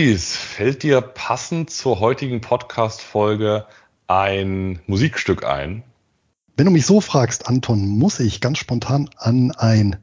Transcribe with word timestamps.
Luis, 0.00 0.34
fällt 0.34 0.82
dir 0.82 1.02
passend 1.02 1.68
zur 1.68 2.00
heutigen 2.00 2.40
Podcast-Folge 2.40 3.66
ein 4.06 4.80
Musikstück 4.86 5.44
ein? 5.44 5.82
Wenn 6.56 6.64
du 6.64 6.72
mich 6.72 6.86
so 6.86 7.02
fragst, 7.02 7.46
Anton, 7.46 7.86
muss 7.86 8.18
ich 8.18 8.40
ganz 8.40 8.56
spontan 8.56 9.10
an 9.18 9.50
ein 9.50 9.96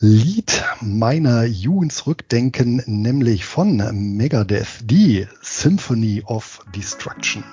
Lied 0.00 0.64
meiner 0.80 1.44
Jugend 1.44 1.92
zurückdenken, 1.92 2.82
nämlich 2.86 3.44
von 3.44 3.76
Megadeth, 4.16 4.80
die 4.82 5.28
Symphony 5.42 6.24
of 6.26 6.64
Destruction. 6.74 7.44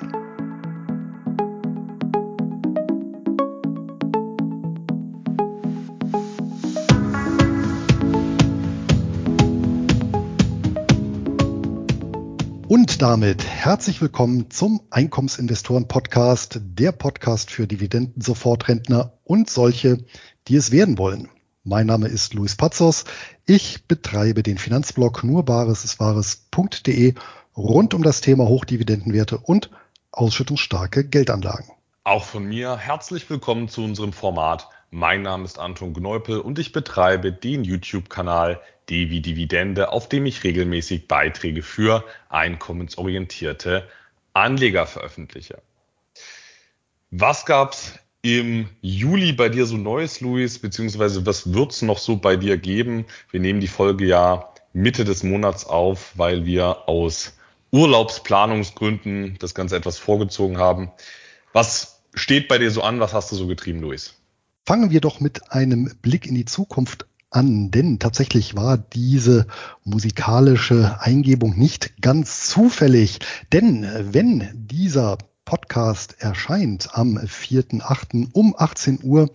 Und 12.68 13.02
damit 13.02 13.46
herzlich 13.46 14.02
willkommen 14.02 14.52
zum 14.52 14.82
Einkommensinvestoren 14.90 15.88
Podcast, 15.88 16.60
der 16.62 16.92
Podcast 16.92 17.50
für 17.50 17.66
Dividenden-Sofortrentner 17.66 19.14
und 19.24 19.50
solche, 19.50 20.04
die 20.50 20.58
es 20.58 20.70
werden 20.70 20.98
wollen. 20.98 21.30
Mein 21.64 21.88
Name 21.88 22.10
ist 22.10 22.34
Luis 22.34 22.58
Pazos. 22.58 23.06
Ich 23.46 23.88
betreibe 23.88 24.44
den 24.44 24.58
Finanzblog 24.58 25.24
nurbaresiswahres.de 25.24 27.14
rund 27.56 27.94
um 27.94 28.04
das 28.04 28.20
Thema 28.20 28.50
Hochdividendenwerte 28.50 29.38
und 29.38 29.70
ausschüttungsstarke 30.12 31.08
Geldanlagen. 31.08 31.72
Auch 32.04 32.26
von 32.26 32.44
mir 32.44 32.76
herzlich 32.76 33.30
willkommen 33.30 33.70
zu 33.70 33.82
unserem 33.82 34.12
Format. 34.12 34.68
Mein 34.90 35.22
Name 35.22 35.44
ist 35.44 35.60
Anton 35.60 35.94
Gneupel 35.94 36.40
und 36.40 36.60
ich 36.60 36.72
betreibe 36.72 37.34
den 37.34 37.66
YouTube-Kanal 37.66 38.62
Devi 38.90 39.22
Dividende, 39.22 39.92
auf 39.92 40.08
dem 40.08 40.26
ich 40.26 40.46
regelmäßig 40.46 41.10
Beiträge 41.10 41.62
für 41.62 42.06
einkommensorientierte 42.30 43.86
Anleger 44.32 44.88
veröffentliche. 44.88 45.62
Was 47.12 47.46
gab's 47.46 48.00
im 48.22 48.70
Juli 48.80 49.34
bei 49.34 49.50
dir 49.50 49.66
so 49.66 49.76
Neues, 49.76 50.22
Luis, 50.22 50.60
beziehungsweise 50.60 51.26
was 51.26 51.54
wird's 51.54 51.82
noch 51.82 51.98
so 51.98 52.16
bei 52.16 52.38
dir 52.38 52.58
geben? 52.58 53.06
Wir 53.30 53.42
nehmen 53.42 53.60
die 53.60 53.68
Folge 53.68 54.06
ja 54.06 54.54
Mitte 54.72 55.04
des 55.04 55.22
Monats 55.22 55.66
auf, 55.66 56.18
weil 56.18 56.46
wir 56.46 56.88
aus 56.88 57.38
Urlaubsplanungsgründen 57.72 59.38
das 59.40 59.54
Ganze 59.54 59.76
etwas 59.76 59.98
vorgezogen 59.98 60.58
haben. 60.58 60.92
Was 61.52 62.04
steht 62.14 62.48
bei 62.48 62.58
dir 62.58 62.72
so 62.72 62.84
an? 62.84 63.02
Was 63.02 63.14
hast 63.14 63.34
du 63.34 63.36
so 63.36 63.48
getrieben, 63.48 63.82
Luis? 63.82 64.17
Fangen 64.68 64.92
wir 64.92 65.00
doch 65.00 65.22
mit 65.22 65.54
einem 65.54 65.90
Blick 66.02 66.28
in 66.28 66.36
die 66.36 66.44
Zukunft 66.44 67.06
an, 67.30 67.72
denn 67.72 68.00
tatsächlich 68.00 68.58
war 68.58 68.78
diese 68.78 69.48
musikalische 69.86 71.00
Eingebung 71.00 71.58
nicht 71.58 72.02
ganz 72.02 72.50
zufällig. 72.50 73.20
Denn 73.54 73.88
wenn 74.12 74.50
dieser 74.54 75.20
Podcast 75.46 76.18
erscheint 76.20 76.90
am 76.92 77.18
4.8. 77.18 78.32
um 78.34 78.56
18 78.58 79.00
Uhr, 79.04 79.30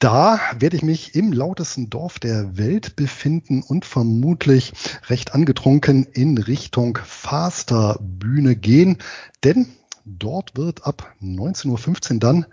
da 0.00 0.38
werde 0.58 0.76
ich 0.76 0.82
mich 0.82 1.14
im 1.14 1.32
lautesten 1.32 1.88
Dorf 1.88 2.18
der 2.18 2.58
Welt 2.58 2.94
befinden 2.94 3.62
und 3.62 3.86
vermutlich 3.86 4.74
recht 5.08 5.32
angetrunken 5.32 6.04
in 6.12 6.36
Richtung 6.36 6.98
Faster 7.02 7.98
Bühne 8.02 8.54
gehen, 8.54 8.98
denn 9.44 9.66
dort 10.04 10.58
wird 10.58 10.86
ab 10.86 11.14
19.15 11.22 12.12
Uhr 12.12 12.20
dann 12.20 12.46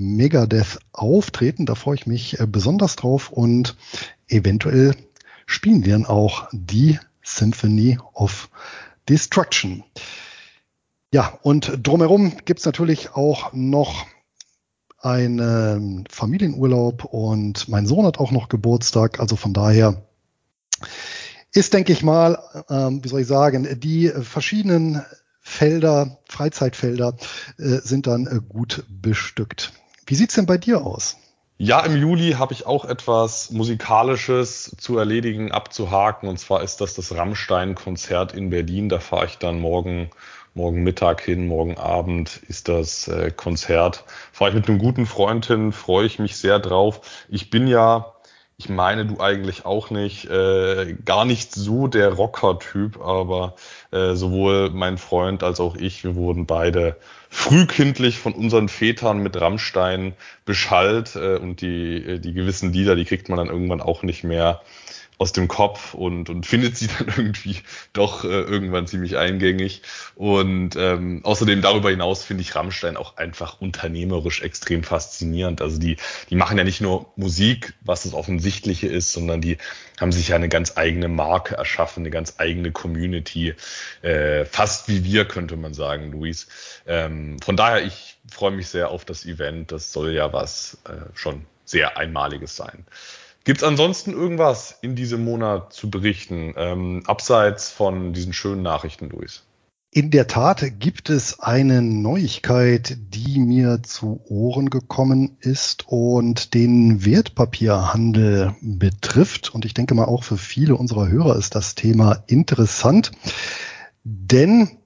Megadeth 0.00 0.80
auftreten. 0.92 1.66
Da 1.66 1.74
freue 1.74 1.94
ich 1.94 2.06
mich 2.06 2.40
äh, 2.40 2.46
besonders 2.46 2.96
drauf 2.96 3.30
und 3.30 3.76
eventuell 4.28 4.94
spielen 5.46 5.84
wir 5.84 5.92
dann 5.92 6.06
auch 6.06 6.48
die 6.52 6.98
Symphony 7.22 7.98
of 8.14 8.48
Destruction. 9.08 9.84
Ja, 11.12 11.38
und 11.42 11.78
drumherum 11.82 12.36
gibt's 12.44 12.64
natürlich 12.64 13.14
auch 13.14 13.52
noch 13.52 14.06
einen 14.98 16.04
Familienurlaub 16.10 17.04
und 17.04 17.68
mein 17.68 17.86
Sohn 17.86 18.06
hat 18.06 18.18
auch 18.18 18.30
noch 18.30 18.48
Geburtstag. 18.48 19.18
Also 19.18 19.34
von 19.34 19.52
daher 19.52 20.02
ist, 21.52 21.74
denke 21.74 21.92
ich 21.92 22.02
mal, 22.02 22.38
ähm, 22.68 23.02
wie 23.02 23.08
soll 23.08 23.22
ich 23.22 23.26
sagen, 23.26 23.80
die 23.80 24.08
verschiedenen 24.08 25.02
Felder, 25.40 26.18
Freizeitfelder 26.28 27.16
äh, 27.58 27.78
sind 27.82 28.06
dann 28.06 28.26
äh, 28.26 28.40
gut 28.46 28.84
bestückt. 28.88 29.72
Wie 30.10 30.16
sieht's 30.16 30.34
denn 30.34 30.46
bei 30.46 30.58
dir 30.58 30.84
aus? 30.84 31.18
Ja, 31.56 31.84
im 31.84 31.94
Juli 31.94 32.32
habe 32.32 32.52
ich 32.52 32.66
auch 32.66 32.84
etwas 32.84 33.52
Musikalisches 33.52 34.74
zu 34.76 34.98
erledigen, 34.98 35.52
abzuhaken. 35.52 36.28
Und 36.28 36.36
zwar 36.38 36.64
ist 36.64 36.80
das 36.80 36.94
das 36.94 37.14
Rammstein-Konzert 37.14 38.34
in 38.34 38.50
Berlin. 38.50 38.88
Da 38.88 38.98
fahre 38.98 39.26
ich 39.26 39.38
dann 39.38 39.60
morgen, 39.60 40.10
morgen 40.52 40.82
Mittag 40.82 41.20
hin, 41.20 41.46
morgen 41.46 41.78
Abend 41.78 42.40
ist 42.48 42.66
das 42.66 43.06
äh, 43.06 43.30
Konzert. 43.30 44.02
Fahre 44.32 44.50
ich 44.50 44.56
mit 44.56 44.68
einem 44.68 44.78
guten 44.78 45.06
Freund 45.06 45.46
hin, 45.46 45.70
freue 45.70 46.06
ich 46.06 46.18
mich 46.18 46.36
sehr 46.38 46.58
drauf. 46.58 47.02
Ich 47.28 47.48
bin 47.48 47.68
ja 47.68 48.12
ich 48.60 48.68
meine, 48.68 49.06
du 49.06 49.20
eigentlich 49.20 49.64
auch 49.64 49.88
nicht, 49.88 50.26
äh, 50.26 50.94
gar 51.06 51.24
nicht 51.24 51.54
so 51.54 51.86
der 51.86 52.12
Rocker-Typ, 52.12 53.00
aber 53.00 53.54
äh, 53.90 54.12
sowohl 54.12 54.68
mein 54.68 54.98
Freund 54.98 55.42
als 55.42 55.60
auch 55.60 55.76
ich, 55.76 56.04
wir 56.04 56.14
wurden 56.14 56.44
beide 56.44 56.98
frühkindlich 57.30 58.18
von 58.18 58.34
unseren 58.34 58.68
Vätern 58.68 59.20
mit 59.20 59.40
Rammstein 59.40 60.12
beschallt 60.44 61.16
äh, 61.16 61.36
und 61.36 61.62
die, 61.62 62.04
äh, 62.04 62.18
die 62.18 62.34
gewissen 62.34 62.70
Lieder, 62.70 62.96
die 62.96 63.06
kriegt 63.06 63.30
man 63.30 63.38
dann 63.38 63.48
irgendwann 63.48 63.80
auch 63.80 64.02
nicht 64.02 64.24
mehr 64.24 64.60
aus 65.20 65.32
dem 65.32 65.48
Kopf 65.48 65.92
und, 65.92 66.30
und 66.30 66.46
findet 66.46 66.78
sie 66.78 66.86
dann 66.98 67.08
irgendwie 67.08 67.58
doch 67.92 68.24
äh, 68.24 68.28
irgendwann 68.28 68.86
ziemlich 68.86 69.18
eingängig. 69.18 69.82
Und 70.16 70.76
ähm, 70.76 71.20
außerdem 71.24 71.60
darüber 71.60 71.90
hinaus 71.90 72.24
finde 72.24 72.40
ich 72.40 72.54
Rammstein 72.54 72.96
auch 72.96 73.18
einfach 73.18 73.60
unternehmerisch 73.60 74.40
extrem 74.40 74.82
faszinierend. 74.82 75.60
Also 75.60 75.78
die, 75.78 75.98
die 76.30 76.36
machen 76.36 76.56
ja 76.56 76.64
nicht 76.64 76.80
nur 76.80 77.12
Musik, 77.16 77.74
was 77.82 78.04
das 78.04 78.14
Offensichtliche 78.14 78.86
ist, 78.86 79.12
sondern 79.12 79.42
die 79.42 79.58
haben 80.00 80.10
sich 80.10 80.28
ja 80.28 80.36
eine 80.36 80.48
ganz 80.48 80.78
eigene 80.78 81.08
Marke 81.08 81.54
erschaffen, 81.54 82.00
eine 82.00 82.10
ganz 82.10 82.36
eigene 82.38 82.72
Community, 82.72 83.54
äh, 84.00 84.46
fast 84.46 84.88
wie 84.88 85.04
wir, 85.04 85.26
könnte 85.26 85.56
man 85.56 85.74
sagen, 85.74 86.12
Luis. 86.12 86.48
Ähm, 86.86 87.38
von 87.40 87.58
daher, 87.58 87.84
ich 87.84 88.16
freue 88.32 88.52
mich 88.52 88.68
sehr 88.68 88.88
auf 88.88 89.04
das 89.04 89.26
Event. 89.26 89.70
Das 89.70 89.92
soll 89.92 90.12
ja 90.12 90.32
was 90.32 90.78
äh, 90.88 91.14
schon 91.14 91.44
sehr 91.66 91.98
Einmaliges 91.98 92.56
sein. 92.56 92.86
Gibt 93.44 93.62
es 93.62 93.68
ansonsten 93.68 94.12
irgendwas 94.12 94.78
in 94.82 94.96
diesem 94.96 95.24
Monat 95.24 95.72
zu 95.72 95.90
berichten, 95.90 96.54
ähm, 96.56 97.02
abseits 97.06 97.70
von 97.70 98.12
diesen 98.12 98.32
schönen 98.32 98.62
Nachrichten, 98.62 99.08
Luis? 99.08 99.44
In 99.92 100.12
der 100.12 100.28
Tat 100.28 100.78
gibt 100.78 101.10
es 101.10 101.40
eine 101.40 101.82
Neuigkeit, 101.82 102.96
die 103.12 103.40
mir 103.40 103.82
zu 103.82 104.20
Ohren 104.28 104.70
gekommen 104.70 105.36
ist 105.40 105.88
und 105.88 106.54
den 106.54 107.04
Wertpapierhandel 107.04 108.54
betrifft. 108.60 109.52
Und 109.52 109.64
ich 109.64 109.74
denke 109.74 109.96
mal, 109.96 110.04
auch 110.04 110.22
für 110.22 110.36
viele 110.36 110.76
unserer 110.76 111.08
Hörer 111.08 111.34
ist 111.34 111.56
das 111.56 111.74
Thema 111.74 112.22
interessant, 112.28 113.10
denn 114.04 114.78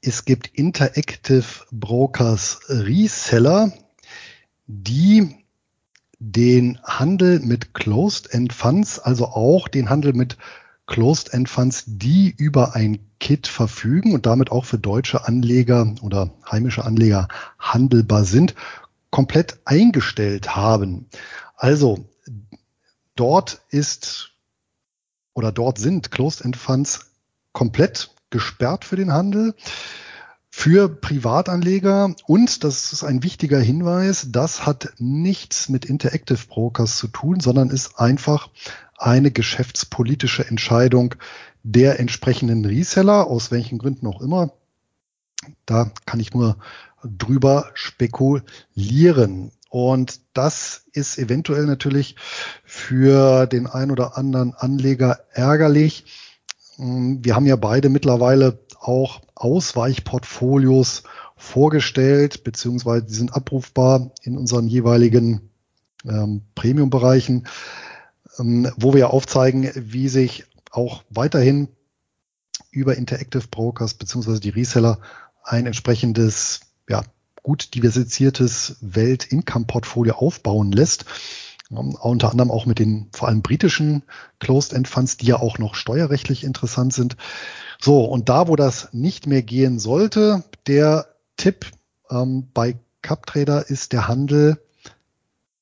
es 0.00 0.24
gibt 0.24 0.46
Interactive 0.46 1.44
Brokers 1.70 2.60
Reseller, 2.68 3.70
die 4.66 5.41
den 6.24 6.78
Handel 6.84 7.40
mit 7.40 7.74
Closed-End 7.74 8.52
Funds, 8.52 9.00
also 9.00 9.26
auch 9.26 9.66
den 9.66 9.90
Handel 9.90 10.12
mit 10.12 10.36
Closed-End 10.86 11.48
Funds, 11.48 11.84
die 11.86 12.32
über 12.36 12.76
ein 12.76 13.00
Kit 13.18 13.48
verfügen 13.48 14.14
und 14.14 14.26
damit 14.26 14.52
auch 14.52 14.64
für 14.64 14.78
deutsche 14.78 15.26
Anleger 15.26 15.94
oder 16.00 16.30
heimische 16.50 16.84
Anleger 16.84 17.26
handelbar 17.58 18.24
sind, 18.24 18.54
komplett 19.10 19.58
eingestellt 19.64 20.54
haben. 20.54 21.06
Also 21.56 22.08
dort 23.16 23.62
ist 23.70 24.30
oder 25.34 25.50
dort 25.50 25.78
sind 25.78 26.12
Closed-End 26.12 26.56
Funds 26.56 27.10
komplett 27.52 28.14
gesperrt 28.30 28.84
für 28.84 28.96
den 28.96 29.12
Handel 29.12 29.54
für 30.54 30.90
Privatanleger 30.90 32.14
und, 32.26 32.62
das 32.62 32.92
ist 32.92 33.04
ein 33.04 33.22
wichtiger 33.22 33.58
Hinweis, 33.58 34.28
das 34.30 34.66
hat 34.66 34.92
nichts 34.98 35.70
mit 35.70 35.86
Interactive 35.86 36.46
Brokers 36.46 36.98
zu 36.98 37.08
tun, 37.08 37.40
sondern 37.40 37.70
ist 37.70 37.98
einfach 37.98 38.50
eine 38.98 39.30
geschäftspolitische 39.30 40.46
Entscheidung 40.46 41.14
der 41.62 41.98
entsprechenden 41.98 42.66
Reseller, 42.66 43.28
aus 43.28 43.50
welchen 43.50 43.78
Gründen 43.78 44.06
auch 44.06 44.20
immer. 44.20 44.52
Da 45.64 45.90
kann 46.04 46.20
ich 46.20 46.34
nur 46.34 46.58
drüber 47.02 47.70
spekulieren. 47.72 49.52
Und 49.70 50.20
das 50.34 50.84
ist 50.92 51.18
eventuell 51.18 51.64
natürlich 51.64 52.16
für 52.62 53.46
den 53.46 53.66
ein 53.66 53.90
oder 53.90 54.18
anderen 54.18 54.52
Anleger 54.52 55.20
ärgerlich. 55.32 56.04
Wir 56.76 57.34
haben 57.34 57.46
ja 57.46 57.56
beide 57.56 57.88
mittlerweile 57.88 58.60
auch 58.82 59.20
Ausweichportfolios 59.34 61.04
vorgestellt, 61.36 62.44
beziehungsweise 62.44 63.04
die 63.06 63.14
sind 63.14 63.34
abrufbar 63.34 64.10
in 64.22 64.36
unseren 64.36 64.68
jeweiligen 64.68 65.50
ähm, 66.04 66.42
Premium-Bereichen, 66.54 67.46
ähm, 68.38 68.70
wo 68.76 68.94
wir 68.94 69.10
aufzeigen, 69.10 69.70
wie 69.74 70.08
sich 70.08 70.44
auch 70.70 71.02
weiterhin 71.10 71.68
über 72.70 72.96
Interactive 72.96 73.46
Brokers 73.48 73.94
beziehungsweise 73.94 74.40
die 74.40 74.50
Reseller 74.50 74.98
ein 75.44 75.66
entsprechendes, 75.66 76.60
ja, 76.88 77.02
gut 77.42 77.74
diversifiziertes 77.74 78.76
Welt-Income-Portfolio 78.80 80.14
aufbauen 80.14 80.72
lässt. 80.72 81.04
Unter 81.72 82.30
anderem 82.30 82.50
auch 82.50 82.66
mit 82.66 82.78
den 82.78 83.08
vor 83.12 83.28
allem 83.28 83.42
britischen 83.42 84.02
Closed-End-Funds, 84.38 85.16
die 85.16 85.26
ja 85.26 85.36
auch 85.36 85.58
noch 85.58 85.74
steuerrechtlich 85.74 86.44
interessant 86.44 86.92
sind. 86.92 87.16
So, 87.80 88.04
und 88.04 88.28
da, 88.28 88.48
wo 88.48 88.56
das 88.56 88.88
nicht 88.92 89.26
mehr 89.26 89.42
gehen 89.42 89.78
sollte, 89.78 90.44
der 90.66 91.06
Tipp 91.36 91.66
ähm, 92.10 92.48
bei 92.54 92.76
CupTrader 93.02 93.68
ist 93.68 93.92
der 93.92 94.06
Handel 94.06 94.58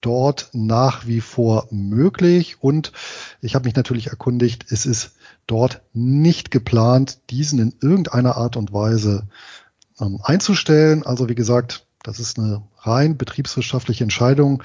dort 0.00 0.50
nach 0.52 1.06
wie 1.06 1.20
vor 1.20 1.68
möglich. 1.70 2.62
Und 2.62 2.92
ich 3.40 3.54
habe 3.54 3.66
mich 3.66 3.76
natürlich 3.76 4.08
erkundigt, 4.08 4.66
es 4.70 4.86
ist 4.86 5.12
dort 5.46 5.82
nicht 5.92 6.50
geplant, 6.50 7.18
diesen 7.30 7.58
in 7.58 7.74
irgendeiner 7.80 8.36
Art 8.36 8.56
und 8.56 8.72
Weise 8.72 9.28
ähm, 10.00 10.20
einzustellen. 10.22 11.04
Also 11.04 11.28
wie 11.28 11.34
gesagt, 11.34 11.86
das 12.02 12.18
ist 12.18 12.38
eine 12.38 12.62
rein 12.78 13.16
betriebswirtschaftliche 13.16 14.04
Entscheidung 14.04 14.62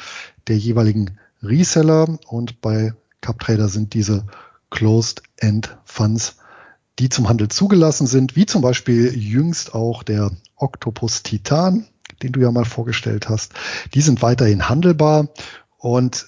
der 0.48 0.58
jeweiligen 0.58 1.18
Reseller. 1.48 2.18
Und 2.28 2.62
bei 2.62 2.94
CupTrader 3.22 3.70
sind 3.70 3.94
diese 3.94 4.26
Closed-End 4.70 5.78
Funds, 5.86 6.38
die 7.00 7.10
zum 7.10 7.30
Handel 7.30 7.50
zugelassen 7.50 8.08
sind, 8.08 8.36
wie 8.36 8.46
zum 8.46 8.62
Beispiel 8.62 9.14
jüngst 9.18 9.74
auch 9.74 10.04
der 10.04 10.32
Octopus 10.56 11.24
Titan, 11.24 11.86
den 12.22 12.32
du 12.32 12.40
ja 12.40 12.52
mal 12.52 12.66
vorgestellt 12.66 13.30
hast, 13.30 13.54
die 13.94 14.02
sind 14.02 14.22
weiterhin 14.22 14.70
handelbar 14.70 15.30
und 15.78 16.28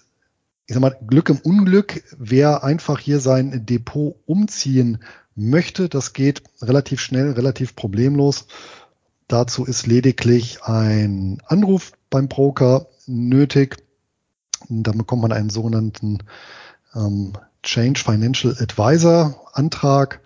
ich 0.67 0.73
sag 0.73 0.81
mal, 0.81 0.97
Glück 1.07 1.29
im 1.29 1.37
Unglück, 1.37 2.03
wer 2.17 2.63
einfach 2.63 2.99
hier 2.99 3.21
sein 3.21 3.65
Depot 3.65 4.15
umziehen 4.25 4.97
möchte, 5.33 5.87
das 5.87 6.11
geht 6.11 6.43
relativ 6.61 6.99
schnell, 6.99 7.31
relativ 7.31 7.75
problemlos. 7.75 8.47
Dazu 9.29 9.63
ist 9.63 9.87
lediglich 9.87 10.63
ein 10.63 11.41
Anruf 11.45 11.93
beim 12.09 12.27
Broker 12.27 12.87
nötig. 13.05 13.77
Da 14.69 14.91
bekommt 14.91 15.21
man 15.21 15.31
einen 15.31 15.49
sogenannten 15.49 16.19
ähm, 16.95 17.33
Change 17.63 18.01
Financial 18.03 18.55
Advisor 18.59 19.49
Antrag 19.53 20.21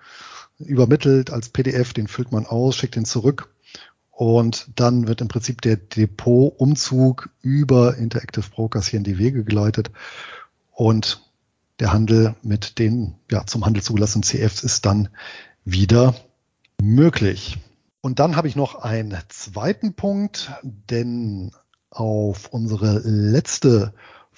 übermittelt 0.59 1.31
als 1.31 1.49
PDF, 1.49 1.93
den 1.93 2.07
füllt 2.07 2.31
man 2.31 2.45
aus, 2.45 2.75
schickt 2.75 2.95
ihn 2.95 3.05
zurück 3.05 3.49
und 4.21 4.69
dann 4.75 5.07
wird 5.07 5.21
im 5.21 5.29
Prinzip 5.29 5.61
der 5.61 5.77
Depotumzug 5.77 7.31
über 7.41 7.97
Interactive 7.97 8.45
Brokers 8.51 8.85
hier 8.85 8.97
in 8.97 9.03
die 9.03 9.17
Wege 9.17 9.43
geleitet. 9.43 9.89
Und 10.71 11.27
der 11.79 11.91
Handel 11.91 12.35
mit 12.43 12.77
den 12.77 13.15
ja, 13.31 13.47
zum 13.47 13.65
Handel 13.65 13.81
zugelassenen 13.81 14.21
CFs 14.21 14.61
ist 14.61 14.85
dann 14.85 15.09
wieder 15.65 16.13
möglich. 16.79 17.57
Und 18.01 18.19
dann 18.19 18.35
habe 18.35 18.47
ich 18.47 18.55
noch 18.55 18.75
einen 18.75 19.17
zweiten 19.29 19.95
Punkt, 19.95 20.51
denn 20.61 21.51
auf 21.89 22.49
unsere 22.49 22.99
letzte 22.99 23.91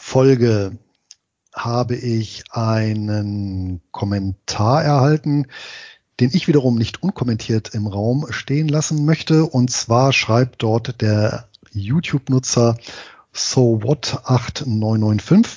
Folge 0.06 0.78
habe 1.56 1.96
ich 1.96 2.44
einen 2.52 3.82
Kommentar 3.90 4.84
erhalten, 4.84 5.48
den 6.20 6.30
ich 6.34 6.48
wiederum 6.48 6.76
nicht 6.76 7.02
unkommentiert 7.02 7.74
im 7.74 7.88
Raum 7.88 8.28
stehen 8.30 8.68
lassen 8.68 9.06
möchte. 9.06 9.46
Und 9.46 9.72
zwar 9.72 10.14
schreibt 10.14 10.62
dort 10.62 11.02
der 11.02 11.48
YouTube-Nutzer 11.72 12.78
SoWhat8995. 13.34 15.48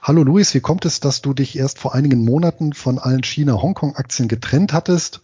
Hallo 0.00 0.22
Luis, 0.22 0.54
wie 0.54 0.60
kommt 0.60 0.86
es, 0.86 1.00
dass 1.00 1.20
du 1.20 1.34
dich 1.34 1.58
erst 1.58 1.78
vor 1.78 1.94
einigen 1.94 2.24
Monaten 2.24 2.72
von 2.72 2.98
allen 2.98 3.24
China-Hongkong-Aktien 3.24 4.28
getrennt 4.28 4.72
hattest, 4.72 5.20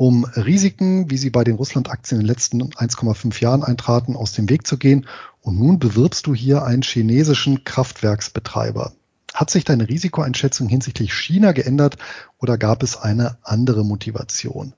um 0.00 0.24
Risiken, 0.24 1.10
wie 1.10 1.18
sie 1.18 1.28
bei 1.28 1.44
den 1.44 1.56
Russland-Aktien 1.56 2.22
in 2.22 2.26
den 2.26 2.32
letzten 2.32 2.62
1,5 2.62 3.38
Jahren 3.42 3.62
eintraten, 3.62 4.16
aus 4.16 4.32
dem 4.32 4.48
Weg 4.48 4.66
zu 4.66 4.78
gehen? 4.78 5.06
Und 5.42 5.58
nun 5.58 5.78
bewirbst 5.78 6.26
du 6.26 6.34
hier 6.34 6.64
einen 6.64 6.80
chinesischen 6.80 7.64
Kraftwerksbetreiber. 7.64 8.94
Hat 9.34 9.50
sich 9.50 9.64
deine 9.64 9.90
Risikoeinschätzung 9.90 10.70
hinsichtlich 10.70 11.12
China 11.12 11.52
geändert 11.52 11.98
oder 12.38 12.56
gab 12.56 12.82
es 12.82 12.96
eine 12.96 13.36
andere 13.42 13.84
Motivation? 13.84 14.72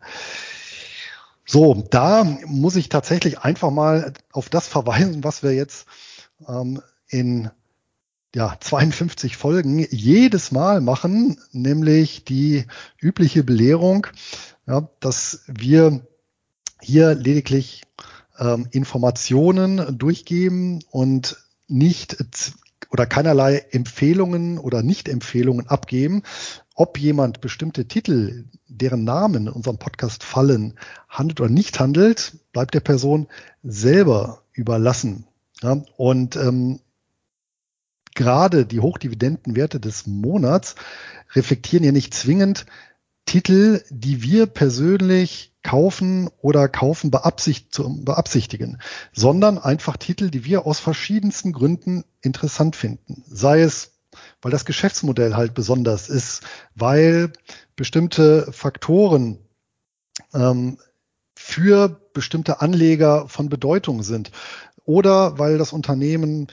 So, 1.46 1.86
da 1.88 2.24
muss 2.46 2.74
ich 2.74 2.88
tatsächlich 2.88 3.38
einfach 3.38 3.70
mal 3.70 4.14
auf 4.32 4.48
das 4.48 4.66
verweisen, 4.66 5.22
was 5.22 5.44
wir 5.44 5.52
jetzt 5.52 5.86
ähm, 6.48 6.82
in 7.06 7.48
ja, 8.34 8.56
52 8.58 9.36
Folgen 9.36 9.86
jedes 9.88 10.50
Mal 10.50 10.80
machen, 10.80 11.38
nämlich 11.52 12.24
die 12.24 12.64
übliche 12.98 13.44
Belehrung, 13.44 14.08
ja, 14.66 14.88
dass 15.00 15.42
wir 15.46 16.06
hier 16.80 17.14
lediglich 17.14 17.82
ähm, 18.38 18.68
Informationen 18.70 19.98
durchgeben 19.98 20.82
und 20.90 21.36
nicht 21.68 22.16
oder 22.90 23.06
keinerlei 23.06 23.58
Empfehlungen 23.70 24.58
oder 24.58 24.82
Nicht-Empfehlungen 24.82 25.68
abgeben, 25.68 26.22
ob 26.74 26.98
jemand 26.98 27.40
bestimmte 27.40 27.86
Titel, 27.86 28.44
deren 28.68 29.04
Namen 29.04 29.46
in 29.46 29.52
unserem 29.52 29.78
Podcast 29.78 30.24
fallen, 30.24 30.78
handelt 31.08 31.40
oder 31.40 31.50
nicht 31.50 31.80
handelt, 31.80 32.38
bleibt 32.52 32.74
der 32.74 32.80
Person 32.80 33.28
selber 33.62 34.42
überlassen. 34.52 35.26
Ja, 35.62 35.82
und 35.96 36.36
ähm, 36.36 36.80
gerade 38.14 38.66
die 38.66 38.80
Hochdividendenwerte 38.80 39.80
des 39.80 40.06
Monats 40.06 40.74
reflektieren 41.34 41.84
ja 41.84 41.92
nicht 41.92 42.12
zwingend 42.14 42.66
Titel, 43.24 43.82
die 43.90 44.22
wir 44.22 44.46
persönlich 44.46 45.52
kaufen 45.62 46.28
oder 46.40 46.68
kaufen 46.68 47.10
beabsicht, 47.10 47.80
beabsichtigen, 48.04 48.78
sondern 49.12 49.58
einfach 49.58 49.96
Titel, 49.96 50.30
die 50.30 50.44
wir 50.44 50.66
aus 50.66 50.80
verschiedensten 50.80 51.52
Gründen 51.52 52.04
interessant 52.20 52.74
finden. 52.76 53.24
Sei 53.28 53.62
es, 53.62 53.92
weil 54.40 54.50
das 54.50 54.64
Geschäftsmodell 54.64 55.34
halt 55.34 55.54
besonders 55.54 56.08
ist, 56.08 56.42
weil 56.74 57.32
bestimmte 57.76 58.50
Faktoren 58.52 59.38
ähm, 60.34 60.78
für 61.36 61.88
bestimmte 62.12 62.60
Anleger 62.60 63.28
von 63.28 63.48
Bedeutung 63.48 64.02
sind 64.02 64.30
oder 64.84 65.38
weil 65.38 65.58
das 65.58 65.72
Unternehmen 65.72 66.48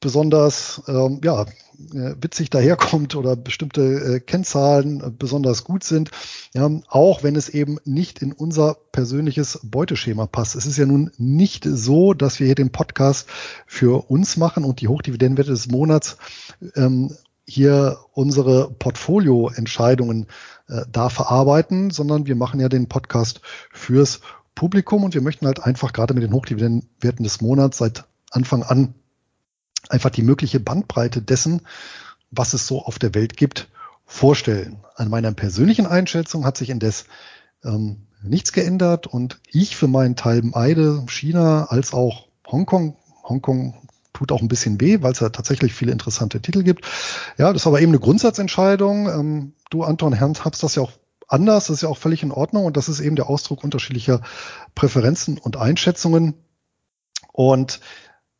besonders 0.00 0.82
ähm, 0.86 1.20
ja, 1.24 1.46
äh, 1.92 2.14
witzig 2.20 2.50
daherkommt 2.50 3.14
oder 3.16 3.36
bestimmte 3.36 3.82
äh, 3.82 4.20
Kennzahlen 4.20 5.00
äh, 5.00 5.10
besonders 5.10 5.64
gut 5.64 5.84
sind, 5.84 6.10
ja, 6.52 6.70
auch 6.88 7.22
wenn 7.22 7.36
es 7.36 7.48
eben 7.48 7.78
nicht 7.84 8.20
in 8.20 8.32
unser 8.32 8.76
persönliches 8.92 9.60
Beuteschema 9.62 10.26
passt. 10.26 10.54
Es 10.54 10.66
ist 10.66 10.78
ja 10.78 10.86
nun 10.86 11.10
nicht 11.18 11.64
so, 11.64 12.14
dass 12.14 12.40
wir 12.40 12.46
hier 12.46 12.54
den 12.54 12.72
Podcast 12.72 13.28
für 13.66 14.10
uns 14.10 14.36
machen 14.36 14.64
und 14.64 14.80
die 14.80 14.88
Hochdividendenwerte 14.88 15.50
des 15.50 15.68
Monats 15.68 16.16
ähm, 16.76 17.14
hier 17.46 17.98
unsere 18.12 18.70
Portfolioentscheidungen 18.70 20.26
äh, 20.68 20.82
da 20.90 21.08
verarbeiten, 21.08 21.90
sondern 21.90 22.26
wir 22.26 22.36
machen 22.36 22.60
ja 22.60 22.68
den 22.68 22.88
Podcast 22.88 23.40
fürs 23.70 24.20
Publikum 24.54 25.04
und 25.04 25.14
wir 25.14 25.22
möchten 25.22 25.46
halt 25.46 25.62
einfach 25.62 25.92
gerade 25.92 26.14
mit 26.14 26.22
den 26.22 26.32
Hochdividendenwerten 26.32 27.24
des 27.24 27.40
Monats 27.40 27.78
seit 27.78 28.04
Anfang 28.30 28.62
an 28.62 28.94
einfach 29.88 30.10
die 30.10 30.22
mögliche 30.22 30.60
Bandbreite 30.60 31.22
dessen, 31.22 31.62
was 32.30 32.54
es 32.54 32.66
so 32.66 32.82
auf 32.82 32.98
der 32.98 33.14
Welt 33.14 33.36
gibt, 33.36 33.68
vorstellen. 34.06 34.78
An 34.96 35.08
meiner 35.08 35.32
persönlichen 35.32 35.86
Einschätzung 35.86 36.44
hat 36.44 36.56
sich 36.56 36.70
indes 36.70 37.06
ähm, 37.64 38.06
nichts 38.22 38.52
geändert 38.52 39.06
und 39.06 39.40
ich 39.50 39.76
für 39.76 39.88
meinen 39.88 40.16
Teil 40.16 40.42
meide 40.42 41.04
China 41.08 41.66
als 41.66 41.92
auch 41.92 42.28
Hongkong. 42.46 42.96
Hongkong 43.22 43.74
tut 44.12 44.32
auch 44.32 44.40
ein 44.40 44.48
bisschen 44.48 44.80
weh, 44.80 45.02
weil 45.02 45.12
es 45.12 45.20
ja 45.20 45.28
tatsächlich 45.28 45.74
viele 45.74 45.92
interessante 45.92 46.40
Titel 46.40 46.62
gibt. 46.62 46.86
Ja, 47.36 47.52
das 47.52 47.62
ist 47.62 47.66
aber 47.66 47.80
eben 47.80 47.90
eine 47.90 48.00
Grundsatzentscheidung. 48.00 49.08
Ähm, 49.08 49.52
du, 49.70 49.82
Anton 49.82 50.12
Herrn, 50.12 50.34
habst 50.44 50.62
das 50.62 50.76
ja 50.76 50.82
auch 50.82 50.92
anders, 51.26 51.66
das 51.66 51.76
ist 51.76 51.82
ja 51.82 51.88
auch 51.88 51.98
völlig 51.98 52.22
in 52.22 52.32
Ordnung 52.32 52.64
und 52.64 52.76
das 52.76 52.88
ist 52.88 53.00
eben 53.00 53.16
der 53.16 53.28
Ausdruck 53.28 53.64
unterschiedlicher 53.64 54.22
Präferenzen 54.74 55.38
und 55.38 55.56
Einschätzungen. 55.56 56.34
Und 57.32 57.80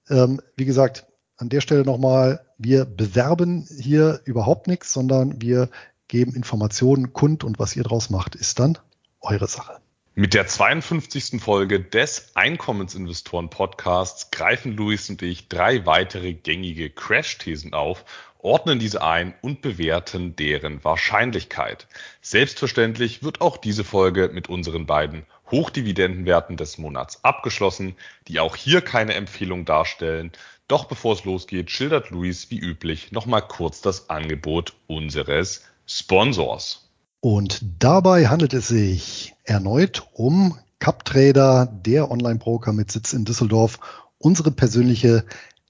ähm, 0.09 0.41
wie 0.57 0.65
gesagt, 0.65 1.07
an 1.37 1.49
der 1.49 1.61
Stelle 1.61 1.85
nochmal, 1.85 2.47
wir 2.59 2.85
bewerben 2.85 3.67
hier 3.81 4.21
überhaupt 4.25 4.67
nichts, 4.67 4.93
sondern 4.93 5.41
wir 5.41 5.69
geben 6.09 6.35
Informationen 6.35 7.13
kund 7.13 7.45
und 7.45 7.59
was 7.59 7.75
ihr 7.77 7.83
draus 7.83 8.11
macht, 8.11 8.35
ist 8.35 8.59
dann 8.59 8.79
eure 9.21 9.49
Sache. 9.49 9.79
Mit 10.17 10.33
der 10.33 10.47
52. 10.47 11.43
Folge 11.43 11.81
des 11.81 12.37
Einkommensinvestoren 12.37 13.51
Podcasts 13.51 14.31
greifen 14.31 14.77
Luis 14.77 15.11
und 15.11 15.23
ich 15.23 15.49
drei 15.49 15.87
weitere 15.87 16.35
gängige 16.35 16.89
Crash-Thesen 16.89 17.75
auf, 17.75 18.05
ordnen 18.39 18.79
diese 18.79 19.03
ein 19.03 19.35
und 19.41 19.61
bewerten 19.61 20.37
deren 20.37 20.85
Wahrscheinlichkeit. 20.85 21.89
Selbstverständlich 22.21 23.25
wird 23.25 23.41
auch 23.41 23.57
diese 23.57 23.83
Folge 23.83 24.31
mit 24.33 24.49
unseren 24.49 24.87
beiden 24.87 25.27
Hochdividendenwerten 25.51 26.57
des 26.57 26.79
Monats 26.79 27.25
abgeschlossen, 27.25 27.97
die 28.29 28.39
auch 28.39 28.55
hier 28.55 28.83
keine 28.83 29.15
Empfehlung 29.15 29.65
darstellen, 29.65 30.31
doch 30.69 30.87
bevor 30.87 31.15
es 31.15 31.25
losgeht, 31.25 31.71
schildert 31.71 32.11
Luis 32.11 32.51
wie 32.51 32.59
üblich 32.59 33.13
nochmal 33.13 33.47
kurz 33.47 33.81
das 33.81 34.11
Angebot 34.11 34.75
unseres 34.87 35.63
Sponsors. 35.87 36.91
Und 37.21 37.63
dabei 37.79 38.29
handelt 38.29 38.55
es 38.55 38.69
sich 38.69 39.35
erneut 39.45 40.07
um 40.13 40.59
CupTrader, 40.79 41.67
der 41.67 42.11
Online-Broker 42.11 42.73
mit 42.73 42.93
Sitz 42.93 43.13
in 43.13 43.25
Düsseldorf. 43.25 43.79
Unsere 44.19 44.51
persönliche 44.51 45.25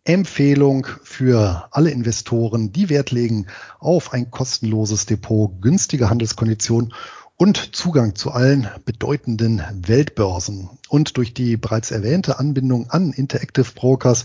Empfehlung 0.04 0.86
für 1.02 1.68
alle 1.70 1.90
Investoren, 1.90 2.72
die 2.72 2.88
Wert 2.88 3.10
legen 3.10 3.46
auf 3.78 4.12
ein 4.12 4.30
kostenloses 4.30 5.06
Depot, 5.06 5.50
günstige 5.62 6.10
Handelskonditionen 6.10 6.92
und 7.36 7.74
Zugang 7.74 8.14
zu 8.14 8.30
allen 8.30 8.68
bedeutenden 8.84 9.62
Weltbörsen. 9.72 10.70
Und 10.88 11.16
durch 11.16 11.34
die 11.34 11.56
bereits 11.56 11.90
erwähnte 11.90 12.38
Anbindung 12.38 12.90
an 12.90 13.12
Interactive 13.12 13.72
Brokers, 13.74 14.24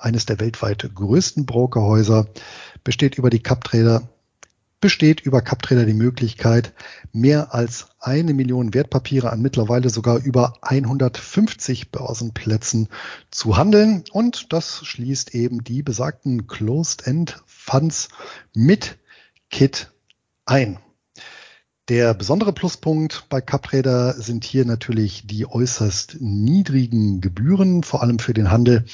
eines 0.00 0.26
der 0.26 0.40
weltweit 0.40 0.88
größten 0.94 1.46
Brokerhäuser, 1.46 2.26
besteht 2.82 3.16
über 3.16 3.30
die 3.30 3.42
CupTrader 3.42 4.08
besteht 4.80 5.20
über 5.20 5.42
CupTrader 5.42 5.84
die 5.84 5.94
Möglichkeit, 5.94 6.72
mehr 7.12 7.54
als 7.54 7.88
eine 8.00 8.32
Million 8.32 8.72
Wertpapiere 8.72 9.30
an 9.30 9.42
mittlerweile 9.42 9.90
sogar 9.90 10.18
über 10.18 10.54
150 10.62 11.90
Börsenplätzen 11.90 12.88
zu 13.30 13.56
handeln. 13.56 14.04
Und 14.10 14.52
das 14.52 14.84
schließt 14.86 15.34
eben 15.34 15.62
die 15.62 15.82
besagten 15.82 16.46
Closed-End 16.46 17.42
Funds 17.46 18.08
mit 18.54 18.98
Kit 19.50 19.92
ein. 20.46 20.78
Der 21.88 22.14
besondere 22.14 22.52
Pluspunkt 22.52 23.24
bei 23.28 23.40
CupTrader 23.40 24.14
sind 24.14 24.44
hier 24.44 24.64
natürlich 24.64 25.26
die 25.26 25.46
äußerst 25.46 26.18
niedrigen 26.20 27.20
Gebühren, 27.20 27.82
vor 27.82 28.00
allem 28.00 28.20
für 28.20 28.32
den 28.32 28.50
Handel 28.50 28.84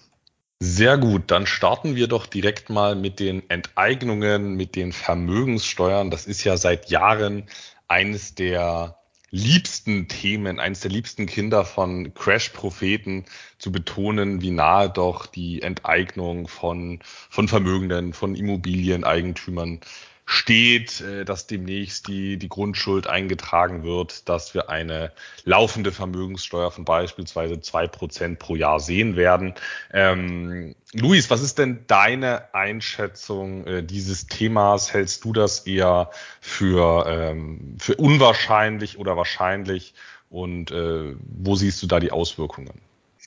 Sehr 0.60 0.98
gut, 0.98 1.30
dann 1.30 1.46
starten 1.46 1.96
wir 1.96 2.08
doch 2.08 2.26
direkt 2.26 2.70
mal 2.70 2.94
mit 2.94 3.20
den 3.20 3.48
Enteignungen, 3.50 4.54
mit 4.54 4.76
den 4.76 4.92
Vermögenssteuern. 4.92 6.10
Das 6.10 6.26
ist 6.26 6.44
ja 6.44 6.56
seit 6.56 6.90
Jahren 6.90 7.44
eines 7.88 8.34
der 8.34 8.98
liebsten 9.30 10.06
Themen, 10.06 10.60
eines 10.60 10.80
der 10.80 10.92
liebsten 10.92 11.26
Kinder 11.26 11.64
von 11.64 12.14
Crash-Propheten 12.14 13.24
zu 13.58 13.72
betonen, 13.72 14.42
wie 14.42 14.52
nahe 14.52 14.88
doch 14.88 15.26
die 15.26 15.60
Enteignung 15.60 16.46
von, 16.46 17.00
von 17.02 17.48
Vermögenden, 17.48 18.12
von 18.12 18.36
Immobilieneigentümern 18.36 19.80
steht, 20.26 21.00
äh, 21.00 21.24
dass 21.24 21.46
demnächst 21.46 22.08
die, 22.08 22.38
die 22.38 22.48
Grundschuld 22.48 23.06
eingetragen 23.06 23.82
wird, 23.82 24.28
dass 24.28 24.54
wir 24.54 24.70
eine 24.70 25.12
laufende 25.44 25.92
Vermögenssteuer 25.92 26.70
von 26.70 26.84
beispielsweise 26.84 27.60
zwei 27.60 27.86
Prozent 27.86 28.38
pro 28.38 28.56
Jahr 28.56 28.80
sehen 28.80 29.16
werden. 29.16 29.54
Ähm, 29.92 30.74
Luis, 30.92 31.28
was 31.30 31.42
ist 31.42 31.58
denn 31.58 31.84
deine 31.86 32.54
Einschätzung 32.54 33.66
äh, 33.66 33.82
dieses 33.82 34.26
Themas? 34.26 34.92
Hältst 34.94 35.24
du 35.24 35.32
das 35.32 35.66
eher 35.66 36.10
für, 36.40 37.06
ähm, 37.06 37.76
für 37.78 37.96
unwahrscheinlich 37.96 38.98
oder 38.98 39.16
wahrscheinlich? 39.16 39.94
Und 40.30 40.70
äh, 40.70 41.14
wo 41.20 41.54
siehst 41.54 41.82
du 41.82 41.86
da 41.86 42.00
die 42.00 42.12
Auswirkungen? 42.12 42.80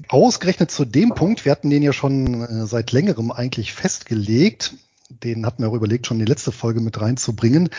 Ausgerechnet 0.10 0.72
zu 0.72 0.86
dem 0.86 1.10
Punkt, 1.10 1.46
wir 1.46 1.52
hatten 1.52 1.70
den 1.70 1.82
ja 1.82 1.94
schon 1.94 2.44
äh, 2.44 2.66
seit 2.66 2.92
längerem 2.92 3.32
eigentlich 3.32 3.74
festgelegt, 3.74 4.74
den 5.10 5.46
hatten 5.46 5.64
wir 5.64 5.70
auch 5.70 5.74
überlegt, 5.74 6.08
schon 6.08 6.20
die 6.20 6.26
letzte 6.26 6.52
Folge 6.52 6.82
mit 6.82 7.00
reinzubringen. 7.00 7.70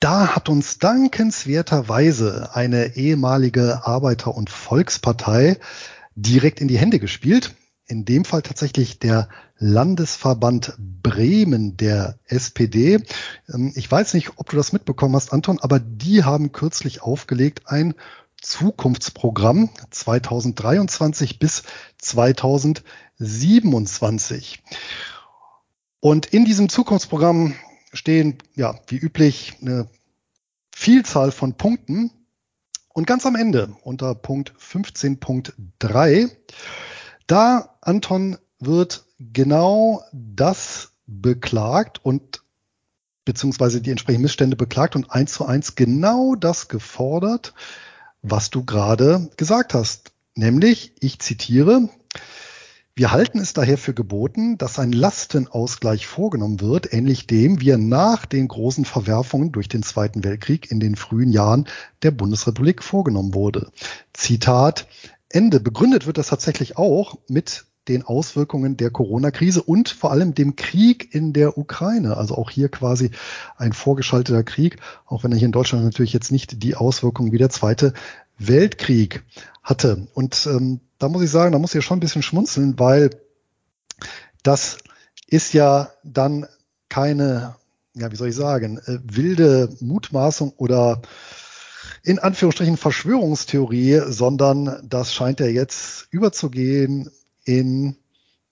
Da 0.00 0.34
hat 0.34 0.48
uns 0.48 0.78
dankenswerterweise 0.78 2.54
eine 2.54 2.96
ehemalige 2.96 3.86
Arbeiter- 3.86 4.34
und 4.34 4.50
Volkspartei 4.50 5.58
direkt 6.14 6.60
in 6.60 6.68
die 6.68 6.78
Hände 6.78 6.98
gespielt. 6.98 7.54
In 7.86 8.04
dem 8.04 8.24
Fall 8.24 8.42
tatsächlich 8.42 8.98
der 8.98 9.28
Landesverband 9.58 10.74
Bremen 10.78 11.76
der 11.76 12.18
SPD. 12.26 13.00
Ähm, 13.52 13.72
ich 13.74 13.90
weiß 13.90 14.14
nicht, 14.14 14.32
ob 14.36 14.48
du 14.50 14.56
das 14.56 14.72
mitbekommen 14.72 15.16
hast, 15.16 15.32
Anton, 15.32 15.58
aber 15.60 15.80
die 15.80 16.24
haben 16.24 16.52
kürzlich 16.52 17.02
aufgelegt 17.02 17.62
ein 17.66 17.94
Zukunftsprogramm 18.40 19.70
2023 19.90 21.38
bis 21.38 21.64
2027. 21.98 24.62
Und 26.04 26.26
in 26.26 26.44
diesem 26.44 26.68
Zukunftsprogramm 26.68 27.54
stehen, 27.94 28.36
ja, 28.54 28.78
wie 28.88 28.98
üblich, 28.98 29.54
eine 29.62 29.88
Vielzahl 30.70 31.32
von 31.32 31.54
Punkten. 31.54 32.10
Und 32.92 33.06
ganz 33.06 33.24
am 33.24 33.36
Ende, 33.36 33.74
unter 33.84 34.14
Punkt 34.14 34.52
15.3, 34.60 36.30
da, 37.26 37.78
Anton, 37.80 38.36
wird 38.58 39.06
genau 39.18 40.04
das 40.12 40.92
beklagt 41.06 42.04
und 42.04 42.42
beziehungsweise 43.24 43.80
die 43.80 43.90
entsprechenden 43.90 44.24
Missstände 44.24 44.56
beklagt 44.56 44.96
und 44.96 45.10
eins 45.10 45.32
zu 45.32 45.46
eins 45.46 45.74
genau 45.74 46.34
das 46.34 46.68
gefordert, 46.68 47.54
was 48.20 48.50
du 48.50 48.62
gerade 48.62 49.30
gesagt 49.38 49.72
hast. 49.72 50.12
Nämlich, 50.34 50.92
ich 51.00 51.18
zitiere, 51.20 51.88
wir 52.96 53.10
halten 53.10 53.40
es 53.40 53.52
daher 53.54 53.76
für 53.76 53.92
geboten, 53.92 54.56
dass 54.56 54.78
ein 54.78 54.92
Lastenausgleich 54.92 56.06
vorgenommen 56.06 56.60
wird, 56.60 56.92
ähnlich 56.92 57.26
dem, 57.26 57.60
wie 57.60 57.70
er 57.70 57.78
nach 57.78 58.24
den 58.24 58.46
großen 58.46 58.84
Verwerfungen 58.84 59.50
durch 59.50 59.68
den 59.68 59.82
Zweiten 59.82 60.22
Weltkrieg 60.22 60.70
in 60.70 60.78
den 60.78 60.94
frühen 60.94 61.32
Jahren 61.32 61.66
der 62.02 62.12
Bundesrepublik 62.12 62.84
vorgenommen 62.84 63.34
wurde. 63.34 63.72
Zitat 64.12 64.86
Ende. 65.28 65.58
Begründet 65.58 66.06
wird 66.06 66.18
das 66.18 66.28
tatsächlich 66.28 66.76
auch 66.76 67.18
mit 67.26 67.64
den 67.88 68.04
Auswirkungen 68.04 68.76
der 68.76 68.90
Corona-Krise 68.90 69.62
und 69.62 69.88
vor 69.88 70.12
allem 70.12 70.34
dem 70.34 70.54
Krieg 70.54 71.12
in 71.12 71.32
der 71.32 71.58
Ukraine. 71.58 72.16
Also 72.16 72.36
auch 72.36 72.50
hier 72.50 72.68
quasi 72.68 73.10
ein 73.56 73.72
vorgeschalteter 73.72 74.44
Krieg, 74.44 74.78
auch 75.04 75.24
wenn 75.24 75.32
er 75.32 75.38
hier 75.38 75.46
in 75.46 75.52
Deutschland 75.52 75.84
natürlich 75.84 76.12
jetzt 76.12 76.30
nicht 76.30 76.62
die 76.62 76.76
Auswirkungen 76.76 77.32
wie 77.32 77.38
der 77.38 77.50
Zweite 77.50 77.92
Weltkrieg 78.38 79.24
hatte. 79.64 80.06
Und 80.14 80.46
ähm, 80.46 80.80
da 81.04 81.10
muss 81.10 81.22
ich 81.22 81.30
sagen, 81.30 81.52
da 81.52 81.58
muss 81.58 81.74
ich 81.74 81.84
schon 81.84 81.98
ein 81.98 82.00
bisschen 82.00 82.22
schmunzeln, 82.22 82.78
weil 82.78 83.10
das 84.42 84.78
ist 85.26 85.52
ja 85.52 85.90
dann 86.02 86.46
keine, 86.88 87.56
ja, 87.94 88.10
wie 88.10 88.16
soll 88.16 88.28
ich 88.28 88.34
sagen, 88.34 88.78
äh, 88.78 89.00
wilde 89.04 89.68
Mutmaßung 89.80 90.54
oder 90.56 91.02
in 92.02 92.18
Anführungsstrichen 92.18 92.78
Verschwörungstheorie, 92.78 94.00
sondern 94.06 94.82
das 94.88 95.12
scheint 95.12 95.40
ja 95.40 95.46
jetzt 95.46 96.08
überzugehen 96.10 97.10
in 97.44 97.96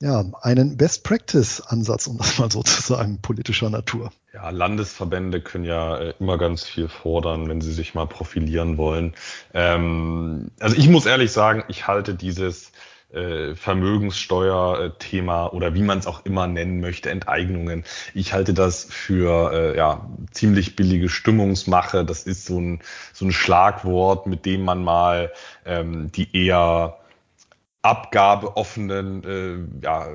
ja, 0.02 0.24
einen 0.40 0.76
Best-Practice-Ansatz, 0.76 2.08
um 2.08 2.18
das 2.18 2.36
mal 2.38 2.50
so 2.50 2.62
zu 2.64 2.82
sagen, 2.82 3.20
politischer 3.22 3.70
Natur. 3.70 4.10
Ja, 4.34 4.50
Landesverbände 4.50 5.40
können 5.40 5.64
ja 5.64 5.96
äh, 5.96 6.14
immer 6.18 6.38
ganz 6.38 6.64
viel 6.64 6.88
fordern, 6.88 7.48
wenn 7.48 7.60
sie 7.60 7.72
sich 7.72 7.94
mal 7.94 8.08
profilieren 8.08 8.78
wollen. 8.78 9.14
Ähm, 9.54 10.50
also 10.58 10.76
ich 10.76 10.88
muss 10.88 11.06
ehrlich 11.06 11.30
sagen, 11.30 11.62
ich 11.68 11.86
halte 11.86 12.14
dieses 12.14 12.72
äh, 13.12 13.54
Vermögenssteuer-Thema 13.54 15.52
oder 15.52 15.74
wie 15.74 15.82
man 15.82 15.98
es 15.98 16.08
auch 16.08 16.26
immer 16.26 16.48
nennen 16.48 16.80
möchte, 16.80 17.08
Enteignungen. 17.10 17.84
Ich 18.12 18.32
halte 18.32 18.54
das 18.54 18.84
für 18.90 19.52
äh, 19.52 19.76
ja, 19.76 20.08
ziemlich 20.32 20.74
billige 20.74 21.10
Stimmungsmache. 21.10 22.04
Das 22.04 22.24
ist 22.24 22.44
so 22.44 22.58
ein, 22.58 22.80
so 23.12 23.24
ein 23.24 23.32
Schlagwort, 23.32 24.26
mit 24.26 24.46
dem 24.46 24.64
man 24.64 24.82
mal 24.82 25.30
ähm, 25.64 26.10
die 26.10 26.36
eher 26.36 26.96
abgabeoffenen 27.82 29.24
äh, 29.24 29.84
ja, 29.84 30.06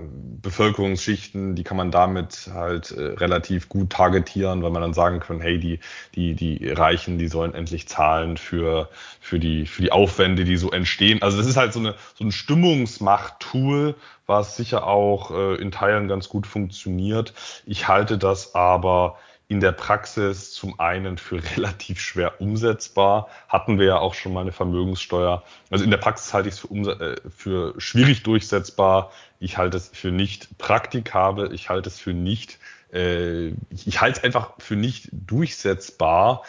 Bevölkerungsschichten, 0.41 1.53
die 1.53 1.65
kann 1.65 1.75
man 1.75 1.91
damit 1.91 2.50
halt 2.53 2.91
äh, 2.91 3.01
relativ 3.01 3.67
gut 3.67 3.89
targetieren, 3.89 4.63
weil 4.63 4.71
man 4.71 4.81
dann 4.81 4.93
sagen 4.93 5.19
kann, 5.19 5.41
hey, 5.41 5.59
die, 5.59 5.79
die, 6.15 6.33
die 6.33 6.69
Reichen, 6.69 7.17
die 7.17 7.27
sollen 7.27 7.53
endlich 7.53 7.89
zahlen 7.89 8.38
für, 8.38 8.88
für, 9.19 9.38
die, 9.38 9.65
für 9.65 9.81
die 9.81 9.91
Aufwände, 9.91 10.45
die 10.45 10.55
so 10.55 10.71
entstehen. 10.71 11.21
Also 11.21 11.38
das 11.38 11.45
ist 11.45 11.57
halt 11.57 11.74
so, 11.74 11.79
eine, 11.79 11.95
so 12.15 12.24
ein 12.24 12.31
Stimmungsmacht-Tool, 12.31 13.95
was 14.25 14.55
sicher 14.55 14.88
auch 14.88 15.31
äh, 15.31 15.55
in 15.55 15.71
Teilen 15.71 16.07
ganz 16.07 16.29
gut 16.29 16.47
funktioniert. 16.47 17.33
Ich 17.65 17.89
halte 17.89 18.17
das 18.17 18.55
aber 18.55 19.17
in 19.50 19.62
der 19.62 19.72
Praxis 19.72 20.51
zum 20.51 20.80
einen 20.80 21.18
für 21.18 21.42
relativ 21.56 22.00
schwer 22.00 22.42
umsetzbar. 22.42 23.30
Hatten 23.48 23.80
wir 23.80 23.86
ja 23.86 23.98
auch 24.00 24.13
schon 24.13 24.34
mal 24.34 24.42
eine 24.42 24.51
Vermögenssteuer. 24.51 25.44
Also 25.70 25.84
in 25.84 25.92
der 25.92 25.98
Praxis 25.98 26.34
halte 26.34 26.50
ich 26.50 26.56
es 26.56 26.60
für, 26.62 27.01
äh, 27.01 27.16
für 27.30 27.80
schwierig 27.80 28.24
durchsetzbar. 28.24 29.12
Ich 29.39 29.58
halte 29.58 29.77
es 29.77 29.89
für 29.94 30.12
nicht 30.12 30.58
praktikabel. 30.58 31.54
Ich 31.54 31.70
halte 31.70 31.89
es 31.89 32.00
für 32.00 32.13
nicht, 32.13 32.60
äh, 32.92 33.50
ich 33.70 34.01
halte 34.01 34.20
es 34.20 34.24
einfach 34.24 34.54
für 34.60 34.75
nicht 34.75 35.10
durchsetzbar. 35.12 36.44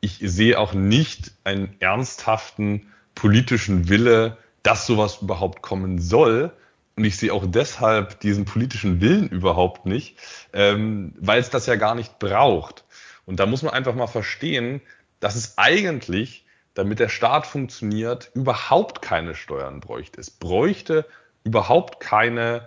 Ich 0.00 0.18
sehe 0.22 0.58
auch 0.58 0.72
nicht 0.72 1.32
einen 1.44 1.74
ernsthaften 1.80 2.92
politischen 3.14 3.88
Wille, 3.88 4.38
dass 4.62 4.86
sowas 4.86 5.18
überhaupt 5.22 5.60
kommen 5.60 5.98
soll. 5.98 6.52
Und 6.98 7.04
ich 7.04 7.16
sehe 7.16 7.32
auch 7.32 7.44
deshalb 7.46 8.18
diesen 8.18 8.44
politischen 8.44 9.00
Willen 9.00 9.28
überhaupt 9.28 9.86
nicht, 9.86 10.16
ähm, 10.52 11.14
weil 11.20 11.38
es 11.38 11.48
das 11.48 11.66
ja 11.66 11.76
gar 11.76 11.94
nicht 11.94 12.18
braucht. 12.18 12.82
Und 13.24 13.38
da 13.38 13.46
muss 13.46 13.62
man 13.62 13.72
einfach 13.72 13.94
mal 13.94 14.08
verstehen, 14.08 14.80
dass 15.20 15.36
es 15.36 15.58
eigentlich, 15.58 16.44
damit 16.74 16.98
der 16.98 17.08
Staat 17.08 17.46
funktioniert, 17.46 18.32
überhaupt 18.34 19.00
keine 19.00 19.36
Steuern 19.36 19.78
bräuchte. 19.78 20.20
Es 20.20 20.28
bräuchte 20.28 21.06
überhaupt 21.44 22.00
keine 22.00 22.66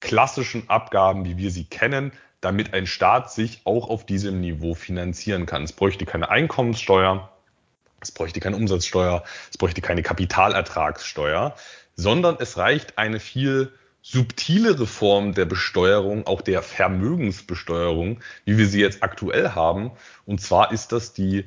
klassischen 0.00 0.70
Abgaben, 0.70 1.26
wie 1.26 1.36
wir 1.36 1.50
sie 1.50 1.64
kennen, 1.64 2.12
damit 2.40 2.72
ein 2.72 2.86
Staat 2.86 3.30
sich 3.30 3.60
auch 3.64 3.90
auf 3.90 4.06
diesem 4.06 4.40
Niveau 4.40 4.72
finanzieren 4.72 5.44
kann. 5.44 5.64
Es 5.64 5.74
bräuchte 5.74 6.06
keine 6.06 6.30
Einkommenssteuer, 6.30 7.30
es 8.00 8.10
bräuchte 8.10 8.40
keine 8.40 8.56
Umsatzsteuer, 8.56 9.22
es 9.50 9.58
bräuchte 9.58 9.82
keine 9.82 10.02
Kapitalertragssteuer 10.02 11.54
sondern 11.96 12.36
es 12.38 12.56
reicht 12.56 12.98
eine 12.98 13.20
viel 13.20 13.72
subtilere 14.02 14.86
Form 14.86 15.34
der 15.34 15.46
Besteuerung, 15.46 16.26
auch 16.26 16.40
der 16.40 16.62
Vermögensbesteuerung, 16.62 18.20
wie 18.44 18.56
wir 18.56 18.68
sie 18.68 18.80
jetzt 18.80 19.02
aktuell 19.02 19.50
haben. 19.50 19.90
Und 20.26 20.40
zwar 20.40 20.70
ist 20.70 20.92
das 20.92 21.12
die 21.12 21.44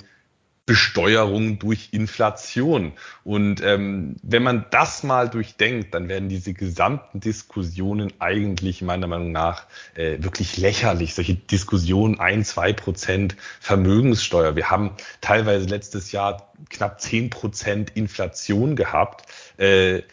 Besteuerung 0.69 1.57
durch 1.57 1.89
Inflation. 1.93 2.93
Und 3.23 3.59
ähm, 3.63 4.17
wenn 4.21 4.43
man 4.43 4.65
das 4.69 5.01
mal 5.01 5.27
durchdenkt, 5.27 5.95
dann 5.95 6.09
werden 6.09 6.29
diese 6.29 6.53
gesamten 6.53 7.21
Diskussionen 7.21 8.13
eigentlich 8.19 8.83
meiner 8.83 9.07
Meinung 9.07 9.31
nach 9.31 9.65
äh, 9.95 10.21
wirklich 10.21 10.57
lächerlich. 10.57 11.15
Solche 11.15 11.33
Diskussionen, 11.33 12.19
ein, 12.19 12.45
zwei 12.45 12.73
Prozent 12.73 13.35
Vermögenssteuer. 13.59 14.55
Wir 14.55 14.69
haben 14.69 14.91
teilweise 15.21 15.65
letztes 15.65 16.11
Jahr 16.11 16.53
knapp 16.69 17.01
zehn 17.01 17.31
Prozent 17.31 17.95
Inflation 17.95 18.75
gehabt. 18.75 19.25
Äh, 19.57 20.03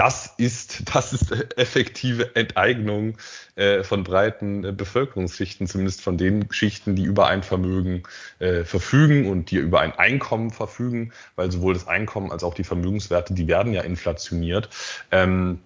das 0.00 0.32
ist, 0.38 0.82
das 0.94 1.12
ist 1.12 1.30
effektive 1.58 2.34
Enteignung 2.34 3.18
äh, 3.54 3.82
von 3.84 4.02
breiten 4.02 4.64
äh, 4.64 4.72
Bevölkerungsschichten, 4.72 5.66
zumindest 5.66 6.00
von 6.00 6.16
den 6.16 6.50
Schichten, 6.50 6.96
die 6.96 7.04
über 7.04 7.26
ein 7.26 7.42
Vermögen 7.42 8.04
äh, 8.38 8.64
verfügen 8.64 9.28
und 9.28 9.50
die 9.50 9.56
über 9.56 9.80
ein 9.80 9.92
Einkommen 9.92 10.50
verfügen, 10.50 11.12
weil 11.36 11.52
sowohl 11.52 11.74
das 11.74 11.86
Einkommen 11.86 12.32
als 12.32 12.44
auch 12.44 12.54
die 12.54 12.64
Vermögenswerte, 12.64 13.34
die 13.34 13.46
werden 13.46 13.74
ja 13.74 13.82
inflationiert. 13.82 14.70
Ähm, 15.10 15.60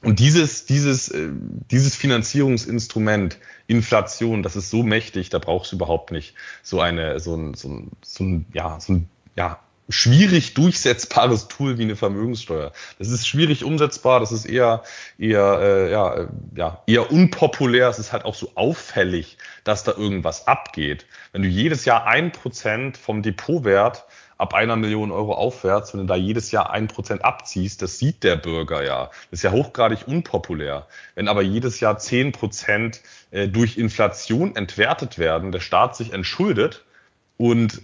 und 0.00 0.20
dieses, 0.20 0.64
dieses, 0.64 1.08
äh, 1.10 1.28
dieses 1.70 1.96
Finanzierungsinstrument, 1.96 3.38
Inflation, 3.66 4.42
das 4.42 4.56
ist 4.56 4.70
so 4.70 4.82
mächtig, 4.82 5.28
da 5.28 5.38
brauchst 5.38 5.72
du 5.72 5.76
überhaupt 5.76 6.12
nicht 6.12 6.34
so 6.62 6.80
eine, 6.80 7.20
so 7.20 7.36
ein, 7.36 7.52
so 7.52 7.68
ein, 7.68 7.90
so 8.02 8.24
ein 8.24 8.46
ja, 8.54 8.80
so 8.80 8.94
ein, 8.94 9.08
ja, 9.36 9.60
schwierig 9.88 10.54
durchsetzbares 10.54 11.48
Tool 11.48 11.78
wie 11.78 11.82
eine 11.82 11.96
Vermögenssteuer. 11.96 12.72
Das 12.98 13.08
ist 13.08 13.26
schwierig 13.26 13.64
umsetzbar, 13.64 14.20
das 14.20 14.32
ist 14.32 14.46
eher 14.46 14.82
eher 15.18 15.58
äh, 15.60 15.90
ja, 15.90 16.14
äh, 16.14 16.28
ja 16.56 16.82
eher 16.86 17.10
unpopulär. 17.12 17.88
Es 17.88 17.98
ist 17.98 18.12
halt 18.12 18.24
auch 18.24 18.34
so 18.34 18.52
auffällig, 18.54 19.36
dass 19.62 19.84
da 19.84 19.92
irgendwas 19.92 20.46
abgeht. 20.46 21.06
Wenn 21.32 21.42
du 21.42 21.48
jedes 21.48 21.84
Jahr 21.84 22.06
ein 22.06 22.32
Prozent 22.32 22.96
vom 22.96 23.22
Depotwert 23.22 24.04
ab 24.38 24.54
einer 24.54 24.76
Million 24.76 25.12
Euro 25.12 25.34
aufwärts, 25.34 25.92
wenn 25.92 26.00
du 26.00 26.06
da 26.06 26.16
jedes 26.16 26.50
Jahr 26.50 26.70
ein 26.70 26.88
Prozent 26.88 27.24
abziehst, 27.24 27.82
das 27.82 27.98
sieht 27.98 28.24
der 28.24 28.36
Bürger 28.36 28.82
ja. 28.84 29.10
Das 29.30 29.40
ist 29.40 29.42
ja 29.42 29.52
hochgradig 29.52 30.08
unpopulär. 30.08 30.86
Wenn 31.14 31.28
aber 31.28 31.42
jedes 31.42 31.80
Jahr 31.80 31.98
zehn 31.98 32.32
Prozent 32.32 33.02
äh, 33.30 33.48
durch 33.48 33.76
Inflation 33.76 34.56
entwertet 34.56 35.18
werden, 35.18 35.52
der 35.52 35.60
Staat 35.60 35.94
sich 35.94 36.12
entschuldet 36.12 36.84
und 37.36 37.82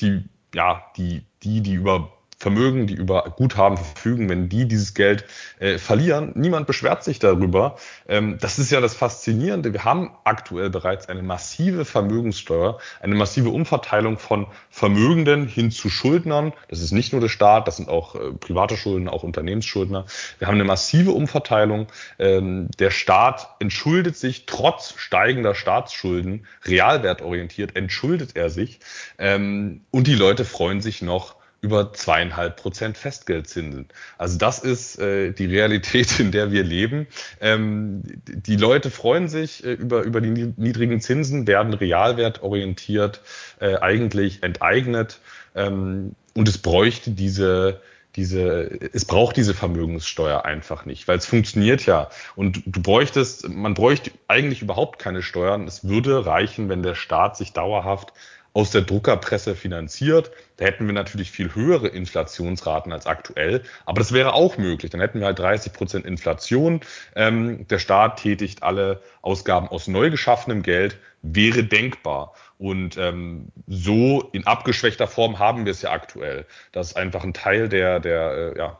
die 0.00 0.24
ja, 0.54 0.84
die, 0.96 1.24
die, 1.42 1.60
die 1.60 1.74
über 1.74 2.12
Vermögen, 2.38 2.86
die 2.86 2.94
über 2.94 3.34
Guthaben 3.36 3.76
verfügen, 3.76 4.28
wenn 4.28 4.48
die 4.48 4.68
dieses 4.68 4.94
Geld 4.94 5.24
äh, 5.58 5.78
verlieren, 5.78 6.32
niemand 6.36 6.68
beschwert 6.68 7.02
sich 7.02 7.18
darüber. 7.18 7.76
Ähm, 8.06 8.38
das 8.40 8.60
ist 8.60 8.70
ja 8.70 8.80
das 8.80 8.94
Faszinierende. 8.94 9.72
Wir 9.72 9.84
haben 9.84 10.12
aktuell 10.22 10.70
bereits 10.70 11.08
eine 11.08 11.22
massive 11.22 11.84
Vermögenssteuer, 11.84 12.78
eine 13.00 13.16
massive 13.16 13.48
Umverteilung 13.48 14.18
von 14.18 14.46
Vermögenden 14.70 15.48
hin 15.48 15.72
zu 15.72 15.90
Schuldnern. 15.90 16.52
Das 16.68 16.80
ist 16.80 16.92
nicht 16.92 17.10
nur 17.10 17.20
der 17.20 17.28
Staat, 17.28 17.66
das 17.66 17.78
sind 17.78 17.88
auch 17.88 18.14
äh, 18.14 18.32
private 18.34 18.76
Schulden, 18.76 19.08
auch 19.08 19.24
Unternehmensschuldner. 19.24 20.04
Wir 20.38 20.46
haben 20.46 20.54
eine 20.54 20.64
massive 20.64 21.10
Umverteilung. 21.10 21.88
Ähm, 22.20 22.68
der 22.78 22.92
Staat 22.92 23.48
entschuldet 23.58 24.16
sich 24.16 24.46
trotz 24.46 24.94
steigender 24.96 25.56
Staatsschulden, 25.56 26.46
realwertorientiert 26.64 27.74
entschuldet 27.74 28.36
er 28.36 28.48
sich. 28.48 28.78
Ähm, 29.18 29.80
und 29.90 30.06
die 30.06 30.14
Leute 30.14 30.44
freuen 30.44 30.80
sich 30.80 31.02
noch 31.02 31.37
über 31.60 31.92
zweieinhalb 31.92 32.56
Prozent 32.56 32.96
Festgeldzinsen. 32.96 33.88
Also 34.16 34.38
das 34.38 34.60
ist 34.60 34.98
äh, 34.98 35.32
die 35.32 35.46
Realität, 35.46 36.20
in 36.20 36.30
der 36.30 36.52
wir 36.52 36.62
leben. 36.62 37.06
Ähm, 37.40 38.02
die 38.26 38.56
Leute 38.56 38.90
freuen 38.90 39.28
sich 39.28 39.64
äh, 39.64 39.72
über, 39.72 40.02
über 40.02 40.20
die 40.20 40.54
niedrigen 40.56 41.00
Zinsen, 41.00 41.46
werden 41.46 41.74
realwertorientiert 41.74 43.20
äh, 43.60 43.76
eigentlich 43.76 44.42
enteignet 44.42 45.20
ähm, 45.54 46.14
und 46.34 46.48
es 46.48 46.58
bräuchte 46.58 47.10
diese 47.10 47.80
diese, 48.16 48.80
es 48.92 49.04
braucht 49.04 49.36
diese 49.36 49.54
Vermögenssteuer 49.54 50.44
einfach 50.44 50.84
nicht, 50.84 51.06
weil 51.06 51.18
es 51.18 51.26
funktioniert 51.26 51.86
ja. 51.86 52.08
Und 52.34 52.62
du 52.66 52.82
bräuchtest, 52.82 53.48
man 53.48 53.74
bräuchte 53.74 54.10
eigentlich 54.26 54.60
überhaupt 54.60 54.98
keine 54.98 55.22
Steuern. 55.22 55.68
Es 55.68 55.86
würde 55.86 56.26
reichen, 56.26 56.68
wenn 56.68 56.82
der 56.82 56.96
Staat 56.96 57.36
sich 57.36 57.52
dauerhaft 57.52 58.12
aus 58.58 58.72
der 58.72 58.82
Druckerpresse 58.82 59.54
finanziert. 59.54 60.32
Da 60.56 60.64
hätten 60.64 60.84
wir 60.86 60.92
natürlich 60.92 61.30
viel 61.30 61.54
höhere 61.54 61.86
Inflationsraten 61.86 62.92
als 62.92 63.06
aktuell, 63.06 63.62
aber 63.86 64.00
das 64.00 64.10
wäre 64.10 64.32
auch 64.32 64.58
möglich. 64.58 64.90
Dann 64.90 65.00
hätten 65.00 65.20
wir 65.20 65.26
halt 65.26 65.38
30 65.38 65.72
Prozent 65.72 66.04
Inflation. 66.04 66.80
Ähm, 67.14 67.68
der 67.68 67.78
Staat 67.78 68.20
tätigt 68.20 68.64
alle 68.64 69.00
Ausgaben 69.22 69.68
aus 69.68 69.86
neu 69.86 70.10
geschaffenem 70.10 70.64
Geld, 70.64 70.98
wäre 71.22 71.62
denkbar. 71.62 72.34
Und 72.58 72.96
ähm, 72.96 73.52
so 73.68 74.28
in 74.32 74.44
abgeschwächter 74.44 75.06
Form 75.06 75.38
haben 75.38 75.64
wir 75.64 75.70
es 75.70 75.82
ja 75.82 75.92
aktuell. 75.92 76.44
Das 76.72 76.88
ist 76.88 76.96
einfach 76.96 77.22
ein 77.22 77.34
Teil 77.34 77.68
der, 77.68 78.00
der 78.00 78.54
äh, 78.56 78.58
ja, 78.58 78.78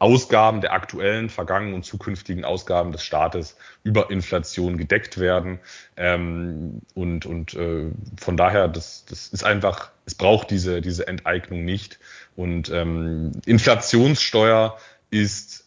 Ausgaben 0.00 0.62
der 0.62 0.72
aktuellen, 0.72 1.28
vergangenen 1.28 1.74
und 1.74 1.84
zukünftigen 1.84 2.44
Ausgaben 2.44 2.90
des 2.90 3.04
Staates 3.04 3.56
über 3.84 4.10
Inflation 4.10 4.78
gedeckt 4.78 5.18
werden. 5.18 5.60
Ähm, 5.96 6.80
und 6.94 7.26
und 7.26 7.54
äh, 7.54 7.90
von 8.18 8.36
daher, 8.36 8.66
das, 8.66 9.04
das 9.04 9.28
ist 9.28 9.44
einfach, 9.44 9.90
es 10.06 10.14
braucht 10.14 10.50
diese, 10.50 10.80
diese 10.80 11.06
Enteignung 11.06 11.66
nicht. 11.66 11.98
Und 12.34 12.70
ähm, 12.70 13.32
Inflationssteuer 13.44 14.78
ist 15.10 15.66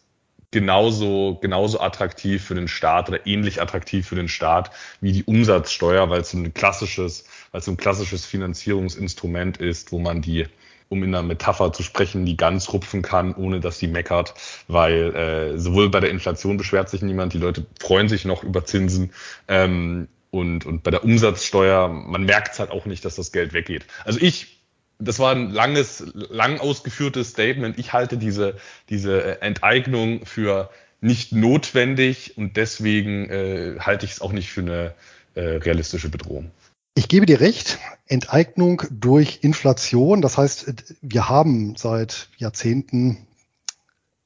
genauso, 0.50 1.38
genauso 1.40 1.80
attraktiv 1.80 2.42
für 2.42 2.56
den 2.56 2.66
Staat 2.68 3.08
oder 3.08 3.26
ähnlich 3.28 3.62
attraktiv 3.62 4.08
für 4.08 4.16
den 4.16 4.28
Staat 4.28 4.72
wie 5.00 5.12
die 5.12 5.24
Umsatzsteuer, 5.24 6.10
weil 6.10 6.20
es 6.20 6.32
ein 6.32 6.52
klassisches, 6.54 7.24
weil 7.52 7.60
es 7.60 7.68
ein 7.68 7.76
klassisches 7.76 8.26
Finanzierungsinstrument 8.26 9.58
ist, 9.58 9.92
wo 9.92 10.00
man 10.00 10.22
die 10.22 10.46
um 10.88 11.02
in 11.02 11.14
einer 11.14 11.22
Metapher 11.22 11.72
zu 11.72 11.82
sprechen, 11.82 12.26
die 12.26 12.36
ganz 12.36 12.72
rupfen 12.72 13.02
kann, 13.02 13.34
ohne 13.34 13.60
dass 13.60 13.78
sie 13.78 13.88
meckert, 13.88 14.34
weil 14.68 15.14
äh, 15.14 15.58
sowohl 15.58 15.90
bei 15.90 16.00
der 16.00 16.10
Inflation 16.10 16.56
beschwert 16.56 16.88
sich 16.88 17.02
niemand, 17.02 17.32
die 17.32 17.38
Leute 17.38 17.66
freuen 17.80 18.08
sich 18.08 18.24
noch 18.24 18.44
über 18.44 18.64
Zinsen 18.64 19.12
ähm, 19.48 20.08
und, 20.30 20.66
und 20.66 20.82
bei 20.82 20.90
der 20.90 21.04
Umsatzsteuer, 21.04 21.88
man 21.88 22.24
merkt 22.24 22.54
es 22.54 22.58
halt 22.58 22.70
auch 22.70 22.86
nicht, 22.86 23.04
dass 23.04 23.14
das 23.14 23.30
Geld 23.30 23.52
weggeht. 23.52 23.86
Also 24.04 24.18
ich, 24.20 24.58
das 24.98 25.18
war 25.18 25.32
ein 25.32 25.50
langes, 25.50 26.04
lang 26.14 26.58
ausgeführtes 26.58 27.30
Statement. 27.30 27.78
Ich 27.78 27.92
halte 27.92 28.16
diese, 28.16 28.56
diese 28.88 29.42
Enteignung 29.42 30.26
für 30.26 30.70
nicht 31.00 31.32
notwendig 31.32 32.36
und 32.36 32.56
deswegen 32.56 33.28
äh, 33.30 33.76
halte 33.78 34.06
ich 34.06 34.12
es 34.12 34.20
auch 34.20 34.32
nicht 34.32 34.50
für 34.50 34.62
eine 34.62 34.94
äh, 35.34 35.40
realistische 35.58 36.08
Bedrohung. 36.08 36.50
Ich 36.96 37.08
gebe 37.08 37.26
dir 37.26 37.40
recht, 37.40 37.78
Enteignung 38.06 38.82
durch 38.90 39.40
Inflation, 39.42 40.22
das 40.22 40.38
heißt, 40.38 40.72
wir 41.02 41.28
haben 41.28 41.74
seit 41.74 42.28
Jahrzehnten 42.36 43.26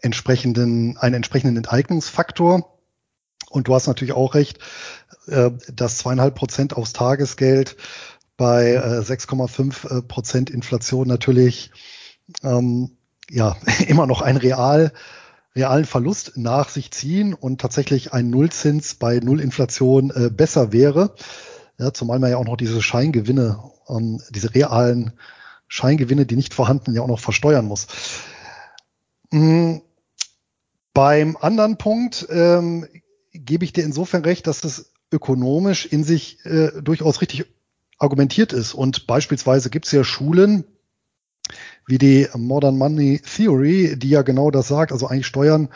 entsprechenden, 0.00 0.98
einen 0.98 1.14
entsprechenden 1.14 1.56
Enteignungsfaktor. 1.56 2.70
Und 3.48 3.68
du 3.68 3.74
hast 3.74 3.86
natürlich 3.86 4.12
auch 4.12 4.34
recht, 4.34 4.58
äh, 5.28 5.50
dass 5.72 5.96
zweieinhalb 5.96 6.34
Prozent 6.34 6.76
aufs 6.76 6.92
Tagesgeld 6.92 7.76
bei 8.36 8.72
äh, 8.72 9.00
6,5 9.00 10.02
Prozent 10.02 10.50
Inflation 10.50 11.08
natürlich 11.08 11.70
ähm, 12.42 12.98
ja 13.30 13.56
immer 13.88 14.06
noch 14.06 14.20
ein 14.20 14.36
real 14.36 14.92
realen 15.56 15.86
Verlust 15.86 16.32
nach 16.36 16.68
sich 16.68 16.90
ziehen 16.90 17.32
und 17.32 17.62
tatsächlich 17.62 18.12
ein 18.12 18.28
Nullzins 18.28 18.94
bei 18.94 19.18
Nullinflation 19.18 20.10
äh, 20.10 20.30
besser 20.30 20.72
wäre. 20.72 21.14
Ja, 21.78 21.92
zumal 21.92 22.18
man 22.18 22.30
ja 22.30 22.36
auch 22.36 22.44
noch 22.44 22.56
diese 22.56 22.82
Scheingewinne, 22.82 23.62
ähm, 23.88 24.20
diese 24.30 24.54
realen 24.54 25.12
Scheingewinne, 25.68 26.26
die 26.26 26.36
nicht 26.36 26.54
vorhanden, 26.54 26.94
ja 26.94 27.02
auch 27.02 27.08
noch 27.08 27.20
versteuern 27.20 27.66
muss. 27.66 27.86
Mhm. 29.30 29.82
Beim 30.92 31.36
anderen 31.36 31.78
Punkt 31.78 32.26
ähm, 32.30 32.86
gebe 33.32 33.64
ich 33.64 33.72
dir 33.72 33.84
insofern 33.84 34.24
recht, 34.24 34.46
dass 34.48 34.64
es 34.64 34.92
ökonomisch 35.12 35.86
in 35.86 36.02
sich 36.02 36.44
äh, 36.44 36.82
durchaus 36.82 37.20
richtig 37.20 37.46
argumentiert 37.98 38.52
ist. 38.52 38.74
Und 38.74 39.06
beispielsweise 39.06 39.70
gibt 39.70 39.86
es 39.86 39.92
ja 39.92 40.02
Schulen, 40.02 40.64
wie 41.86 41.98
die 41.98 42.26
Modern 42.34 42.76
Money 42.76 43.20
Theory, 43.20 43.96
die 43.96 44.10
ja 44.10 44.22
genau 44.22 44.50
das 44.50 44.68
sagt. 44.68 44.92
Also 44.92 45.06
eigentlich 45.06 45.26
Steuern 45.26 45.68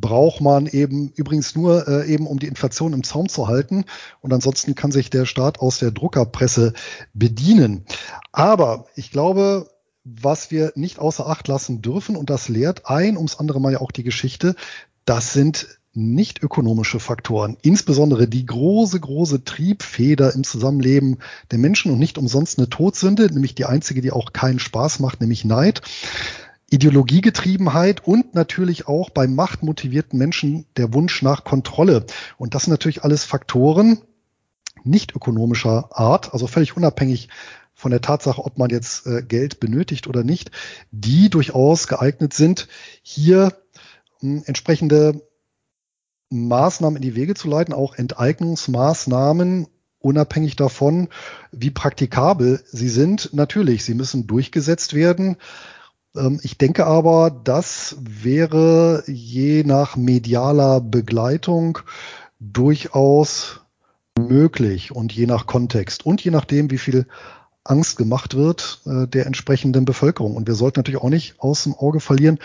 braucht 0.00 0.40
man 0.40 0.66
eben 0.66 1.12
übrigens 1.16 1.54
nur 1.54 1.88
äh, 1.88 2.06
eben, 2.06 2.26
um 2.26 2.38
die 2.38 2.46
Inflation 2.46 2.92
im 2.92 3.04
Zaum 3.04 3.28
zu 3.28 3.48
halten. 3.48 3.84
Und 4.20 4.32
ansonsten 4.32 4.74
kann 4.74 4.92
sich 4.92 5.10
der 5.10 5.26
Staat 5.26 5.60
aus 5.60 5.78
der 5.78 5.90
Druckerpresse 5.90 6.74
bedienen. 7.14 7.84
Aber 8.32 8.86
ich 8.94 9.10
glaube, 9.10 9.68
was 10.04 10.50
wir 10.50 10.72
nicht 10.76 10.98
außer 10.98 11.26
Acht 11.26 11.48
lassen 11.48 11.82
dürfen, 11.82 12.16
und 12.16 12.30
das 12.30 12.48
lehrt 12.48 12.88
ein 12.88 13.16
ums 13.16 13.36
andere 13.36 13.60
Mal 13.60 13.72
ja 13.72 13.80
auch 13.80 13.90
die 13.90 14.04
Geschichte, 14.04 14.54
das 15.04 15.32
sind 15.32 15.78
nicht 15.96 16.42
ökonomische 16.42 17.00
Faktoren, 17.00 17.56
insbesondere 17.62 18.28
die 18.28 18.44
große, 18.44 19.00
große 19.00 19.44
Triebfeder 19.44 20.34
im 20.34 20.44
Zusammenleben 20.44 21.18
der 21.50 21.58
Menschen 21.58 21.90
und 21.90 21.98
nicht 21.98 22.18
umsonst 22.18 22.58
eine 22.58 22.68
Todsünde, 22.68 23.32
nämlich 23.32 23.54
die 23.54 23.64
einzige, 23.64 24.02
die 24.02 24.12
auch 24.12 24.34
keinen 24.34 24.58
Spaß 24.58 25.00
macht, 25.00 25.22
nämlich 25.22 25.46
Neid. 25.46 25.80
Ideologiegetriebenheit 26.70 28.06
und 28.06 28.34
natürlich 28.34 28.88
auch 28.88 29.10
bei 29.10 29.26
machtmotivierten 29.28 30.18
Menschen 30.18 30.66
der 30.76 30.92
Wunsch 30.92 31.22
nach 31.22 31.44
Kontrolle. 31.44 32.06
Und 32.38 32.54
das 32.54 32.64
sind 32.64 32.72
natürlich 32.72 33.04
alles 33.04 33.24
Faktoren 33.24 34.00
nicht 34.84 35.14
ökonomischer 35.14 35.88
Art, 35.90 36.32
also 36.32 36.46
völlig 36.46 36.76
unabhängig 36.76 37.28
von 37.74 37.90
der 37.90 38.00
Tatsache, 38.00 38.42
ob 38.42 38.56
man 38.58 38.70
jetzt 38.70 39.06
äh, 39.06 39.22
Geld 39.22 39.60
benötigt 39.60 40.06
oder 40.06 40.24
nicht, 40.24 40.50
die 40.90 41.28
durchaus 41.28 41.88
geeignet 41.88 42.32
sind, 42.32 42.68
hier 43.02 43.52
äh, 44.22 44.40
entsprechende 44.46 45.22
Maßnahmen 46.30 46.96
in 46.96 47.02
die 47.02 47.14
Wege 47.14 47.34
zu 47.34 47.48
leiten, 47.48 47.74
auch 47.74 47.94
Enteignungsmaßnahmen, 47.94 49.68
unabhängig 49.98 50.56
davon, 50.56 51.08
wie 51.52 51.70
praktikabel 51.70 52.62
sie 52.66 52.88
sind. 52.88 53.30
Natürlich, 53.32 53.84
sie 53.84 53.94
müssen 53.94 54.26
durchgesetzt 54.26 54.94
werden. 54.94 55.36
Ähm, 56.16 56.40
ich 56.42 56.58
denke 56.58 56.86
aber, 56.86 57.30
das 57.30 57.96
wäre 58.00 59.04
je 59.06 59.64
nach 59.64 59.96
medialer 59.96 60.80
Begleitung 60.80 61.78
durchaus 62.40 63.60
möglich 64.18 64.92
und 64.92 65.12
je 65.12 65.26
nach 65.26 65.46
Kontext 65.46 66.06
und 66.06 66.22
je 66.22 66.30
nachdem, 66.30 66.70
wie 66.70 66.78
viel 66.78 67.06
Angst 67.64 67.96
gemacht 67.96 68.34
wird 68.34 68.80
äh, 68.86 69.06
der 69.06 69.26
entsprechenden 69.26 69.84
Bevölkerung. 69.84 70.36
Und 70.36 70.46
wir 70.46 70.54
sollten 70.54 70.78
natürlich 70.78 71.02
auch 71.02 71.10
nicht 71.10 71.34
aus 71.38 71.64
dem 71.64 71.74
Auge 71.74 72.00
verlieren, 72.00 72.38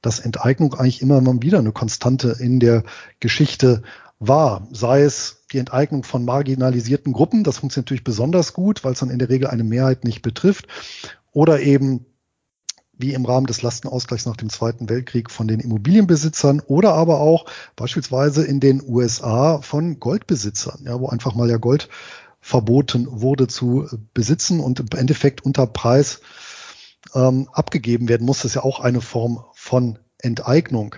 dass 0.00 0.20
Enteignung 0.20 0.74
eigentlich 0.74 1.02
immer 1.02 1.20
mal 1.20 1.42
wieder 1.42 1.58
eine 1.58 1.72
Konstante 1.72 2.36
in 2.38 2.60
der 2.60 2.84
Geschichte 3.20 3.82
war. 4.20 4.68
Sei 4.72 5.02
es 5.02 5.42
die 5.52 5.58
Enteignung 5.58 6.04
von 6.04 6.24
marginalisierten 6.24 7.12
Gruppen, 7.12 7.42
das 7.42 7.58
funktioniert 7.58 7.86
natürlich 7.86 8.04
besonders 8.04 8.52
gut, 8.52 8.84
weil 8.84 8.92
es 8.92 9.00
dann 9.00 9.10
in 9.10 9.18
der 9.18 9.28
Regel 9.28 9.48
eine 9.48 9.64
Mehrheit 9.64 10.04
nicht 10.04 10.22
betrifft. 10.22 10.68
Oder 11.32 11.60
eben 11.60 12.06
wie 12.98 13.14
im 13.14 13.24
Rahmen 13.24 13.46
des 13.46 13.62
Lastenausgleichs 13.62 14.26
nach 14.26 14.36
dem 14.36 14.50
Zweiten 14.50 14.88
Weltkrieg 14.88 15.30
von 15.30 15.48
den 15.48 15.60
Immobilienbesitzern 15.60 16.60
oder 16.66 16.94
aber 16.94 17.20
auch 17.20 17.46
beispielsweise 17.76 18.44
in 18.44 18.60
den 18.60 18.82
USA 18.86 19.62
von 19.62 20.00
Goldbesitzern, 20.00 20.82
ja, 20.84 21.00
wo 21.00 21.08
einfach 21.08 21.34
mal 21.34 21.48
ja 21.48 21.56
Gold 21.56 21.88
verboten 22.40 23.06
wurde 23.10 23.46
zu 23.46 23.88
besitzen 24.14 24.60
und 24.60 24.80
im 24.80 24.88
Endeffekt 24.96 25.44
unter 25.44 25.66
Preis 25.66 26.20
ähm, 27.14 27.48
abgegeben 27.52 28.08
werden 28.08 28.26
muss. 28.26 28.38
Das 28.38 28.46
ist 28.46 28.54
ja 28.56 28.64
auch 28.64 28.80
eine 28.80 29.00
Form 29.00 29.44
von 29.54 29.98
Enteignung. 30.18 30.96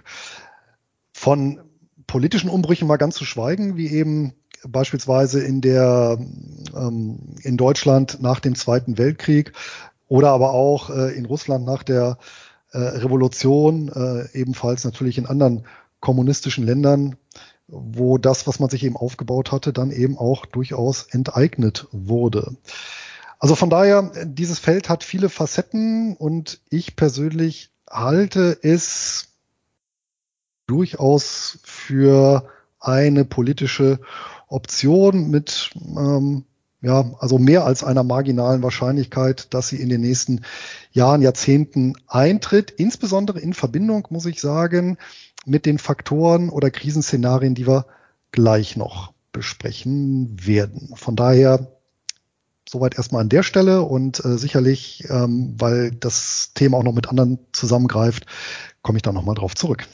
Von 1.13 1.61
politischen 2.07 2.51
Umbrüchen 2.51 2.89
mal 2.89 2.97
ganz 2.97 3.15
zu 3.15 3.25
schweigen, 3.25 3.77
wie 3.77 3.89
eben 3.89 4.35
beispielsweise 4.67 5.43
in 5.43 5.61
der 5.61 6.19
ähm, 6.75 7.37
in 7.43 7.57
Deutschland 7.57 8.19
nach 8.21 8.41
dem 8.41 8.55
Zweiten 8.55 8.99
Weltkrieg 8.99 9.53
oder 10.11 10.31
aber 10.31 10.51
auch 10.51 10.90
äh, 10.90 11.16
in 11.16 11.25
Russland 11.25 11.64
nach 11.64 11.85
der 11.85 12.18
äh, 12.73 12.79
Revolution, 12.79 13.88
äh, 13.88 14.29
ebenfalls 14.37 14.85
natürlich 14.85 15.18
in 15.18 15.27
anderen 15.27 15.64
kommunistischen 16.01 16.66
Ländern, 16.66 17.16
wo 17.68 18.18
das, 18.18 18.49
was 18.49 18.59
man 18.59 18.68
sich 18.68 18.83
eben 18.83 18.96
aufgebaut 18.96 19.53
hatte, 19.53 19.73
dann 19.73 19.92
eben 19.92 20.18
auch 20.18 20.46
durchaus 20.46 21.05
enteignet 21.05 21.87
wurde. 21.92 22.57
Also 23.38 23.55
von 23.55 23.70
daher, 23.70 24.11
dieses 24.25 24.59
Feld 24.59 24.88
hat 24.88 25.05
viele 25.05 25.29
Facetten 25.29 26.16
und 26.16 26.61
ich 26.70 26.96
persönlich 26.96 27.70
halte 27.88 28.59
es 28.62 29.29
durchaus 30.66 31.61
für 31.62 32.49
eine 32.81 33.25
politische 33.25 34.01
Option 34.49 35.31
mit 35.31 35.70
ähm, 35.77 36.46
ja, 36.83 37.05
also 37.19 37.38
mehr 37.38 37.64
als 37.64 37.85
einer 37.85 38.05
marginalen 38.05 38.62
Wahrscheinlichkeit, 38.62 39.53
dass 39.53 39.69
sie 39.69 39.77
in 39.77 39.90
den 39.90 40.01
nächsten 40.01 40.43
Jahren, 40.93 41.21
Jahrzehnten 41.21 41.95
eintritt. 42.07 42.71
Insbesondere 42.71 43.38
in 43.38 43.53
Verbindung, 43.53 44.07
muss 44.11 44.27
ich 44.27 44.40
sagen, 44.40 44.97
mit 45.45 45.66
den 45.66 45.79
Faktoren 45.79 46.49
oder 46.49 46.71
Krisenszenarien, 46.71 47.55
die 47.55 47.66
wir 47.66 47.87
gleich 48.33 48.77
noch 48.77 49.12
besprechen 49.33 50.37
werden. 50.47 50.93
Von 50.97 51.16
daher 51.16 51.69
soweit 52.69 52.97
erstmal 52.97 53.23
an 53.23 53.29
der 53.29 53.43
Stelle 53.43 53.83
und 53.83 54.25
äh, 54.25 54.38
sicherlich, 54.38 55.05
ähm, 55.11 55.55
weil 55.59 55.90
das 55.90 56.53
Thema 56.55 56.79
auch 56.79 56.85
noch 56.85 56.95
mit 56.95 57.09
anderen 57.09 57.38
zusammengreift, 57.53 58.27
komme 58.83 58.99
ich 58.99 59.03
da 59.03 59.12
nochmal 59.12 59.35
drauf 59.35 59.55
zurück. 59.55 59.87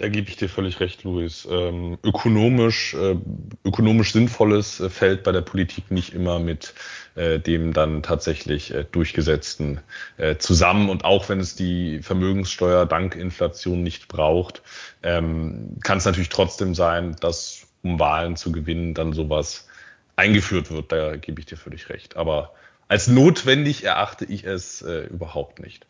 Da 0.00 0.08
gebe 0.08 0.30
ich 0.30 0.36
dir 0.36 0.48
völlig 0.48 0.78
recht, 0.78 1.02
Luis. 1.02 1.46
Ähm, 1.50 1.98
ökonomisch, 2.04 2.94
äh, 2.94 3.16
ökonomisch 3.64 4.12
Sinnvolles 4.12 4.78
äh, 4.78 4.90
fällt 4.90 5.24
bei 5.24 5.32
der 5.32 5.40
Politik 5.40 5.90
nicht 5.90 6.14
immer 6.14 6.38
mit 6.38 6.72
äh, 7.16 7.40
dem 7.40 7.72
dann 7.72 8.04
tatsächlich 8.04 8.72
äh, 8.72 8.84
durchgesetzten 8.84 9.80
äh, 10.16 10.36
zusammen. 10.36 10.88
Und 10.88 11.04
auch 11.04 11.28
wenn 11.28 11.40
es 11.40 11.56
die 11.56 12.00
Vermögenssteuer 12.00 12.86
dank 12.86 13.16
Inflation 13.16 13.82
nicht 13.82 14.06
braucht, 14.06 14.62
ähm, 15.02 15.78
kann 15.82 15.98
es 15.98 16.04
natürlich 16.04 16.28
trotzdem 16.28 16.76
sein, 16.76 17.16
dass 17.20 17.66
um 17.82 17.98
Wahlen 17.98 18.36
zu 18.36 18.52
gewinnen 18.52 18.94
dann 18.94 19.12
sowas 19.12 19.66
eingeführt 20.14 20.70
wird. 20.70 20.92
Da 20.92 21.16
gebe 21.16 21.40
ich 21.40 21.46
dir 21.46 21.56
völlig 21.56 21.88
recht. 21.88 22.16
Aber 22.16 22.52
als 22.86 23.08
notwendig 23.08 23.82
erachte 23.82 24.24
ich 24.26 24.44
es 24.44 24.80
äh, 24.80 25.06
überhaupt 25.06 25.58
nicht. 25.58 25.88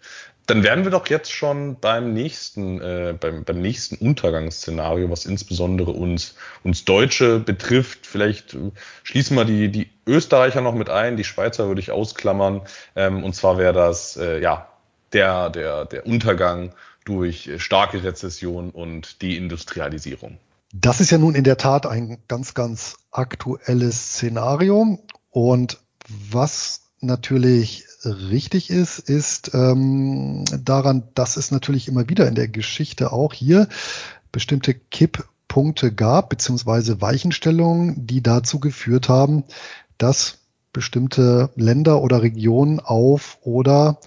Dann 0.49 0.63
wären 0.63 0.85
wir 0.85 0.91
doch 0.91 1.07
jetzt 1.09 1.31
schon 1.31 1.79
beim 1.79 2.15
nächsten, 2.15 2.81
äh, 2.81 3.15
beim, 3.21 3.45
beim 3.45 3.61
nächsten 3.61 3.97
Untergangsszenario, 3.97 5.11
was 5.11 5.27
insbesondere 5.27 5.91
uns, 5.91 6.37
uns 6.65 6.87
Deutsche 6.87 7.39
betrifft. 7.39 8.07
Vielleicht 8.07 8.55
äh, 8.55 8.71
schließen 9.03 9.37
wir 9.37 9.45
die, 9.45 9.71
die 9.71 9.91
Österreicher 10.07 10.63
noch 10.63 10.75
mit 10.75 10.89
ein, 10.89 11.19
die 11.19 11.25
Schweizer 11.25 11.69
würde 11.69 11.83
ich 11.83 11.91
ausklammern. 11.91 12.63
Ähm, 12.97 13.25
und 13.25 13.35
zwar 13.35 13.59
wäre 13.59 13.75
das 13.75 14.17
äh, 14.17 14.41
ja 14.41 14.69
der, 15.13 15.51
der, 15.51 15.85
der 15.85 16.07
Untergang 16.07 16.73
durch 17.05 17.51
starke 17.59 18.03
Rezession 18.03 18.71
und 18.71 19.23
Deindustrialisierung. 19.23 20.39
Das 20.73 21.01
ist 21.01 21.11
ja 21.11 21.19
nun 21.19 21.35
in 21.35 21.45
der 21.45 21.59
Tat 21.59 21.85
ein 21.85 22.23
ganz, 22.27 22.55
ganz 22.55 22.97
aktuelles 23.11 24.15
Szenario. 24.15 24.99
Und 25.31 25.79
was 26.09 26.85
natürlich 27.01 27.85
richtig 28.05 28.71
ist, 28.71 28.99
ist 28.99 29.53
ähm, 29.55 30.45
daran, 30.65 31.05
dass 31.15 31.37
es 31.37 31.51
natürlich 31.51 31.89
immer 31.89 32.09
wieder 32.09 32.29
in 32.29 32.35
der 32.35 32.49
Geschichte 32.49 33.13
auch 33.13 33.33
hier 33.33 33.69
bestimmte 34.33 34.75
Kipppunkte 34.75 35.93
gab, 35.93 36.29
beziehungsweise 36.31 37.01
Weichenstellungen, 37.01 38.07
die 38.07 38.23
dazu 38.23 38.61
geführt 38.61 39.09
haben, 39.09 39.45
dass 39.97 40.39
bestimmte 40.73 41.51
Länder 41.57 42.03
oder 42.03 42.23
Regionen 42.23 42.79
auf 42.79 43.39
oder 43.43 43.99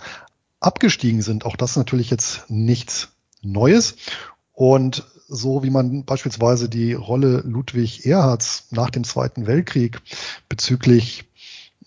abgestiegen 0.60 1.22
sind. 1.22 1.46
Auch 1.46 1.56
das 1.56 1.72
ist 1.72 1.78
natürlich 1.78 2.10
jetzt 2.10 2.50
nichts 2.50 3.10
Neues. 3.42 3.96
Und 4.54 5.06
so 5.28 5.64
wie 5.64 5.70
man 5.70 6.06
beispielsweise 6.06 6.70
die 6.70 6.94
Rolle 6.94 7.42
Ludwig 7.46 8.06
Erhards 8.06 8.68
nach 8.70 8.90
dem 8.90 9.04
Zweiten 9.04 9.48
Weltkrieg 9.48 10.00
bezüglich 10.50 11.26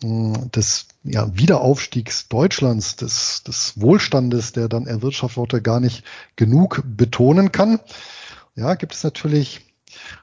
des 0.02 0.88
ja, 1.04 1.36
Wiederaufstiegs 1.36 2.28
Deutschlands, 2.28 2.96
des, 2.96 3.42
des 3.44 3.80
Wohlstandes, 3.80 4.52
der 4.52 4.68
dann 4.68 4.86
erwirtschaftet 4.86 5.36
wurde, 5.36 5.62
gar 5.62 5.78
nicht 5.78 6.02
genug 6.36 6.82
betonen 6.84 7.52
kann. 7.52 7.78
Ja, 8.54 8.74
gibt 8.74 8.94
es 8.94 9.04
natürlich 9.04 9.60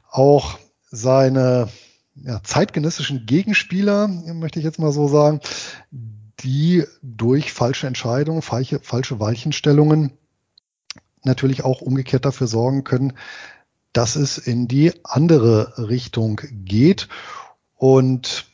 auch 0.09 0.57
seine 0.89 1.69
ja, 2.15 2.41
zeitgenössischen 2.43 3.25
Gegenspieler, 3.25 4.07
möchte 4.07 4.59
ich 4.59 4.65
jetzt 4.65 4.79
mal 4.79 4.91
so 4.91 5.07
sagen, 5.07 5.39
die 6.39 6.83
durch 7.01 7.53
falsche 7.53 7.87
Entscheidungen, 7.87 8.41
falsche, 8.41 8.79
falsche 8.79 9.19
Weichenstellungen 9.19 10.11
natürlich 11.23 11.63
auch 11.63 11.81
umgekehrt 11.81 12.25
dafür 12.25 12.47
sorgen 12.47 12.83
können, 12.83 13.13
dass 13.93 14.15
es 14.15 14.37
in 14.39 14.67
die 14.67 14.93
andere 15.03 15.87
Richtung 15.89 16.41
geht. 16.51 17.07
Und 17.75 18.45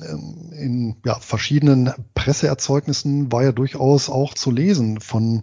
in 0.00 0.96
ja, 1.04 1.18
verschiedenen 1.18 1.92
Presseerzeugnissen 2.14 3.30
war 3.30 3.42
ja 3.42 3.52
durchaus 3.52 4.08
auch 4.08 4.34
zu 4.34 4.50
lesen 4.50 5.00
von 5.00 5.42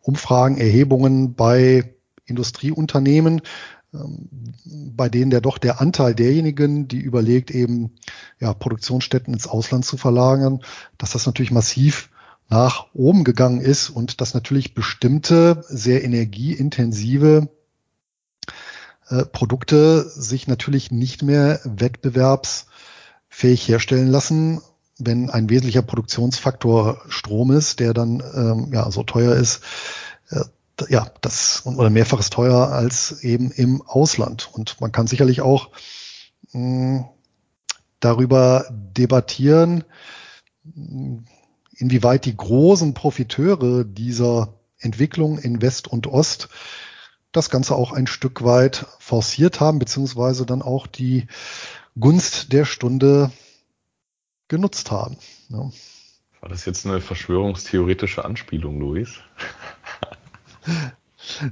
Umfragen, 0.00 0.56
Erhebungen 0.58 1.34
bei 1.34 1.94
Industrieunternehmen, 2.24 3.42
ähm, 3.92 4.28
bei 4.64 5.08
denen 5.08 5.30
der 5.30 5.40
doch 5.40 5.58
der 5.58 5.80
Anteil 5.80 6.14
derjenigen, 6.14 6.88
die 6.88 6.98
überlegt, 7.00 7.50
eben 7.50 7.94
ja, 8.38 8.54
Produktionsstätten 8.54 9.34
ins 9.34 9.46
Ausland 9.46 9.84
zu 9.84 9.96
verlagern, 9.96 10.60
dass 10.96 11.10
das 11.10 11.26
natürlich 11.26 11.50
massiv 11.50 12.10
nach 12.48 12.86
oben 12.94 13.24
gegangen 13.24 13.60
ist 13.60 13.90
und 13.90 14.20
dass 14.20 14.32
natürlich 14.32 14.74
bestimmte 14.74 15.64
sehr 15.68 16.04
energieintensive 16.04 17.48
äh, 19.08 19.24
Produkte 19.24 20.08
sich 20.08 20.46
natürlich 20.46 20.90
nicht 20.90 21.22
mehr 21.22 21.60
wettbewerbsfähig 23.38 23.68
herstellen 23.68 24.08
lassen, 24.08 24.60
wenn 24.98 25.30
ein 25.30 25.48
wesentlicher 25.48 25.82
Produktionsfaktor 25.82 27.02
Strom 27.08 27.52
ist, 27.52 27.78
der 27.78 27.94
dann 27.94 28.22
ähm, 28.34 28.72
ja 28.72 28.90
so 28.90 29.04
teuer 29.04 29.34
ist, 29.34 29.62
äh, 30.30 30.44
ja, 30.88 31.10
das 31.20 31.62
oder 31.66 31.90
mehrfaches 31.90 32.30
teuer 32.30 32.68
als 32.68 33.22
eben 33.22 33.50
im 33.50 33.82
Ausland. 33.82 34.48
Und 34.52 34.80
man 34.80 34.92
kann 34.92 35.06
sicherlich 35.06 35.40
auch 35.40 35.70
mh, 36.52 36.98
hm, 36.98 37.04
darüber 38.00 38.66
debattieren, 38.70 39.82
inwieweit 41.76 42.24
die 42.26 42.36
großen 42.36 42.94
Profiteure 42.94 43.84
dieser 43.84 44.54
Entwicklung 44.78 45.38
in 45.38 45.62
West 45.62 45.88
und 45.88 46.06
Ost 46.06 46.48
das 47.32 47.50
Ganze 47.50 47.74
auch 47.74 47.92
ein 47.92 48.06
Stück 48.06 48.44
weit 48.44 48.86
forciert 49.00 49.58
haben, 49.60 49.78
beziehungsweise 49.80 50.46
dann 50.46 50.62
auch 50.62 50.86
die 50.86 51.26
Gunst 51.98 52.52
der 52.52 52.64
Stunde 52.64 53.30
genutzt 54.48 54.90
haben. 54.90 55.16
Ja. 55.48 55.70
War 56.40 56.48
das 56.48 56.64
jetzt 56.64 56.86
eine 56.86 57.00
verschwörungstheoretische 57.00 58.24
Anspielung, 58.24 58.78
Luis? 58.78 59.20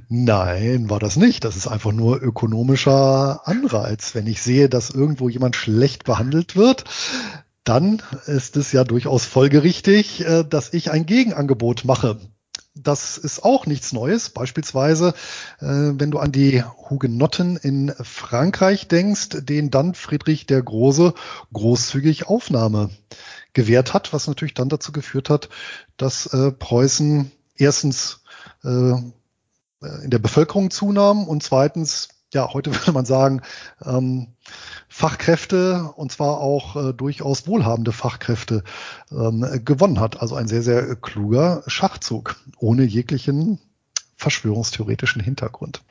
Nein, 0.09 0.89
war 0.89 0.99
das 0.99 1.17
nicht. 1.17 1.43
Das 1.43 1.55
ist 1.55 1.67
einfach 1.67 1.91
nur 1.91 2.21
ökonomischer 2.21 3.47
Anreiz. 3.47 4.15
Wenn 4.15 4.27
ich 4.27 4.41
sehe, 4.41 4.69
dass 4.69 4.89
irgendwo 4.89 5.29
jemand 5.29 5.55
schlecht 5.55 6.03
behandelt 6.05 6.55
wird, 6.55 6.85
dann 7.63 8.01
ist 8.25 8.55
es 8.55 8.71
ja 8.71 8.85
durchaus 8.85 9.25
folgerichtig, 9.25 10.25
äh, 10.25 10.43
dass 10.43 10.73
ich 10.73 10.91
ein 10.91 11.05
Gegenangebot 11.05 11.83
mache. 11.83 12.19
Das 12.83 13.17
ist 13.17 13.43
auch 13.43 13.65
nichts 13.65 13.93
Neues. 13.93 14.29
Beispielsweise, 14.29 15.13
äh, 15.59 15.65
wenn 15.65 16.11
du 16.11 16.19
an 16.19 16.31
die 16.31 16.63
Hugenotten 16.63 17.57
in 17.57 17.93
Frankreich 18.01 18.87
denkst, 18.87 19.29
denen 19.41 19.71
dann 19.71 19.93
Friedrich 19.93 20.45
der 20.45 20.61
Große 20.61 21.13
großzügig 21.53 22.27
Aufnahme 22.27 22.89
gewährt 23.53 23.93
hat, 23.93 24.13
was 24.13 24.27
natürlich 24.27 24.53
dann 24.53 24.69
dazu 24.69 24.91
geführt 24.91 25.29
hat, 25.29 25.49
dass 25.97 26.27
äh, 26.27 26.51
Preußen 26.51 27.31
erstens 27.55 28.21
äh, 28.63 28.67
in 28.67 30.09
der 30.09 30.19
Bevölkerung 30.19 30.71
zunahm 30.71 31.27
und 31.27 31.43
zweitens, 31.43 32.09
ja, 32.33 32.53
heute 32.53 32.71
würde 32.73 32.91
man 32.91 33.05
sagen, 33.05 33.41
ähm, 33.85 34.27
Fachkräfte 34.89 35.91
und 35.95 36.11
zwar 36.11 36.39
auch 36.39 36.75
äh, 36.75 36.93
durchaus 36.93 37.47
wohlhabende 37.47 37.91
Fachkräfte 37.91 38.63
ähm, 39.11 39.45
gewonnen 39.63 39.99
hat. 39.99 40.21
Also 40.21 40.35
ein 40.35 40.47
sehr, 40.47 40.63
sehr 40.63 40.95
kluger 40.95 41.63
Schachzug 41.67 42.37
ohne 42.57 42.83
jeglichen 42.83 43.59
verschwörungstheoretischen 44.15 45.21
Hintergrund. 45.21 45.83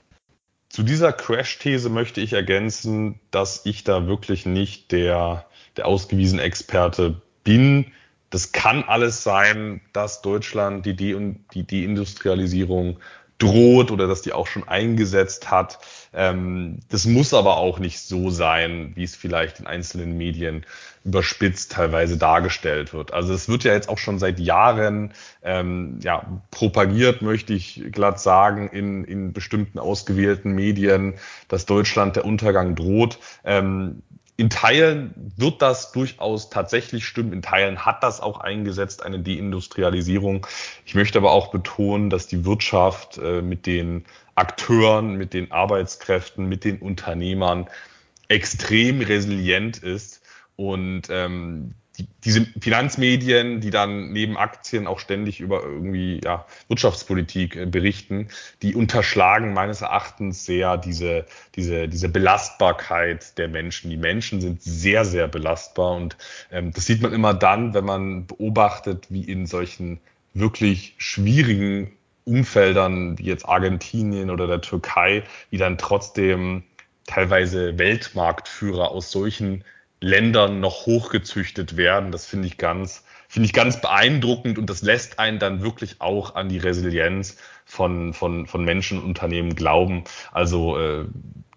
Zu 0.69 0.83
dieser 0.83 1.13
Crash-These 1.13 1.89
möchte 1.89 2.21
ich 2.21 2.33
ergänzen, 2.33 3.21
dass 3.31 3.65
ich 3.65 3.85
da 3.85 4.07
wirklich 4.07 4.47
nicht 4.47 4.93
der, 4.93 5.47
der 5.77 5.87
ausgewiesene 5.87 6.43
Experte 6.43 7.23
bin. 7.45 7.93
Das 8.31 8.53
kann 8.53 8.83
alles 8.83 9.23
sein, 9.23 9.81
dass 9.93 10.21
Deutschland 10.23 10.85
die, 10.85 10.97
De 10.97 11.35
die 11.55 11.67
Deindustrialisierung 11.67 12.99
droht 13.39 13.91
oder 13.91 14.07
dass 14.07 14.23
die 14.23 14.33
auch 14.33 14.47
schon 14.47 14.67
eingesetzt 14.67 15.51
hat. 15.51 15.79
Ähm, 16.17 16.81
das 16.89 17.05
muss 17.05 17.35
aber 17.35 17.59
auch 17.59 17.79
nicht 17.79 18.01
so 18.01 18.31
sein, 18.31 18.93
wie 18.95 19.05
es 19.05 19.15
vielleicht 19.15 19.61
in 19.61 19.67
einzelnen 19.67 20.17
Medien 20.17 20.65
überspitzt 21.05 21.73
teilweise 21.73 22.17
dargestellt 22.17 22.95
wird. 22.95 23.13
Also 23.13 23.35
es 23.35 23.49
wird 23.49 23.65
ja 23.65 23.75
jetzt 23.75 23.89
auch 23.91 23.99
schon 23.99 24.19
seit 24.19 24.41
Jahren 24.41 25.13
ähm, 25.43 26.01
ja, 26.03 26.43
propagiert, 26.51 27.21
möchte 27.21 27.53
ich 27.53 27.85
glatt 27.93 28.19
sagen, 28.19 28.69
in, 28.69 29.05
in 29.05 29.33
bestimmten 29.35 29.79
ausgewählten 29.79 30.53
Medien, 30.53 31.15
dass 31.49 31.67
Deutschland 31.67 32.17
der 32.17 32.25
Untergang 32.25 32.75
droht. 32.75 33.19
Ähm, 33.45 34.03
in 34.37 34.51
Teilen 34.51 35.15
wird 35.37 35.63
das 35.63 35.93
durchaus 35.93 36.51
tatsächlich 36.51 37.07
stimmen. 37.07 37.33
In 37.33 37.43
Teilen 37.43 37.87
hat 37.87 38.03
das 38.03 38.21
auch 38.21 38.39
eingesetzt, 38.39 39.03
eine 39.03 39.21
Deindustrialisierung. 39.21 40.47
Ich 40.85 40.95
möchte 40.95 41.19
aber 41.19 41.33
auch 41.33 41.51
betonen, 41.51 42.11
dass 42.11 42.27
die 42.27 42.45
Wirtschaft 42.45 43.19
äh, 43.19 43.41
mit 43.41 43.67
den 43.67 44.05
Akteuren, 44.35 45.17
mit 45.17 45.33
den 45.33 45.53
Arbeitskräften, 45.53 46.47
mit 46.47 46.65
den 46.65 46.79
Unternehmern 46.79 47.69
extrem 48.29 49.01
resilient 49.01 49.79
ist 49.79 50.21
und 50.57 51.05
ähm, 51.09 51.75
die, 51.99 52.07
diese 52.25 52.47
Finanzmedien, 52.61 53.61
die 53.61 53.71
dann 53.71 54.13
neben 54.13 54.37
Aktien 54.37 54.87
auch 54.87 54.99
ständig 54.99 55.41
über 55.41 55.63
irgendwie 55.63 56.21
ja, 56.23 56.47
Wirtschaftspolitik 56.69 57.57
äh, 57.57 57.67
berichten, 57.67 58.29
die 58.63 58.75
unterschlagen 58.75 59.53
meines 59.53 59.81
Erachtens 59.81 60.45
sehr 60.45 60.77
diese, 60.77 61.27
diese, 61.55 61.89
diese 61.89 62.09
Belastbarkeit 62.09 63.39
der 63.39 63.49
Menschen. 63.49 63.91
Die 63.91 63.97
Menschen 63.97 64.41
sind 64.41 64.63
sehr, 64.63 65.05
sehr 65.05 65.29
belastbar 65.29 65.97
und 65.97 66.17
ähm, 66.51 66.73
das 66.73 66.87
sieht 66.87 67.03
man 67.03 67.13
immer 67.13 67.35
dann, 67.35 67.75
wenn 67.75 67.85
man 67.85 68.27
beobachtet, 68.27 69.07
wie 69.11 69.25
in 69.25 69.47
solchen 69.47 70.01
wirklich 70.35 70.95
schwierigen 70.99 71.93
Umfeldern 72.25 73.17
wie 73.19 73.25
jetzt 73.25 73.49
Argentinien 73.49 74.31
oder 74.31 74.47
der 74.47 74.61
Türkei, 74.61 75.23
wie 75.51 75.59
dann 75.59 75.79
trotzdem 75.79 76.65
teilweise 77.07 77.79
Weltmarktführer 77.79 78.91
aus 78.91 79.13
solchen 79.13 79.65
Ländern 80.01 80.61
noch 80.61 80.87
hochgezüchtet 80.87 81.77
werden. 81.77 82.13
Das 82.13 82.27
finde 82.27 82.47
ich 82.47 82.59
ganz, 82.59 83.05
finde 83.29 83.47
ich 83.47 83.53
ganz 83.53 83.81
beeindruckend 83.81 84.59
und 84.59 84.69
das 84.69 84.83
lässt 84.83 85.19
einen 85.19 85.39
dann 85.39 85.63
wirklich 85.63 86.01
auch 86.01 86.35
an 86.35 86.49
die 86.49 86.59
Resilienz 86.59 87.37
von, 87.65 88.13
von, 88.13 88.47
von 88.47 88.65
Menschen 88.65 88.99
und 88.99 89.05
Unternehmen 89.05 89.55
glauben. 89.55 90.05
Also 90.33 90.79
äh, 90.79 91.07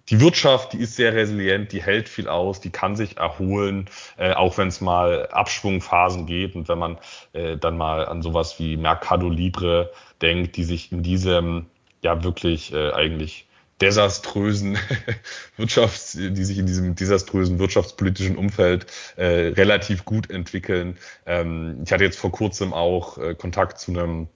die 0.09 0.19
Wirtschaft, 0.19 0.73
die 0.73 0.79
ist 0.79 0.95
sehr 0.95 1.13
resilient, 1.13 1.71
die 1.71 1.83
hält 1.83 2.09
viel 2.09 2.27
aus, 2.27 2.61
die 2.61 2.71
kann 2.71 2.95
sich 2.95 3.17
erholen, 3.17 3.85
äh, 4.17 4.33
auch 4.33 4.57
wenn 4.57 4.69
es 4.69 4.81
mal 4.81 5.27
Abschwungphasen 5.27 6.25
geht 6.25 6.55
und 6.55 6.67
wenn 6.67 6.79
man 6.79 6.97
äh, 7.33 7.57
dann 7.57 7.77
mal 7.77 8.05
an 8.05 8.23
sowas 8.23 8.59
wie 8.59 8.75
Mercado 8.75 9.29
Libre 9.29 9.91
denkt, 10.21 10.57
die 10.57 10.63
sich 10.63 10.91
in 10.91 11.03
diesem 11.03 11.67
ja 12.01 12.23
wirklich 12.23 12.73
äh, 12.73 12.91
eigentlich 12.91 13.45
desaströsen 13.81 14.77
Wirtschafts, 15.57 16.13
die 16.13 16.43
sich 16.43 16.57
in 16.57 16.65
diesem 16.65 16.95
desaströsen 16.95 17.59
wirtschaftspolitischen 17.59 18.37
Umfeld 18.37 18.87
äh, 19.15 19.25
relativ 19.25 20.05
gut 20.05 20.29
entwickeln. 20.29 20.97
Ähm, 21.25 21.81
ich 21.85 21.91
hatte 21.91 22.03
jetzt 22.03 22.19
vor 22.19 22.31
kurzem 22.31 22.73
auch 22.73 23.17
äh, 23.17 23.35
Kontakt 23.35 23.79
zu 23.79 23.91
einem 23.91 24.27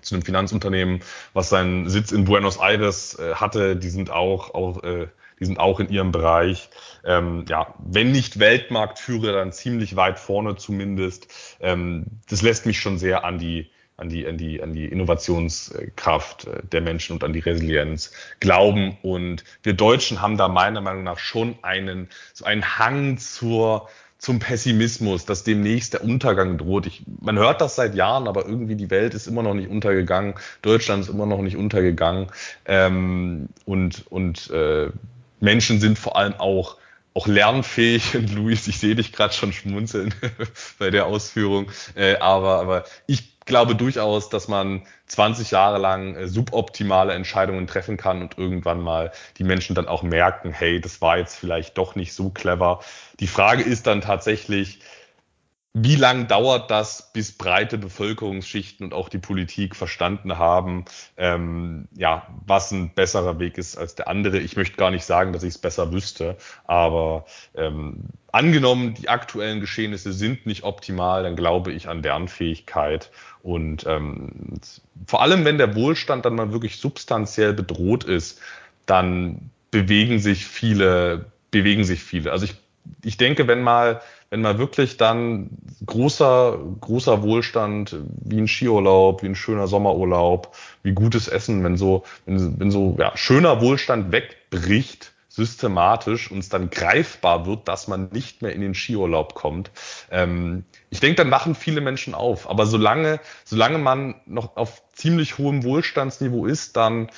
zu 0.00 0.16
einem 0.16 0.24
Finanzunternehmen, 0.24 1.00
was 1.32 1.48
seinen 1.48 1.88
Sitz 1.88 2.10
in 2.10 2.24
Buenos 2.24 2.58
Aires 2.58 3.18
äh, 3.18 3.34
hatte. 3.34 3.76
Die 3.76 3.88
sind 3.88 4.10
auch, 4.10 4.52
auch 4.52 4.82
äh, 4.82 5.06
die 5.38 5.44
sind 5.44 5.58
auch 5.58 5.80
in 5.80 5.88
ihrem 5.88 6.12
Bereich, 6.12 6.70
ähm, 7.04 7.44
ja, 7.48 7.74
wenn 7.78 8.12
nicht 8.12 8.38
Weltmarktführer, 8.38 9.32
dann 9.32 9.52
ziemlich 9.52 9.96
weit 9.96 10.18
vorne 10.18 10.56
zumindest. 10.56 11.28
Ähm, 11.60 12.06
das 12.28 12.42
lässt 12.42 12.66
mich 12.66 12.80
schon 12.80 12.98
sehr 12.98 13.24
an 13.24 13.38
die 13.38 13.70
an 14.02 14.08
die, 14.08 14.26
an 14.26 14.36
die, 14.36 14.62
an 14.62 14.72
die 14.72 14.86
Innovationskraft 14.86 16.46
äh, 16.46 16.62
der 16.70 16.80
Menschen 16.80 17.14
und 17.14 17.24
an 17.24 17.32
die 17.32 17.38
Resilienz 17.38 18.12
glauben. 18.40 18.98
Und 19.02 19.44
wir 19.62 19.72
Deutschen 19.72 20.20
haben 20.20 20.36
da 20.36 20.48
meiner 20.48 20.80
Meinung 20.80 21.04
nach 21.04 21.18
schon 21.18 21.56
einen, 21.62 22.08
so 22.34 22.44
einen 22.44 22.78
Hang 22.78 23.16
zur, 23.18 23.88
zum 24.18 24.40
Pessimismus, 24.40 25.24
dass 25.24 25.44
demnächst 25.44 25.94
der 25.94 26.04
Untergang 26.04 26.58
droht. 26.58 26.86
Ich, 26.86 27.04
man 27.20 27.38
hört 27.38 27.60
das 27.60 27.76
seit 27.76 27.94
Jahren, 27.94 28.26
aber 28.26 28.44
irgendwie 28.44 28.74
die 28.74 28.90
Welt 28.90 29.14
ist 29.14 29.28
immer 29.28 29.44
noch 29.44 29.54
nicht 29.54 29.70
untergegangen, 29.70 30.34
Deutschland 30.62 31.04
ist 31.04 31.08
immer 31.08 31.26
noch 31.26 31.40
nicht 31.40 31.56
untergegangen 31.56 32.26
ähm, 32.64 33.48
und, 33.64 34.04
und 34.10 34.50
äh, 34.50 34.90
Menschen 35.40 35.80
sind 35.80 35.98
vor 35.98 36.16
allem 36.16 36.34
auch 36.34 36.76
auch 37.14 37.26
lernfähig. 37.26 38.16
Und 38.16 38.32
Luis, 38.34 38.66
ich 38.68 38.78
sehe 38.78 38.94
dich 38.94 39.12
gerade 39.12 39.34
schon 39.34 39.52
schmunzeln 39.52 40.14
bei 40.78 40.90
der 40.90 41.06
Ausführung. 41.06 41.70
Äh, 41.94 42.16
aber, 42.16 42.60
aber 42.60 42.84
ich 43.06 43.31
glaube 43.44 43.74
durchaus, 43.74 44.28
dass 44.28 44.48
man 44.48 44.82
20 45.06 45.50
Jahre 45.50 45.78
lang 45.78 46.14
äh, 46.14 46.28
suboptimale 46.28 47.12
Entscheidungen 47.14 47.66
treffen 47.66 47.96
kann 47.96 48.22
und 48.22 48.38
irgendwann 48.38 48.80
mal 48.80 49.12
die 49.38 49.44
Menschen 49.44 49.74
dann 49.74 49.88
auch 49.88 50.02
merken, 50.02 50.52
hey, 50.52 50.80
das 50.80 51.00
war 51.00 51.18
jetzt 51.18 51.36
vielleicht 51.36 51.78
doch 51.78 51.94
nicht 51.94 52.12
so 52.12 52.30
clever. 52.30 52.80
Die 53.20 53.26
Frage 53.26 53.62
ist 53.62 53.86
dann 53.86 54.00
tatsächlich, 54.00 54.80
wie 55.74 55.96
lang 55.96 56.28
dauert 56.28 56.70
das, 56.70 57.12
bis 57.14 57.32
breite 57.32 57.78
Bevölkerungsschichten 57.78 58.86
und 58.86 58.92
auch 58.92 59.08
die 59.08 59.18
Politik 59.18 59.74
verstanden 59.74 60.36
haben, 60.36 60.84
ähm, 61.16 61.88
ja, 61.96 62.26
was 62.46 62.72
ein 62.72 62.92
besserer 62.94 63.38
Weg 63.38 63.56
ist 63.56 63.78
als 63.78 63.94
der 63.94 64.06
andere? 64.06 64.38
Ich 64.38 64.56
möchte 64.56 64.76
gar 64.76 64.90
nicht 64.90 65.06
sagen, 65.06 65.32
dass 65.32 65.42
ich 65.42 65.54
es 65.54 65.58
besser 65.58 65.90
wüsste, 65.90 66.36
aber 66.64 67.24
ähm, 67.54 68.04
angenommen, 68.32 68.92
die 68.92 69.08
aktuellen 69.08 69.60
Geschehnisse 69.60 70.12
sind 70.12 70.44
nicht 70.44 70.64
optimal, 70.64 71.22
dann 71.22 71.36
glaube 71.36 71.72
ich 71.72 71.88
an 71.88 72.02
Lernfähigkeit 72.02 73.10
und 73.42 73.86
ähm, 73.86 74.60
vor 75.06 75.22
allem, 75.22 75.46
wenn 75.46 75.56
der 75.56 75.74
Wohlstand 75.74 76.26
dann 76.26 76.34
mal 76.34 76.52
wirklich 76.52 76.76
substanziell 76.76 77.54
bedroht 77.54 78.04
ist, 78.04 78.38
dann 78.84 79.50
bewegen 79.70 80.18
sich 80.18 80.46
viele, 80.46 81.32
bewegen 81.50 81.84
sich 81.84 82.02
viele. 82.02 82.30
Also 82.30 82.44
ich, 82.44 82.54
ich 83.02 83.16
denke, 83.16 83.48
wenn 83.48 83.62
mal 83.62 84.02
wenn 84.32 84.40
man 84.40 84.56
wirklich 84.56 84.96
dann 84.96 85.50
großer, 85.84 86.58
großer 86.80 87.22
Wohlstand, 87.22 87.94
wie 88.24 88.38
ein 88.38 88.48
Skiurlaub, 88.48 89.22
wie 89.22 89.26
ein 89.26 89.34
schöner 89.34 89.68
Sommerurlaub, 89.68 90.56
wie 90.82 90.92
gutes 90.92 91.28
Essen, 91.28 91.62
wenn 91.62 91.76
so, 91.76 92.04
wenn, 92.24 92.58
wenn 92.58 92.70
so 92.70 92.96
ja, 92.98 93.14
schöner 93.14 93.60
Wohlstand 93.60 94.10
wegbricht, 94.10 95.12
systematisch 95.28 96.30
und 96.30 96.38
es 96.38 96.48
dann 96.48 96.70
greifbar 96.70 97.44
wird, 97.44 97.68
dass 97.68 97.88
man 97.88 98.08
nicht 98.10 98.40
mehr 98.40 98.54
in 98.54 98.62
den 98.62 98.74
Skiurlaub 98.74 99.34
kommt. 99.34 99.70
Ähm, 100.10 100.64
ich 100.88 101.00
denke, 101.00 101.16
dann 101.16 101.30
wachen 101.30 101.54
viele 101.54 101.82
Menschen 101.82 102.14
auf. 102.14 102.48
Aber 102.48 102.64
solange, 102.64 103.20
solange 103.44 103.76
man 103.76 104.14
noch 104.24 104.56
auf 104.56 104.82
ziemlich 104.94 105.36
hohem 105.36 105.62
Wohlstandsniveau 105.62 106.46
ist, 106.46 106.78
dann 106.78 107.10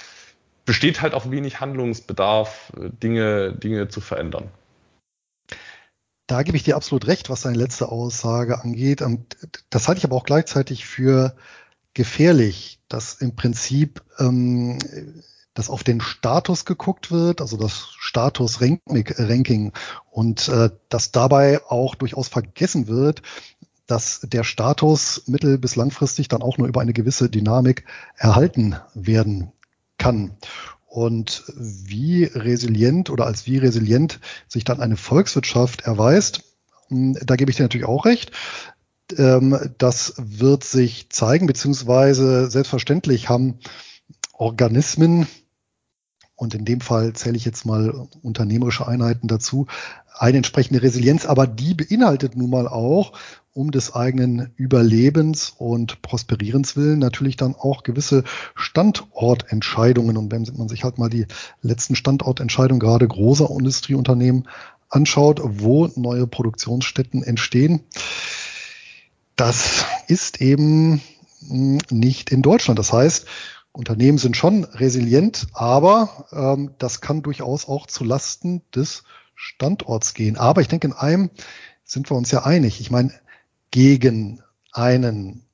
besteht 0.64 1.00
halt 1.00 1.14
auch 1.14 1.30
wenig 1.30 1.60
Handlungsbedarf, 1.60 2.72
Dinge, 2.76 3.52
Dinge 3.52 3.86
zu 3.86 4.00
verändern. 4.00 4.50
Da 6.26 6.42
gebe 6.42 6.56
ich 6.56 6.64
dir 6.64 6.76
absolut 6.76 7.06
recht, 7.06 7.28
was 7.28 7.42
deine 7.42 7.58
letzte 7.58 7.90
Aussage 7.90 8.60
angeht. 8.60 9.02
Und 9.02 9.36
das 9.70 9.88
halte 9.88 9.98
ich 9.98 10.04
aber 10.04 10.16
auch 10.16 10.24
gleichzeitig 10.24 10.86
für 10.86 11.36
gefährlich, 11.92 12.80
dass 12.88 13.14
im 13.14 13.36
Prinzip 13.36 14.02
ähm, 14.18 14.78
dass 15.54 15.70
auf 15.70 15.84
den 15.84 16.00
Status 16.00 16.64
geguckt 16.64 17.12
wird, 17.12 17.40
also 17.40 17.56
das 17.56 17.88
Status-Ranking 17.98 19.72
und 20.10 20.48
äh, 20.48 20.70
dass 20.88 21.12
dabei 21.12 21.64
auch 21.68 21.94
durchaus 21.94 22.28
vergessen 22.28 22.88
wird, 22.88 23.22
dass 23.86 24.20
der 24.20 24.42
Status 24.44 25.22
mittel- 25.26 25.58
bis 25.58 25.76
langfristig 25.76 26.28
dann 26.28 26.42
auch 26.42 26.58
nur 26.58 26.66
über 26.66 26.80
eine 26.80 26.92
gewisse 26.92 27.30
Dynamik 27.30 27.84
erhalten 28.16 28.76
werden 28.94 29.52
kann 29.96 30.36
und 30.94 31.42
wie 31.56 32.22
resilient 32.22 33.10
oder 33.10 33.26
als 33.26 33.46
wie 33.46 33.58
resilient 33.58 34.20
sich 34.46 34.62
dann 34.62 34.80
eine 34.80 34.96
Volkswirtschaft 34.96 35.80
erweist, 35.80 36.44
hm, 36.86 37.18
da 37.20 37.34
gebe 37.34 37.50
ich 37.50 37.56
dir 37.56 37.64
natürlich 37.64 37.88
auch 37.88 38.04
recht. 38.04 38.30
Ähm, 39.18 39.58
das 39.78 40.14
wird 40.18 40.62
sich 40.62 41.10
zeigen, 41.10 41.48
beziehungsweise 41.48 42.48
selbstverständlich 42.48 43.28
haben 43.28 43.58
Organismen, 44.34 45.26
und 46.36 46.54
in 46.54 46.64
dem 46.64 46.80
Fall 46.80 47.12
zähle 47.12 47.36
ich 47.36 47.44
jetzt 47.44 47.64
mal 47.64 48.08
unternehmerische 48.22 48.86
Einheiten 48.86 49.28
dazu, 49.28 49.66
eine 50.16 50.38
entsprechende 50.38 50.82
Resilienz, 50.82 51.26
aber 51.26 51.46
die 51.46 51.74
beinhaltet 51.74 52.36
nun 52.36 52.50
mal 52.50 52.68
auch 52.68 53.12
um 53.52 53.70
des 53.70 53.94
eigenen 53.94 54.52
Überlebens 54.56 55.54
und 55.56 56.02
Prosperierens 56.02 56.76
willen 56.76 56.98
natürlich 56.98 57.36
dann 57.36 57.54
auch 57.54 57.84
gewisse 57.84 58.24
Standortentscheidungen. 58.56 60.16
Und 60.16 60.32
wenn 60.32 60.46
man 60.56 60.68
sich 60.68 60.82
halt 60.82 60.98
mal 60.98 61.08
die 61.08 61.26
letzten 61.62 61.94
Standortentscheidungen 61.94 62.80
gerade 62.80 63.06
großer 63.06 63.48
Industrieunternehmen 63.48 64.48
anschaut, 64.88 65.40
wo 65.42 65.88
neue 65.94 66.26
Produktionsstätten 66.26 67.22
entstehen, 67.22 67.84
das 69.36 69.84
ist 70.08 70.40
eben 70.40 71.00
hm, 71.48 71.78
nicht 71.90 72.30
in 72.30 72.42
Deutschland. 72.42 72.78
Das 72.80 72.92
heißt, 72.92 73.26
Unternehmen 73.74 74.18
sind 74.18 74.36
schon 74.36 74.62
resilient, 74.62 75.48
aber 75.52 76.26
ähm, 76.30 76.74
das 76.78 77.00
kann 77.00 77.22
durchaus 77.22 77.66
auch 77.66 77.88
zu 77.88 78.04
Lasten 78.04 78.62
des 78.72 79.02
Standorts 79.34 80.14
gehen. 80.14 80.36
Aber 80.38 80.60
ich 80.60 80.68
denke, 80.68 80.86
in 80.86 80.92
einem 80.92 81.30
sind 81.82 82.08
wir 82.08 82.16
uns 82.16 82.30
ja 82.30 82.44
einig. 82.44 82.80
Ich 82.80 82.92
meine, 82.92 83.12
gegen 83.72 84.40
einen 84.70 85.44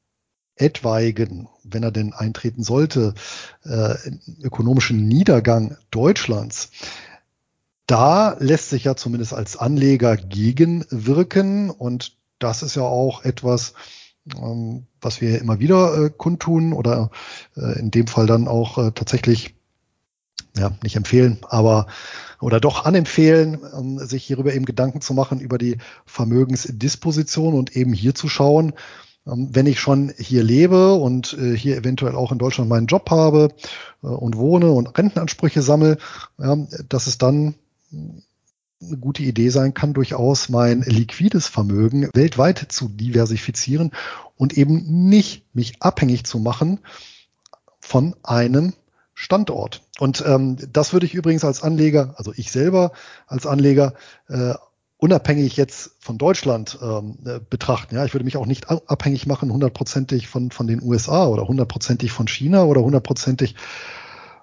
etwaigen, 0.54 1.48
wenn 1.64 1.83
er 1.83 1.90
denn 1.90 2.12
eintreten 2.12 2.62
sollte, 2.62 3.14
äh, 3.64 3.94
ökonomischen 4.42 5.09
Niedergang 5.09 5.78
Deutschlands, 5.90 6.72
da 7.87 8.37
lässt 8.38 8.68
sich 8.68 8.85
ja 8.85 8.96
zumindest 8.96 9.33
als 9.33 9.56
Anleger 9.56 10.18
gegenwirken 10.18 11.70
und 11.70 12.16
das 12.38 12.62
ist 12.62 12.76
ja 12.76 12.83
auch 12.83 13.24
etwas, 13.24 13.72
ähm, 14.37 14.87
was 15.01 15.21
wir 15.21 15.40
immer 15.40 15.61
wieder 15.61 16.05
äh, 16.07 16.11
kundtun 16.11 16.73
oder 16.73 17.11
äh, 17.57 17.79
in 17.79 17.90
dem 17.90 18.07
Fall 18.07 18.27
dann 18.27 18.49
auch 18.49 18.79
äh, 18.79 18.93
tatsächlich 18.93 19.55
ja, 20.57 20.73
nicht 20.83 20.97
empfehlen, 20.97 21.38
aber 21.49 21.87
oder 22.40 22.61
doch 22.61 22.85
anempfehlen, 22.85 23.59
ähm, 23.77 23.99
sich 23.99 24.25
hierüber 24.25 24.55
eben 24.55 24.64
Gedanken 24.64 25.01
zu 25.01 25.14
machen 25.14 25.40
über 25.40 25.59
die 25.59 25.79
Vermögensdisposition 26.07 27.55
und 27.55 27.77
eben 27.77 27.93
hier 27.93 28.14
zu 28.14 28.29
schauen, 28.29 28.73
ähm, 29.27 29.51
wenn 29.53 29.66
ich 29.66 29.79
schon 29.79 30.12
hier 30.19 30.43
lebe 30.43 30.95
und 30.95 31.35
äh, 31.35 31.57
hier 31.57 31.77
eventuell 31.77 32.14
auch 32.14 32.33
in 32.33 32.38
Deutschland 32.38 32.71
meinen 32.71 32.87
Job 32.87 33.11
habe 33.11 33.51
äh, 34.03 34.07
und 34.07 34.37
wohne 34.37 34.71
und 34.71 34.97
Rentenansprüche 34.97 35.62
sammle, 35.62 35.99
dass 36.88 37.07
es 37.07 37.19
dann 37.19 37.55
eine 38.83 38.97
gute 38.97 39.23
Idee 39.23 39.51
sein 39.51 39.75
kann, 39.75 39.93
durchaus 39.93 40.49
mein 40.49 40.83
liquides 40.83 41.47
Vermögen 41.47 42.09
weltweit 42.14 42.66
zu 42.71 42.88
diversifizieren 42.88 43.93
und 44.37 44.57
eben 44.57 45.09
nicht 45.09 45.45
mich 45.55 45.83
abhängig 45.83 46.25
zu 46.25 46.38
machen 46.38 46.81
von 47.81 48.16
einem 48.23 48.73
Standort. 49.14 49.83
Und 49.99 50.25
ähm, 50.27 50.57
das 50.73 50.95
würde 50.95 51.05
ich 51.05 51.14
übrigens 51.14 51.45
als 51.45 51.62
Anleger, 51.62 52.14
also 52.16 52.33
ich 52.35 52.51
selber 52.51 52.93
als 53.27 53.47
Anleger, 53.47 53.93
äh, 54.29 54.55
unabhängig 54.97 55.57
jetzt 55.57 55.93
von 55.99 56.16
Deutschland 56.16 56.79
ähm, 56.83 57.19
äh, 57.27 57.38
betrachten. 57.38 57.97
Ja, 57.97 58.05
ich 58.05 58.14
würde 58.14 58.25
mich 58.25 58.37
auch 58.37 58.47
nicht 58.47 58.71
abhängig 58.71 59.27
machen, 59.27 59.53
hundertprozentig 59.53 60.29
von, 60.29 60.51
von 60.51 60.66
den 60.66 60.83
USA 60.83 61.27
oder 61.27 61.47
hundertprozentig 61.49 62.12
von 62.12 62.29
China 62.29 62.64
oder 62.64 62.83
hundertprozentig 62.83 63.57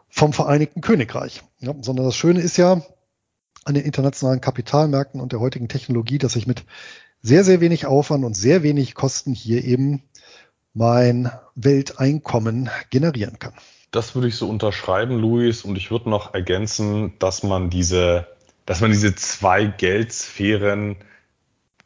vom 0.10 0.34
Vereinigten 0.34 0.82
Königreich. 0.82 1.44
Ja, 1.60 1.74
sondern 1.82 2.06
das 2.06 2.16
Schöne 2.16 2.42
ist 2.42 2.58
ja 2.58 2.82
an 3.68 3.74
den 3.74 3.84
internationalen 3.84 4.42
Kapitalmärkten 4.42 5.20
und 5.20 5.34
der 5.34 5.40
heutigen 5.40 5.68
Technologie, 5.68 6.18
dass 6.18 6.36
ich 6.36 6.48
mit 6.48 6.64
sehr, 7.22 7.44
sehr 7.44 7.60
wenig 7.60 7.86
Aufwand 7.86 8.24
und 8.24 8.36
sehr 8.36 8.64
wenig 8.64 8.96
Kosten 8.96 9.34
hier 9.34 9.64
eben 9.64 10.04
mein 10.74 11.32
Welteinkommen 11.56 12.70
generieren 12.90 13.40
kann. 13.40 13.54
Das 13.92 14.16
würde 14.16 14.28
ich 14.28 14.36
so 14.36 14.48
unterschreiben, 14.48 15.18
Luis, 15.18 15.64
und 15.64 15.76
ich 15.78 15.92
würde 15.92 16.10
noch 16.10 16.34
ergänzen, 16.34 17.14
dass 17.20 17.44
man 17.44 17.70
diese, 17.70 18.28
dass 18.66 18.82
man 18.82 18.92
diese 18.92 19.16
zwei 19.16 19.66
Geldsphären 19.66 20.98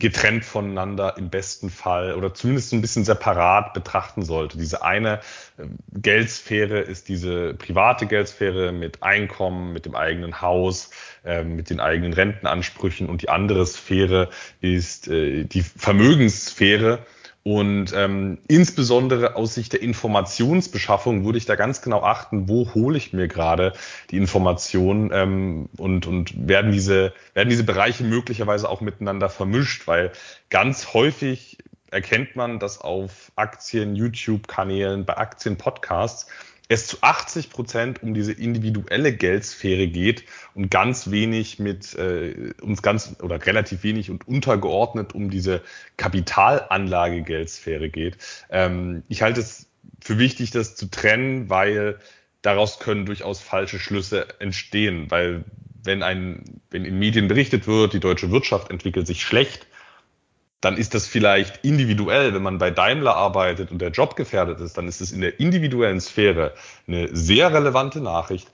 getrennt 0.02 0.44
voneinander 0.44 1.16
im 1.18 1.30
besten 1.30 1.70
Fall 1.70 2.16
oder 2.16 2.34
zumindest 2.34 2.74
ein 2.74 2.82
bisschen 2.82 3.06
separat 3.06 3.74
betrachten 3.74 4.24
sollte. 4.24 4.58
Diese 4.58 4.84
eine 4.84 5.20
äh, 5.60 5.66
Geldsphäre 5.94 6.80
ist 6.80 7.08
diese 7.08 7.54
private 7.54 8.08
Geldsphäre 8.08 8.72
mit 8.72 9.04
Einkommen, 9.04 9.74
mit 9.74 9.86
dem 9.86 9.96
eigenen 9.96 10.42
Haus, 10.42 10.90
äh, 11.24 11.44
mit 11.44 11.70
den 11.70 11.80
eigenen 11.80 12.14
Rentenansprüchen 12.14 13.08
und 13.08 13.22
die 13.22 13.30
andere 13.30 13.64
Sphäre 13.68 14.30
ist 14.60 15.08
äh, 15.08 15.44
die 15.44 15.62
Vermögenssphäre 15.62 17.06
und 17.44 17.92
ähm, 17.96 18.38
insbesondere 18.48 19.36
aus 19.36 19.56
Sicht 19.56 19.74
der 19.74 19.82
Informationsbeschaffung 19.82 21.26
würde 21.26 21.40
ich 21.40 21.46
da 21.46 21.56
ganz 21.56 21.82
genau 21.82 22.04
achten, 22.04 22.48
wo 22.48 22.74
hole 22.76 22.98
ich 22.98 23.14
mir 23.14 23.28
gerade 23.28 23.74
die 24.12 24.18
Informationen 24.18 25.10
ähm, 25.12 25.70
und, 25.78 26.06
und 26.06 26.48
werden, 26.48 26.72
diese, 26.72 27.14
werden 27.34 27.50
diese 27.50 27.64
Bereiche 27.64 28.04
möglicherweise 28.04 28.70
auch 28.70 28.82
miteinander 28.82 29.30
vermischt, 29.30 29.88
weil 29.88 30.12
ganz 30.52 30.94
häufig 30.94 31.58
erkennt 31.90 32.36
man, 32.36 32.60
dass 32.60 32.80
auf 32.80 33.32
Aktien, 33.36 33.96
YouTube-Kanälen, 33.96 35.06
bei 35.06 35.18
Aktien-Podcasts 35.18 36.28
es 36.72 36.88
zu 36.88 36.98
80 37.02 37.50
Prozent 37.50 38.02
um 38.02 38.14
diese 38.14 38.32
individuelle 38.32 39.12
Geldsphäre 39.12 39.88
geht 39.88 40.24
und 40.54 40.72
ganz 40.72 41.12
wenig 41.12 41.60
mit 41.60 41.94
äh, 41.96 42.54
uns 42.62 42.82
ganz 42.82 43.18
oder 43.22 43.46
relativ 43.46 43.84
wenig 43.84 44.10
und 44.10 44.26
untergeordnet 44.26 45.14
um 45.14 45.30
diese 45.30 45.62
Kapitalanlage 45.98 47.24
Geldsphäre 47.24 47.90
geht. 47.90 48.18
Ähm, 48.50 49.04
ich 49.10 49.22
halte 49.22 49.42
es 49.42 49.68
für 50.00 50.18
wichtig, 50.18 50.52
das 50.52 50.78
zu 50.78 50.90
trennen, 50.90 51.50
weil 51.50 52.00
daraus 52.42 52.80
können 52.80 53.06
durchaus 53.06 53.42
falsche 53.42 53.78
Schlüsse 53.78 54.40
entstehen, 54.40 55.12
weil 55.12 55.44
wenn 55.84 56.04
ein, 56.04 56.62
wenn 56.70 56.86
in 56.86 56.98
Medien 56.98 57.28
berichtet 57.28 57.68
wird, 57.68 57.92
die 57.92 58.00
deutsche 58.00 58.32
Wirtschaft 58.32 58.72
entwickelt 58.72 59.08
sich 59.08 59.24
schlecht, 59.24 59.68
dann 60.62 60.78
ist 60.78 60.94
das 60.94 61.08
vielleicht 61.08 61.66
individuell, 61.66 62.34
wenn 62.34 62.44
man 62.44 62.60
bei 62.60 62.70
Daimler 62.72 63.16
arbeitet 63.16 63.72
und 63.72 63.80
der 63.80 63.90
Job 63.90 64.16
gefährdet 64.16 64.60
ist, 64.60 64.78
dann 64.78 64.88
ist 64.88 65.02
es 65.02 65.12
in 65.12 65.22
der 65.22 65.40
individuellen 65.40 66.00
Sphäre 66.00 66.54
eine 66.88 67.10
sehr 67.16 67.52
relevante 67.52 68.00
Nachricht. 68.00 68.48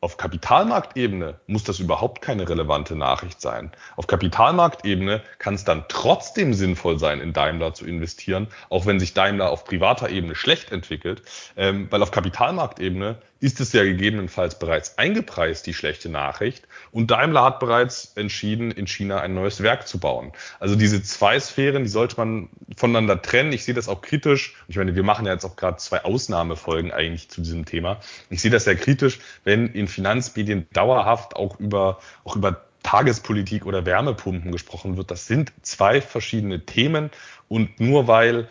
Auf 0.00 0.16
Kapitalmarktebene 0.16 1.38
muss 1.46 1.62
das 1.62 1.78
überhaupt 1.78 2.22
keine 2.22 2.48
relevante 2.48 2.96
Nachricht 2.96 3.40
sein. 3.40 3.70
Auf 3.96 4.08
Kapitalmarktebene 4.08 5.22
kann 5.38 5.54
es 5.54 5.64
dann 5.64 5.84
trotzdem 5.88 6.54
sinnvoll 6.54 6.98
sein, 6.98 7.20
in 7.20 7.32
Daimler 7.32 7.72
zu 7.74 7.86
investieren, 7.86 8.48
auch 8.68 8.86
wenn 8.86 8.98
sich 8.98 9.14
Daimler 9.14 9.50
auf 9.50 9.64
privater 9.64 10.10
Ebene 10.10 10.34
schlecht 10.34 10.72
entwickelt, 10.72 11.22
ähm, 11.56 11.86
weil 11.90 12.02
auf 12.02 12.10
Kapitalmarktebene 12.10 13.16
ist 13.42 13.60
es 13.60 13.72
ja 13.72 13.82
gegebenenfalls 13.82 14.56
bereits 14.56 14.98
eingepreist, 14.98 15.66
die 15.66 15.74
schlechte 15.74 16.08
Nachricht. 16.08 16.68
Und 16.92 17.10
Daimler 17.10 17.42
hat 17.42 17.58
bereits 17.58 18.12
entschieden, 18.14 18.70
in 18.70 18.86
China 18.86 19.20
ein 19.20 19.34
neues 19.34 19.62
Werk 19.64 19.88
zu 19.88 19.98
bauen. 19.98 20.32
Also 20.60 20.76
diese 20.76 21.02
zwei 21.02 21.40
Sphären, 21.40 21.82
die 21.82 21.90
sollte 21.90 22.16
man 22.18 22.48
voneinander 22.76 23.20
trennen. 23.20 23.52
Ich 23.52 23.64
sehe 23.64 23.74
das 23.74 23.88
auch 23.88 24.00
kritisch. 24.00 24.54
Ich 24.68 24.76
meine, 24.76 24.94
wir 24.94 25.02
machen 25.02 25.26
ja 25.26 25.32
jetzt 25.32 25.44
auch 25.44 25.56
gerade 25.56 25.78
zwei 25.78 26.04
Ausnahmefolgen 26.04 26.92
eigentlich 26.92 27.30
zu 27.30 27.40
diesem 27.40 27.64
Thema. 27.64 27.98
Ich 28.30 28.40
sehe 28.40 28.50
das 28.50 28.62
sehr 28.62 28.76
kritisch, 28.76 29.18
wenn 29.42 29.66
in 29.66 29.88
Finanzmedien 29.88 30.68
dauerhaft 30.72 31.34
auch 31.34 31.58
über, 31.58 31.98
auch 32.22 32.36
über 32.36 32.62
Tagespolitik 32.84 33.66
oder 33.66 33.84
Wärmepumpen 33.84 34.52
gesprochen 34.52 34.96
wird. 34.96 35.10
Das 35.10 35.26
sind 35.26 35.52
zwei 35.62 36.00
verschiedene 36.00 36.64
Themen. 36.64 37.10
Und 37.48 37.80
nur 37.80 38.06
weil 38.06 38.48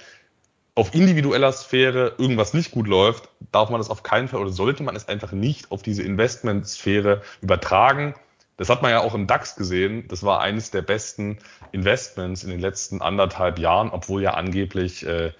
auf 0.74 0.94
individueller 0.94 1.52
Sphäre 1.52 2.16
irgendwas 2.18 2.54
nicht 2.54 2.72
gut 2.72 2.88
läuft, 2.88 3.30
darf 3.52 3.70
man 3.70 3.80
das 3.80 3.90
auf 3.90 4.04
keinen 4.04 4.28
Fall 4.28 4.40
oder 4.40 4.52
sollte 4.52 4.84
man 4.84 4.96
es 4.96 5.08
einfach 5.08 5.32
nicht 5.32 5.72
auf 5.72 5.82
diese 5.84 6.04
Investmentsphäre 6.04 7.22
übertragen. 7.42 8.16
Das 8.56 8.70
hat 8.70 8.82
man 8.82 8.92
ja 8.92 9.02
auch 9.02 9.14
im 9.14 9.28
DAX 9.28 9.56
gesehen. 9.56 10.06
Das 10.08 10.24
war 10.24 10.42
eines 10.42 10.72
der 10.72 10.82
besten 10.82 11.40
Investments 11.72 12.44
in 12.44 12.52
den 12.52 12.60
letzten 12.60 13.02
anderthalb 13.02 13.60
Jahren, 13.60 13.90
obwohl 13.90 14.22
ja 14.22 14.36
angeblich 14.36 15.06
äh, 15.06 15.32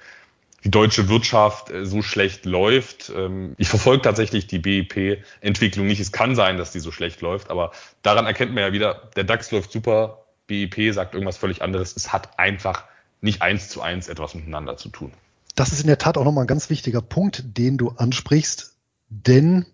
die 0.64 0.72
deutsche 0.72 1.08
Wirtschaft 1.08 1.72
äh, 1.72 1.86
so 1.86 2.02
schlecht 2.02 2.46
läuft. 2.46 3.12
Ähm, 3.16 3.56
ich 3.58 3.70
verfolge 3.70 4.02
tatsächlich 4.02 4.48
die 4.48 4.60
BIP-Entwicklung 4.60 5.88
nicht. 5.88 6.00
Es 6.00 6.12
kann 6.12 6.36
sein, 6.36 6.58
dass 6.58 6.72
die 6.72 6.80
so 6.80 6.92
schlecht 6.92 7.22
läuft, 7.22 7.50
aber 7.50 7.72
daran 8.02 8.26
erkennt 8.26 8.54
man 8.54 8.64
ja 8.64 8.74
wieder, 8.74 9.10
der 9.16 9.24
DAX 9.24 9.52
läuft 9.52 9.72
super, 9.72 10.26
BIP 10.48 10.94
sagt 10.94 11.14
irgendwas 11.14 11.38
völlig 11.38 11.62
anderes. 11.62 11.96
Es 11.96 12.12
hat 12.12 12.38
einfach 12.38 12.84
nicht 13.22 13.42
eins 13.42 13.70
zu 13.70 13.82
eins 13.82 14.08
etwas 14.08 14.36
miteinander 14.36 14.78
zu 14.78 14.90
tun. 14.90 15.12
Das 15.56 15.72
ist 15.72 15.82
in 15.82 15.88
der 15.88 15.98
Tat 15.98 16.18
auch 16.18 16.26
nochmal 16.26 16.46
ein 16.46 16.48
ganz 16.48 16.70
wichtiger 16.70 17.02
Punkt, 17.02 17.58
den 17.58 17.78
du 17.78 17.90
ansprichst, 17.90 18.74
denn 19.10 19.66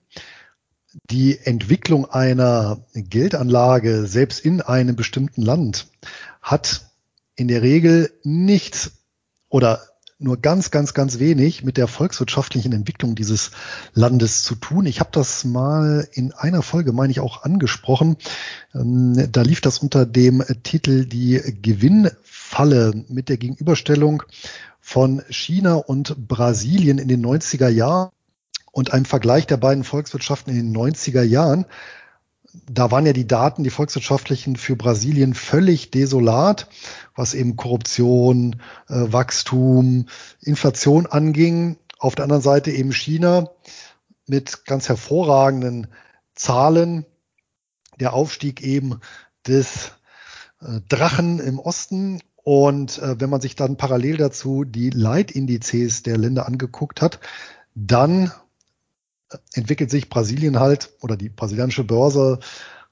die 1.10 1.38
Entwicklung 1.38 2.10
einer 2.10 2.80
Geldanlage 2.93 4.08
selbst 4.08 4.39
in 4.39 4.62
einem 4.62 4.95
bestimmten 4.95 5.41
Land 5.41 5.88
hat 6.41 6.89
in 7.36 7.48
der 7.48 7.62
Regel 7.62 8.12
nichts 8.24 9.04
oder 9.50 9.82
nur 10.20 10.38
ganz, 10.38 10.72
ganz, 10.72 10.93
ganz 10.93 11.20
wenig 11.20 11.63
mit 11.63 11.78
der 11.78 11.88
volkswirtschaftlichen 11.88 12.74
Entwicklung 12.74 13.13
dieses 13.13 13.51
Landes 13.93 14.43
zu 14.43 14.55
tun. 14.55 14.86
Ich 14.88 14.99
habe 14.99 15.09
das 15.11 15.45
mal 15.45 16.07
in 16.11 16.32
einer 16.32 16.63
Folge, 16.63 16.91
meine 16.91 17.11
ich, 17.11 17.20
auch 17.20 17.43
angesprochen. 17.43 18.18
Ähm, 18.74 19.32
da 19.32 19.41
lief 19.43 19.61
das 19.61 19.80
unter 19.80 20.05
dem 20.05 20.43
Titel 20.63 21.05
Die 21.05 21.39
Gewinnfalle 21.61 23.05
mit 23.09 23.30
der 23.30 23.38
Gegenüberstellung 23.38 24.24
von 24.80 25.22
China 25.30 25.76
und 25.76 26.28
Brasilien 26.28 26.97
in 26.97 27.07
den 27.07 27.24
90er 27.24 27.68
Jahren 27.68 28.09
und 28.72 28.93
einem 28.93 29.05
Vergleich 29.05 29.45
der 29.45 29.57
beiden 29.57 29.84
Volkswirtschaften 29.84 30.55
in 30.55 30.72
den 30.72 30.76
90er 30.76 31.24
Jahren. 31.24 31.65
Da 32.70 32.91
waren 32.91 33.05
ja 33.05 33.14
die 33.14 33.28
Daten, 33.28 33.64
die 33.64 33.70
volkswirtschaftlichen 33.70 34.55
für 34.55 34.76
Brasilien 34.76 35.34
völlig 35.34 35.91
desolat, 35.91 36.68
was 37.16 37.34
eben 37.34 37.55
Korruption, 37.55 38.62
äh, 38.88 39.12
Wachstum, 39.12 40.08
Inflation 40.41 41.05
anging. 41.05 41.78
Auf 41.99 42.16
der 42.16 42.24
anderen 42.24 42.43
Seite 42.43 42.72
eben 42.72 42.91
China 42.91 43.49
mit 44.28 44.66
ganz 44.66 44.89
hervorragenden 44.89 45.88
Zahlen. 46.36 47.05
Der 47.99 48.14
Aufstieg 48.14 48.62
eben 48.62 48.99
des 49.47 49.91
äh, 50.62 50.82
Drachen 50.88 51.39
im 51.39 51.60
Osten 51.60 52.22
und 52.43 52.99
äh, 52.99 53.20
wenn 53.20 53.30
man 53.30 53.41
sich 53.41 53.58
dann 53.58 53.76
parallel 53.76 54.16
dazu 54.16 54.64
die 54.64 54.89
Leitindizes 54.89 56.03
der 56.03 56.18
Länder 56.18 56.47
angeguckt 56.47 57.01
hat, 57.01 57.20
dann 57.76 58.32
entwickelt 59.54 59.92
sich 59.92 60.10
Brasilien 60.10 60.60
halt 60.60 60.92
oder 61.02 61.18
die 61.18 61.30
brasilianische 61.30 61.84
Börse 61.84 62.40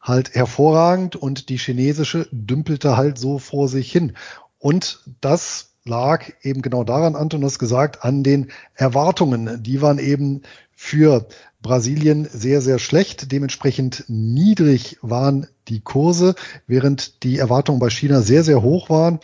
halt 0.01 0.35
hervorragend 0.35 1.15
und 1.15 1.49
die 1.49 1.57
chinesische 1.57 2.27
dümpelte 2.31 2.97
halt 2.97 3.17
so 3.17 3.39
vor 3.39 3.67
sich 3.67 3.91
hin. 3.91 4.13
Und 4.59 5.03
das 5.21 5.71
lag 5.83 6.31
eben 6.41 6.61
genau 6.61 6.83
daran, 6.83 7.15
Anton 7.15 7.43
hast 7.43 7.59
gesagt, 7.59 8.03
an 8.03 8.23
den 8.23 8.51
Erwartungen. 8.73 9.61
Die 9.63 9.81
waren 9.81 9.99
eben 9.99 10.41
für 10.71 11.27
Brasilien 11.61 12.27
sehr, 12.31 12.61
sehr 12.61 12.79
schlecht. 12.79 13.31
Dementsprechend 13.31 14.05
niedrig 14.07 14.97
waren 15.01 15.47
die 15.67 15.81
Kurse, 15.81 16.35
während 16.67 17.23
die 17.23 17.37
Erwartungen 17.37 17.79
bei 17.79 17.89
China 17.89 18.21
sehr, 18.21 18.43
sehr 18.43 18.61
hoch 18.61 18.89
waren 18.89 19.19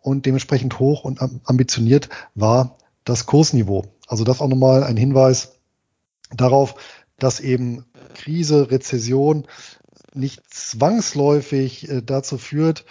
und 0.00 0.26
dementsprechend 0.26 0.78
hoch 0.78 1.04
und 1.04 1.20
ambitioniert 1.44 2.08
war 2.34 2.76
das 3.04 3.26
Kursniveau. 3.26 3.84
Also 4.06 4.24
das 4.24 4.40
auch 4.40 4.48
nochmal 4.48 4.84
ein 4.84 4.96
Hinweis 4.96 5.54
darauf, 6.34 6.74
dass 7.18 7.40
eben 7.40 7.84
Krise, 8.14 8.70
Rezession 8.70 9.46
nicht 10.14 10.42
zwangsläufig 10.52 11.88
äh, 11.88 12.02
dazu 12.02 12.38
führt, 12.38 12.84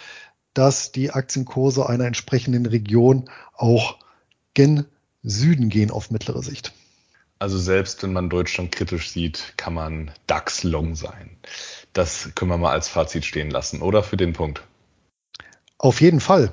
dass 0.54 0.92
die 0.92 1.10
Aktienkurse 1.10 1.88
einer 1.88 2.06
entsprechenden 2.06 2.66
Region 2.66 3.30
auch 3.54 3.98
gen 4.54 4.86
Süden 5.22 5.68
gehen 5.68 5.90
auf 5.90 6.10
mittlere 6.10 6.42
Sicht. 6.42 6.72
Also 7.38 7.58
selbst 7.58 8.02
wenn 8.02 8.12
man 8.12 8.30
Deutschland 8.30 8.70
kritisch 8.70 9.10
sieht, 9.10 9.54
kann 9.56 9.74
man 9.74 10.10
DAX 10.26 10.62
Long 10.62 10.94
sein. 10.94 11.36
Das 11.92 12.30
können 12.34 12.50
wir 12.50 12.58
mal 12.58 12.72
als 12.72 12.88
Fazit 12.88 13.24
stehen 13.24 13.50
lassen, 13.50 13.82
oder 13.82 14.02
für 14.02 14.16
den 14.16 14.32
Punkt? 14.32 14.62
Auf 15.78 16.00
jeden 16.00 16.20
Fall. 16.20 16.52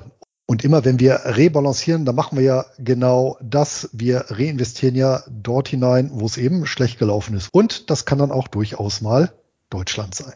Und 0.50 0.64
immer 0.64 0.84
wenn 0.84 0.98
wir 0.98 1.20
rebalancieren, 1.26 2.04
dann 2.04 2.16
machen 2.16 2.36
wir 2.36 2.42
ja 2.42 2.64
genau 2.76 3.38
das. 3.40 3.88
Wir 3.92 4.24
reinvestieren 4.30 4.96
ja 4.96 5.22
dort 5.30 5.68
hinein, 5.68 6.10
wo 6.12 6.26
es 6.26 6.38
eben 6.38 6.66
schlecht 6.66 6.98
gelaufen 6.98 7.36
ist. 7.36 7.50
Und 7.52 7.88
das 7.88 8.04
kann 8.04 8.18
dann 8.18 8.32
auch 8.32 8.48
durchaus 8.48 9.00
mal 9.00 9.32
Deutschland 9.70 10.16
sein. 10.16 10.32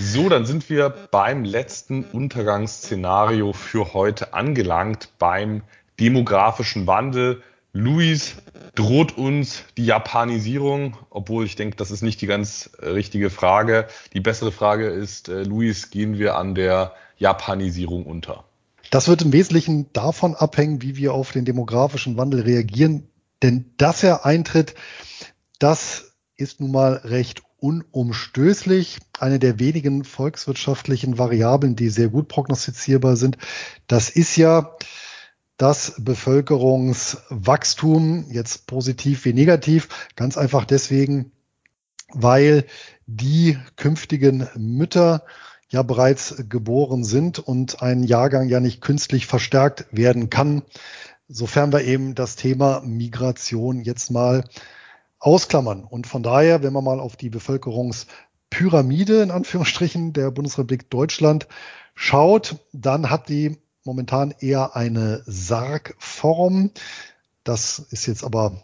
So, 0.00 0.28
dann 0.28 0.46
sind 0.46 0.68
wir 0.68 0.92
beim 1.12 1.44
letzten 1.44 2.02
Untergangsszenario 2.02 3.52
für 3.52 3.94
heute 3.94 4.34
angelangt, 4.34 5.10
beim 5.20 5.62
demografischen 6.00 6.88
Wandel. 6.88 7.40
Luis, 7.72 8.34
droht 8.74 9.16
uns 9.16 9.62
die 9.76 9.86
Japanisierung? 9.86 10.96
Obwohl 11.08 11.44
ich 11.44 11.54
denke, 11.54 11.76
das 11.76 11.92
ist 11.92 12.02
nicht 12.02 12.20
die 12.20 12.26
ganz 12.26 12.70
richtige 12.82 13.30
Frage. 13.30 13.86
Die 14.12 14.20
bessere 14.20 14.50
Frage 14.50 14.88
ist, 14.88 15.28
äh, 15.28 15.44
Luis, 15.44 15.90
gehen 15.90 16.18
wir 16.18 16.34
an 16.36 16.56
der 16.56 16.94
Japanisierung 17.16 18.06
unter? 18.06 18.49
Das 18.90 19.08
wird 19.08 19.22
im 19.22 19.32
Wesentlichen 19.32 19.92
davon 19.92 20.34
abhängen, 20.34 20.82
wie 20.82 20.96
wir 20.96 21.14
auf 21.14 21.30
den 21.32 21.44
demografischen 21.44 22.16
Wandel 22.16 22.42
reagieren. 22.42 23.08
Denn 23.42 23.72
dass 23.76 24.02
er 24.02 24.26
eintritt, 24.26 24.74
das 25.58 26.12
ist 26.36 26.60
nun 26.60 26.72
mal 26.72 26.94
recht 27.04 27.42
unumstößlich. 27.58 28.98
Eine 29.18 29.38
der 29.38 29.58
wenigen 29.58 30.04
volkswirtschaftlichen 30.04 31.18
Variablen, 31.18 31.76
die 31.76 31.88
sehr 31.88 32.08
gut 32.08 32.28
prognostizierbar 32.28 33.16
sind. 33.16 33.38
Das 33.86 34.10
ist 34.10 34.36
ja 34.36 34.76
das 35.56 35.94
Bevölkerungswachstum, 35.98 38.26
jetzt 38.30 38.66
positiv 38.66 39.24
wie 39.26 39.34
negativ, 39.34 39.88
ganz 40.16 40.38
einfach 40.38 40.64
deswegen, 40.64 41.32
weil 42.08 42.64
die 43.06 43.58
künftigen 43.76 44.48
Mütter 44.56 45.24
ja 45.70 45.82
bereits 45.82 46.34
geboren 46.48 47.04
sind 47.04 47.38
und 47.38 47.82
ein 47.82 48.02
Jahrgang 48.02 48.48
ja 48.48 48.60
nicht 48.60 48.80
künstlich 48.80 49.26
verstärkt 49.26 49.86
werden 49.92 50.28
kann, 50.28 50.62
sofern 51.28 51.72
wir 51.72 51.84
eben 51.84 52.14
das 52.14 52.36
Thema 52.36 52.82
Migration 52.84 53.80
jetzt 53.80 54.10
mal 54.10 54.44
ausklammern. 55.20 55.84
Und 55.84 56.06
von 56.06 56.22
daher, 56.22 56.62
wenn 56.62 56.72
man 56.72 56.84
mal 56.84 56.98
auf 56.98 57.16
die 57.16 57.30
Bevölkerungspyramide 57.30 59.22
in 59.22 59.30
Anführungsstrichen 59.30 60.12
der 60.12 60.32
Bundesrepublik 60.32 60.90
Deutschland 60.90 61.46
schaut, 61.94 62.56
dann 62.72 63.08
hat 63.10 63.28
die 63.28 63.58
momentan 63.84 64.34
eher 64.40 64.74
eine 64.74 65.22
Sargform. 65.26 66.70
Das 67.44 67.78
ist 67.78 68.06
jetzt 68.06 68.24
aber 68.24 68.62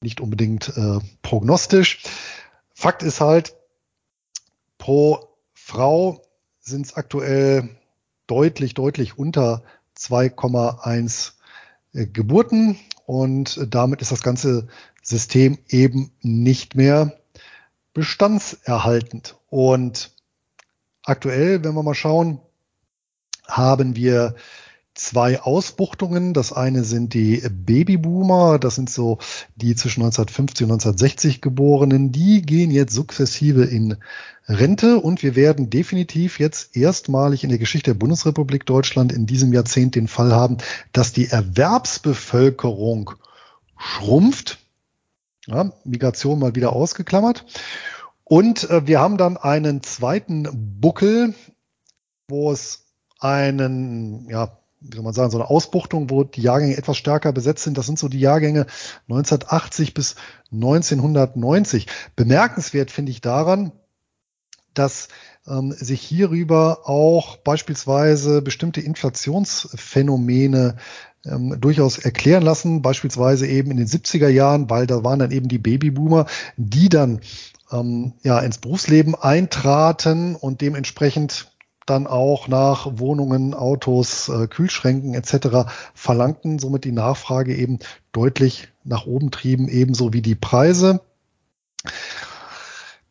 nicht 0.00 0.20
unbedingt 0.20 0.72
äh, 0.76 1.00
prognostisch. 1.22 2.02
Fakt 2.72 3.02
ist 3.02 3.20
halt, 3.20 3.54
pro 4.78 5.28
Frau 5.54 6.22
sind 6.66 6.86
es 6.86 6.94
aktuell 6.94 7.68
deutlich, 8.26 8.74
deutlich 8.74 9.16
unter 9.16 9.62
2,1 9.96 11.32
äh, 11.94 12.06
Geburten 12.06 12.76
und 13.06 13.66
damit 13.72 14.02
ist 14.02 14.10
das 14.12 14.22
ganze 14.22 14.66
System 15.00 15.58
eben 15.68 16.10
nicht 16.20 16.74
mehr 16.74 17.16
bestandserhaltend. 17.94 19.36
Und 19.48 20.10
aktuell, 21.04 21.62
wenn 21.62 21.74
wir 21.74 21.84
mal 21.84 21.94
schauen, 21.94 22.40
haben 23.46 23.94
wir 23.94 24.34
zwei 24.96 25.40
Ausbuchtungen. 25.40 26.34
Das 26.34 26.52
eine 26.52 26.82
sind 26.82 27.14
die 27.14 27.42
Babyboomer, 27.48 28.58
das 28.58 28.74
sind 28.74 28.90
so 28.90 29.18
die 29.54 29.76
zwischen 29.76 30.02
1950 30.02 30.64
und 30.64 30.72
1960 30.72 31.40
geborenen. 31.40 32.10
Die 32.10 32.42
gehen 32.42 32.70
jetzt 32.70 32.94
sukzessive 32.94 33.64
in 33.64 33.96
Rente 34.48 34.98
und 34.98 35.22
wir 35.22 35.36
werden 35.36 35.70
definitiv 35.70 36.38
jetzt 36.38 36.76
erstmalig 36.76 37.44
in 37.44 37.50
der 37.50 37.58
Geschichte 37.58 37.92
der 37.92 37.98
Bundesrepublik 37.98 38.64
Deutschland 38.64 39.12
in 39.12 39.26
diesem 39.26 39.52
Jahrzehnt 39.52 39.94
den 39.94 40.08
Fall 40.08 40.32
haben, 40.32 40.58
dass 40.92 41.12
die 41.12 41.28
Erwerbsbevölkerung 41.28 43.12
schrumpft. 43.76 44.58
Ja, 45.46 45.72
Migration 45.84 46.40
mal 46.40 46.54
wieder 46.56 46.72
ausgeklammert. 46.72 47.44
Und 48.24 48.68
äh, 48.70 48.86
wir 48.86 48.98
haben 48.98 49.16
dann 49.16 49.36
einen 49.36 49.82
zweiten 49.84 50.48
Buckel, 50.80 51.34
wo 52.28 52.50
es 52.50 52.86
einen, 53.20 54.28
ja, 54.28 54.58
wie 54.80 54.96
soll 54.96 55.04
man 55.04 55.14
sagen, 55.14 55.30
so 55.30 55.38
eine 55.38 55.48
Ausbuchtung, 55.48 56.10
wo 56.10 56.24
die 56.24 56.42
Jahrgänge 56.42 56.76
etwas 56.76 56.96
stärker 56.96 57.32
besetzt 57.32 57.64
sind. 57.64 57.78
Das 57.78 57.86
sind 57.86 57.98
so 57.98 58.08
die 58.08 58.20
Jahrgänge 58.20 58.66
1980 59.08 59.94
bis 59.94 60.16
1990. 60.52 61.86
Bemerkenswert 62.14 62.90
finde 62.90 63.12
ich 63.12 63.20
daran, 63.20 63.72
dass 64.74 65.08
ähm, 65.46 65.72
sich 65.72 66.02
hierüber 66.02 66.80
auch 66.84 67.38
beispielsweise 67.38 68.42
bestimmte 68.42 68.80
Inflationsphänomene 68.80 70.76
ähm, 71.24 71.60
durchaus 71.60 71.98
erklären 71.98 72.42
lassen, 72.42 72.82
beispielsweise 72.82 73.46
eben 73.46 73.70
in 73.70 73.78
den 73.78 73.86
70er 73.86 74.28
Jahren, 74.28 74.68
weil 74.70 74.86
da 74.86 75.02
waren 75.02 75.18
dann 75.18 75.30
eben 75.30 75.48
die 75.48 75.58
Babyboomer, 75.58 76.26
die 76.56 76.88
dann 76.88 77.20
ähm, 77.72 78.12
ja 78.22 78.38
ins 78.40 78.58
Berufsleben 78.58 79.14
eintraten 79.14 80.36
und 80.36 80.60
dementsprechend 80.60 81.55
dann 81.86 82.06
auch 82.06 82.48
nach 82.48 82.98
Wohnungen, 82.98 83.54
Autos, 83.54 84.28
äh, 84.28 84.48
Kühlschränken 84.48 85.14
etc. 85.14 85.70
verlangten, 85.94 86.58
somit 86.58 86.84
die 86.84 86.92
Nachfrage 86.92 87.54
eben 87.54 87.78
deutlich 88.12 88.68
nach 88.84 89.06
oben 89.06 89.30
trieben, 89.30 89.68
ebenso 89.68 90.12
wie 90.12 90.22
die 90.22 90.34
Preise. 90.34 91.00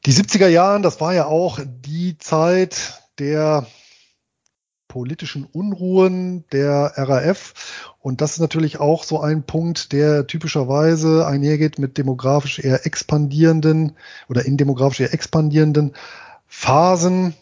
Die 0.06 0.14
70er 0.14 0.48
Jahren, 0.48 0.84
das 0.84 1.02
war 1.02 1.14
ja 1.14 1.26
auch 1.26 1.60
die 1.64 2.18
Zeit 2.18 3.02
der 3.18 3.66
politischen 4.96 5.46
Unruhen 5.46 6.46
der 6.52 6.94
RAF. 6.96 7.96
Und 8.00 8.22
das 8.22 8.34
ist 8.34 8.40
natürlich 8.40 8.80
auch 8.80 9.04
so 9.04 9.20
ein 9.20 9.44
Punkt, 9.44 9.92
der 9.92 10.28
typischerweise 10.28 11.26
einhergeht 11.28 11.80
mit 11.80 11.98
demografisch 11.98 12.60
eher 12.60 12.86
expandierenden 12.86 13.98
oder 14.30 14.46
in 14.46 14.58
demografisch 14.58 15.02
eher 15.02 15.14
expandierenden 15.14 15.94
Phasen 16.48 17.34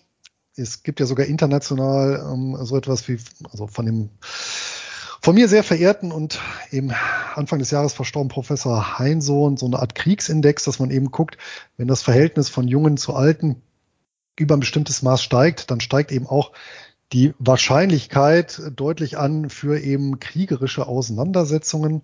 es 0.55 0.83
gibt 0.83 0.99
ja 0.99 1.05
sogar 1.05 1.25
international 1.25 2.29
ähm, 2.31 2.57
so 2.61 2.77
etwas 2.77 3.07
wie, 3.07 3.17
also 3.51 3.67
von 3.67 3.85
dem 3.85 4.09
von 5.21 5.35
mir 5.35 5.47
sehr 5.47 5.63
verehrten 5.63 6.11
und 6.11 6.41
eben 6.69 6.91
Anfang 7.35 7.59
des 7.59 7.71
Jahres 7.71 7.93
verstorben 7.93 8.27
Professor 8.27 8.99
Heinsohn 8.99 9.55
so 9.55 9.65
eine 9.65 9.79
Art 9.79 9.95
Kriegsindex, 9.95 10.65
dass 10.65 10.79
man 10.79 10.91
eben 10.91 11.11
guckt, 11.11 11.37
wenn 11.77 11.87
das 11.87 12.01
Verhältnis 12.01 12.49
von 12.49 12.67
Jungen 12.67 12.97
zu 12.97 13.13
Alten 13.13 13.61
über 14.37 14.57
ein 14.57 14.59
bestimmtes 14.59 15.01
Maß 15.01 15.23
steigt, 15.23 15.71
dann 15.71 15.79
steigt 15.79 16.11
eben 16.11 16.27
auch 16.27 16.51
die 17.13 17.33
Wahrscheinlichkeit 17.37 18.61
deutlich 18.75 19.17
an 19.17 19.49
für 19.51 19.79
eben 19.79 20.19
kriegerische 20.19 20.87
Auseinandersetzungen. 20.87 22.01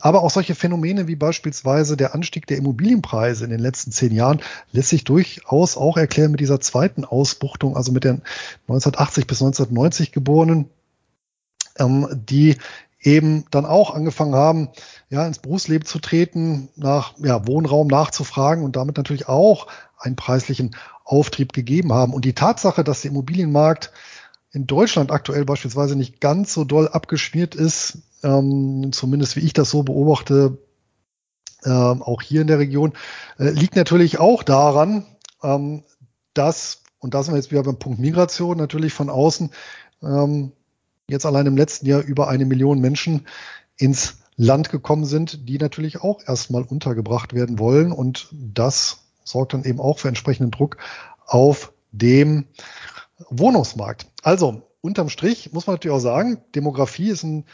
Aber 0.00 0.22
auch 0.22 0.30
solche 0.30 0.56
Phänomene 0.56 1.06
wie 1.06 1.14
beispielsweise 1.14 1.96
der 1.96 2.14
Anstieg 2.14 2.46
der 2.48 2.56
Immobilienpreise 2.56 3.44
in 3.44 3.50
den 3.50 3.60
letzten 3.60 3.92
zehn 3.92 4.12
Jahren 4.12 4.42
lässt 4.72 4.88
sich 4.88 5.04
durchaus 5.04 5.76
auch 5.76 5.96
erklären 5.96 6.32
mit 6.32 6.40
dieser 6.40 6.60
zweiten 6.60 7.04
Ausbuchtung, 7.04 7.76
also 7.76 7.92
mit 7.92 8.04
den 8.04 8.22
1980 8.68 9.28
bis 9.28 9.40
1990 9.40 10.10
Geborenen, 10.10 10.68
ähm, 11.78 12.08
die 12.28 12.56
eben 13.00 13.44
dann 13.52 13.64
auch 13.64 13.94
angefangen 13.94 14.34
haben, 14.34 14.68
ja, 15.08 15.24
ins 15.24 15.38
Berufsleben 15.38 15.86
zu 15.86 16.00
treten, 16.00 16.68
nach 16.74 17.14
ja, 17.18 17.46
Wohnraum 17.46 17.86
nachzufragen 17.86 18.64
und 18.64 18.74
damit 18.74 18.96
natürlich 18.96 19.28
auch 19.28 19.68
einen 19.98 20.16
preislichen 20.16 20.74
Auftrieb 21.04 21.52
gegeben 21.52 21.92
haben. 21.92 22.12
Und 22.12 22.24
die 22.24 22.34
Tatsache, 22.34 22.82
dass 22.82 23.02
der 23.02 23.12
Immobilienmarkt 23.12 23.92
in 24.52 24.66
Deutschland 24.66 25.10
aktuell 25.10 25.44
beispielsweise 25.44 25.96
nicht 25.96 26.20
ganz 26.20 26.52
so 26.52 26.64
doll 26.64 26.88
abgeschmiert 26.88 27.54
ist, 27.54 27.98
ähm, 28.22 28.90
zumindest 28.92 29.36
wie 29.36 29.40
ich 29.40 29.52
das 29.52 29.70
so 29.70 29.82
beobachte, 29.82 30.58
ähm, 31.64 32.02
auch 32.02 32.22
hier 32.22 32.40
in 32.40 32.46
der 32.46 32.58
Region, 32.58 32.92
äh, 33.38 33.50
liegt 33.50 33.76
natürlich 33.76 34.18
auch 34.18 34.42
daran, 34.42 35.04
ähm, 35.42 35.82
dass, 36.34 36.82
und 36.98 37.14
da 37.14 37.22
sind 37.22 37.34
wir 37.34 37.38
jetzt 37.38 37.50
wieder 37.50 37.62
beim 37.62 37.78
Punkt 37.78 37.98
Migration, 37.98 38.56
natürlich 38.56 38.92
von 38.92 39.10
außen 39.10 39.50
ähm, 40.02 40.52
jetzt 41.08 41.26
allein 41.26 41.46
im 41.46 41.56
letzten 41.56 41.86
Jahr 41.86 42.02
über 42.02 42.28
eine 42.28 42.44
Million 42.44 42.80
Menschen 42.80 43.26
ins 43.76 44.18
Land 44.36 44.70
gekommen 44.70 45.06
sind, 45.06 45.48
die 45.48 45.58
natürlich 45.58 46.02
auch 46.02 46.20
erstmal 46.26 46.62
untergebracht 46.62 47.32
werden 47.32 47.58
wollen. 47.58 47.92
Und 47.92 48.28
das 48.32 48.98
sorgt 49.24 49.54
dann 49.54 49.64
eben 49.64 49.80
auch 49.80 49.98
für 49.98 50.08
entsprechenden 50.08 50.50
Druck 50.50 50.76
auf 51.26 51.72
dem 51.92 52.46
Wohnungsmarkt. 53.30 54.06
Also 54.26 54.62
unterm 54.80 55.08
Strich 55.08 55.52
muss 55.52 55.68
man 55.68 55.74
natürlich 55.74 55.96
auch 55.96 56.00
sagen, 56.00 56.38
Demografie 56.56 57.10
ist 57.10 57.22
ein, 57.22 57.44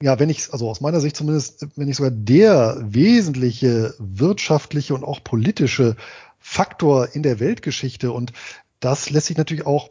ja, 0.00 0.20
wenn 0.20 0.30
ich, 0.30 0.52
also 0.52 0.70
aus 0.70 0.80
meiner 0.80 1.00
Sicht 1.00 1.16
zumindest, 1.16 1.66
wenn 1.74 1.88
ich 1.88 1.96
sogar 1.96 2.12
der 2.12 2.78
wesentliche 2.80 3.92
wirtschaftliche 3.98 4.94
und 4.94 5.02
auch 5.02 5.24
politische 5.24 5.96
Faktor 6.38 7.16
in 7.16 7.24
der 7.24 7.40
Weltgeschichte. 7.40 8.12
Und 8.12 8.32
das 8.78 9.10
lässt 9.10 9.26
sich 9.26 9.36
natürlich 9.36 9.66
auch 9.66 9.88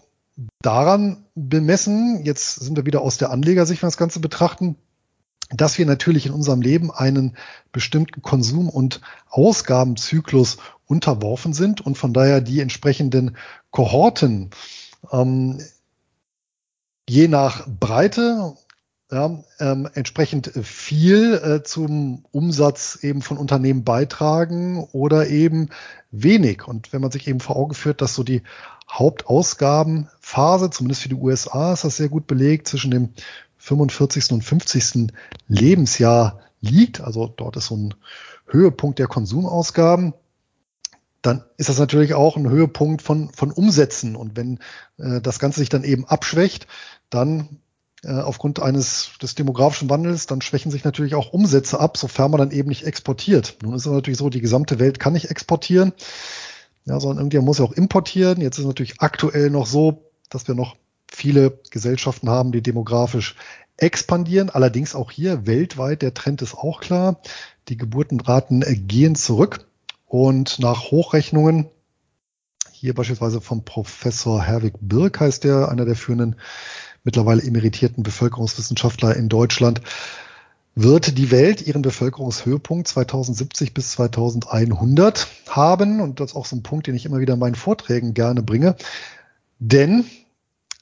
daran 0.62 1.26
bemessen, 1.36 2.24
jetzt 2.24 2.62
sind 2.62 2.78
wir 2.78 2.86
wieder 2.86 3.02
aus 3.02 3.18
der 3.18 3.32
Anlegersicht, 3.32 3.82
wenn 3.82 3.88
wir 3.88 3.92
das 3.92 3.98
Ganze 3.98 4.22
betrachten, 4.22 4.78
dass 5.50 5.78
wir 5.78 5.86
natürlich 5.86 6.28
in 6.28 6.32
unserem 6.32 6.62
Leben 6.62 6.92
einen 6.92 7.36
bestimmten 7.74 8.22
Konsum- 8.22 8.70
und 8.70 9.02
Ausgabenzyklus 9.28 10.60
unterworfen 10.86 11.52
sind 11.52 11.82
und 11.82 11.98
von 11.98 12.14
daher 12.14 12.40
die 12.40 12.62
entsprechenden 12.62 13.36
Kohorten 13.70 14.52
ähm, 15.12 15.60
je 17.08 17.28
nach 17.28 17.68
Breite 17.68 18.56
ja, 19.12 19.44
ähm, 19.60 19.88
entsprechend 19.94 20.52
viel 20.64 21.36
äh, 21.36 21.64
zum 21.64 22.26
Umsatz 22.32 23.00
eben 23.04 23.22
von 23.22 23.38
Unternehmen 23.38 23.84
beitragen 23.84 24.88
oder 24.92 25.28
eben 25.28 25.70
wenig. 26.10 26.68
Und 26.68 26.92
wenn 26.94 27.02
man 27.02 27.12
sich 27.12 27.28
eben 27.28 27.40
vor 27.40 27.56
Augen 27.56 27.76
führt, 27.76 28.02
dass 28.02 28.16
so 28.16 28.24
die 28.24 28.42
Hauptausgabenphase, 28.90 30.72
zumindest 30.72 31.04
für 31.04 31.10
die 31.10 31.16
USA 31.16 31.74
ist 31.74 31.84
das 31.84 31.98
sehr 31.98 32.10
gut 32.10 32.26
belegt, 32.26 32.68
zwischen 32.68 32.92
dem 32.92 33.10
45. 33.58 34.32
und 34.32 34.44
50. 34.44 35.14
Lebensjahr 35.48 36.40
liegt, 36.62 37.02
also 37.02 37.28
dort 37.28 37.56
ist 37.56 37.68
so 37.68 37.78
ein 37.78 37.94
Höhepunkt 38.48 39.00
der 39.00 39.08
Konsumausgaben, 39.08 40.14
dann 41.24 41.44
ist 41.58 41.70
das 41.70 41.80
natürlich 41.80 42.14
auch 42.14 42.38
ein 42.38 42.50
Höhepunkt 42.50 43.02
von, 43.02 43.30
von 43.30 43.52
Umsätzen. 43.52 44.16
Und 44.16 44.36
wenn 44.36 44.60
äh, 44.98 45.22
das 45.22 45.40
Ganze 45.40 45.62
sich 45.62 45.70
dann 45.70 45.84
eben 45.84 46.06
abschwächt, 46.06 46.68
dann 47.10 47.62
äh, 48.04 48.12
aufgrund 48.12 48.62
eines 48.62 49.12
des 49.22 49.34
demografischen 49.34 49.90
Wandels, 49.90 50.28
dann 50.28 50.42
schwächen 50.42 50.70
sich 50.70 50.84
natürlich 50.84 51.16
auch 51.16 51.32
Umsätze 51.32 51.80
ab, 51.80 51.98
sofern 51.98 52.30
man 52.30 52.40
dann 52.40 52.52
eben 52.52 52.68
nicht 52.68 52.86
exportiert. 52.86 53.58
Nun 53.64 53.74
ist 53.74 53.86
es 53.86 53.92
natürlich 53.92 54.20
so, 54.20 54.30
die 54.30 54.42
gesamte 54.42 54.80
Welt 54.80 55.00
kann 55.00 55.14
nicht 55.14 55.32
exportieren, 55.32 55.94
ja, 56.86 57.00
sondern 57.00 57.20
irgendjemand 57.20 57.48
muss 57.48 57.60
ja 57.60 57.66
auch 57.66 57.72
importieren. 57.72 58.42
Jetzt 58.42 58.58
ist 58.58 58.64
es 58.64 58.68
natürlich 58.68 59.00
aktuell 59.00 59.50
noch 59.50 59.66
so, 59.66 60.12
dass 60.30 60.48
wir 60.50 60.56
noch 60.56 60.76
viele 61.10 61.60
Gesellschaften 61.72 62.30
haben, 62.30 62.52
die 62.52 62.62
demografisch 62.62 63.36
expandieren. 63.78 64.50
Allerdings 64.50 64.94
auch 64.94 65.10
hier 65.10 65.48
weltweit, 65.48 66.02
der 66.02 66.14
Trend 66.14 66.42
ist 66.42 66.56
auch 66.56 66.82
klar. 66.82 67.22
Die 67.70 67.78
Geburtenraten 67.78 68.66
gehen 68.88 69.16
zurück. 69.16 69.66
Und 70.14 70.60
nach 70.60 70.92
Hochrechnungen, 70.92 71.72
hier 72.72 72.94
beispielsweise 72.94 73.42
vom 73.42 73.66
Professor 73.66 74.44
Herwig 74.44 74.76
Birk 74.80 75.20
heißt 75.20 75.44
der, 75.44 75.70
einer 75.70 75.86
der 75.86 75.96
führenden 75.96 76.36
mittlerweile 77.04 77.42
emeritierten 77.42 78.04
Bevölkerungswissenschaftler 78.04 79.16
in 79.16 79.28
Deutschland, 79.28 79.82
wird 80.76 81.18
die 81.18 81.32
Welt 81.32 81.66
ihren 81.66 81.82
Bevölkerungshöhepunkt 81.82 82.88
2070 82.88 83.74
bis 83.74 83.94
2100 83.94 85.26
haben. 85.50 86.00
Und 86.00 86.20
das 86.20 86.34
ist 86.34 86.36
auch 86.36 86.46
so 86.46 86.58
ein 86.58 86.62
Punkt, 86.62 86.86
den 86.86 86.94
ich 86.94 87.08
immer 87.08 87.18
wieder 87.18 87.34
in 87.34 87.40
meinen 87.40 87.56
Vorträgen 87.56 88.14
gerne 88.14 88.44
bringe. 88.44 88.76
Denn 89.58 90.06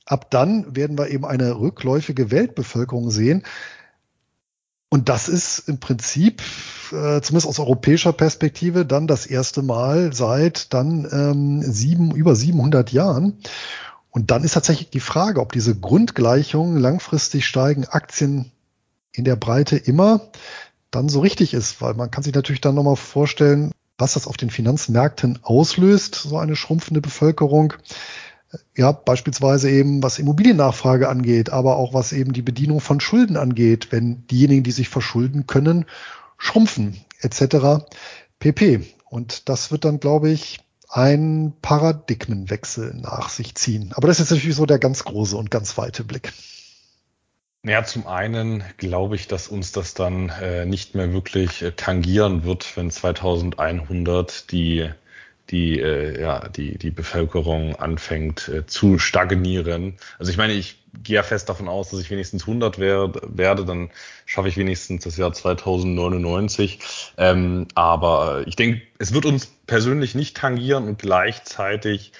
ab 0.05 0.29
dann 0.29 0.75
werden 0.75 0.97
wir 0.97 1.07
eben 1.07 1.23
eine 1.23 1.57
rückläufige 1.57 2.31
Weltbevölkerung 2.31 3.11
sehen. 3.11 3.43
Und 4.93 5.07
das 5.07 5.29
ist 5.29 5.69
im 5.69 5.79
Prinzip, 5.79 6.41
äh, 6.91 7.21
zumindest 7.21 7.47
aus 7.47 7.59
europäischer 7.59 8.11
Perspektive, 8.11 8.85
dann 8.85 9.07
das 9.07 9.25
erste 9.25 9.61
Mal 9.61 10.11
seit 10.11 10.73
dann 10.73 11.07
ähm, 11.09 11.61
sieben, 11.61 12.13
über 12.13 12.35
700 12.35 12.91
Jahren. 12.91 13.37
Und 14.09 14.31
dann 14.31 14.43
ist 14.43 14.51
tatsächlich 14.51 14.89
die 14.89 14.99
Frage, 14.99 15.39
ob 15.39 15.53
diese 15.53 15.79
Grundgleichung 15.79 16.75
langfristig 16.75 17.45
steigen 17.47 17.85
Aktien 17.85 18.51
in 19.13 19.23
der 19.23 19.37
Breite 19.37 19.77
immer 19.77 20.29
dann 20.91 21.07
so 21.07 21.21
richtig 21.21 21.53
ist, 21.53 21.81
weil 21.81 21.93
man 21.93 22.11
kann 22.11 22.23
sich 22.23 22.33
natürlich 22.33 22.59
dann 22.59 22.75
nochmal 22.75 22.97
vorstellen, 22.97 23.71
was 23.97 24.15
das 24.15 24.27
auf 24.27 24.35
den 24.35 24.49
Finanzmärkten 24.49 25.39
auslöst, 25.41 26.15
so 26.15 26.37
eine 26.37 26.57
schrumpfende 26.57 26.99
Bevölkerung. 26.99 27.75
Ja, 28.75 28.91
beispielsweise 28.91 29.69
eben 29.69 30.03
was 30.03 30.19
Immobiliennachfrage 30.19 31.07
angeht, 31.07 31.49
aber 31.49 31.77
auch 31.77 31.93
was 31.93 32.11
eben 32.11 32.33
die 32.33 32.41
Bedienung 32.41 32.81
von 32.81 32.99
Schulden 32.99 33.37
angeht, 33.37 33.91
wenn 33.91 34.25
diejenigen, 34.27 34.63
die 34.63 34.71
sich 34.71 34.89
verschulden 34.89 35.47
können, 35.47 35.85
schrumpfen, 36.37 36.99
etc. 37.19 37.85
pp. 38.39 38.81
Und 39.09 39.49
das 39.49 39.71
wird 39.71 39.85
dann, 39.85 39.99
glaube 39.99 40.29
ich, 40.29 40.59
ein 40.89 41.53
Paradigmenwechsel 41.61 42.93
nach 42.95 43.29
sich 43.29 43.55
ziehen. 43.55 43.93
Aber 43.95 44.07
das 44.07 44.19
ist 44.19 44.31
natürlich 44.31 44.55
so 44.55 44.65
der 44.65 44.79
ganz 44.79 45.05
große 45.05 45.37
und 45.37 45.49
ganz 45.49 45.77
weite 45.77 46.03
Blick. 46.03 46.33
Ja, 47.63 47.83
zum 47.83 48.07
einen 48.07 48.63
glaube 48.77 49.15
ich, 49.15 49.27
dass 49.27 49.47
uns 49.47 49.71
das 49.71 49.93
dann 49.93 50.29
äh, 50.29 50.65
nicht 50.65 50.95
mehr 50.95 51.13
wirklich 51.13 51.61
äh, 51.61 51.71
tangieren 51.71 52.43
wird, 52.43 52.75
wenn 52.75 52.89
2100 52.89 54.51
die 54.51 54.89
die, 55.51 55.79
äh, 55.79 56.21
ja, 56.21 56.47
die, 56.47 56.77
die 56.77 56.91
Bevölkerung 56.91 57.75
anfängt 57.75 58.47
äh, 58.47 58.65
zu 58.65 58.97
stagnieren. 58.97 59.97
Also 60.17 60.31
ich 60.31 60.37
meine, 60.37 60.53
ich 60.53 60.79
gehe 61.03 61.15
ja 61.15 61.23
fest 61.23 61.49
davon 61.49 61.67
aus, 61.67 61.89
dass 61.89 61.99
ich 61.99 62.09
wenigstens 62.09 62.43
100 62.43 62.79
werde, 62.79 63.21
werde 63.27 63.65
dann 63.65 63.91
schaffe 64.25 64.47
ich 64.47 64.57
wenigstens 64.57 65.03
das 65.03 65.17
Jahr 65.17 65.33
2099. 65.33 66.79
Ähm, 67.17 67.67
aber 67.75 68.43
ich 68.47 68.55
denke, 68.55 68.81
es 68.97 69.13
wird 69.13 69.25
uns 69.25 69.47
persönlich 69.67 70.15
nicht 70.15 70.37
tangieren 70.37 70.87
und 70.87 70.99
gleichzeitig 70.99 72.13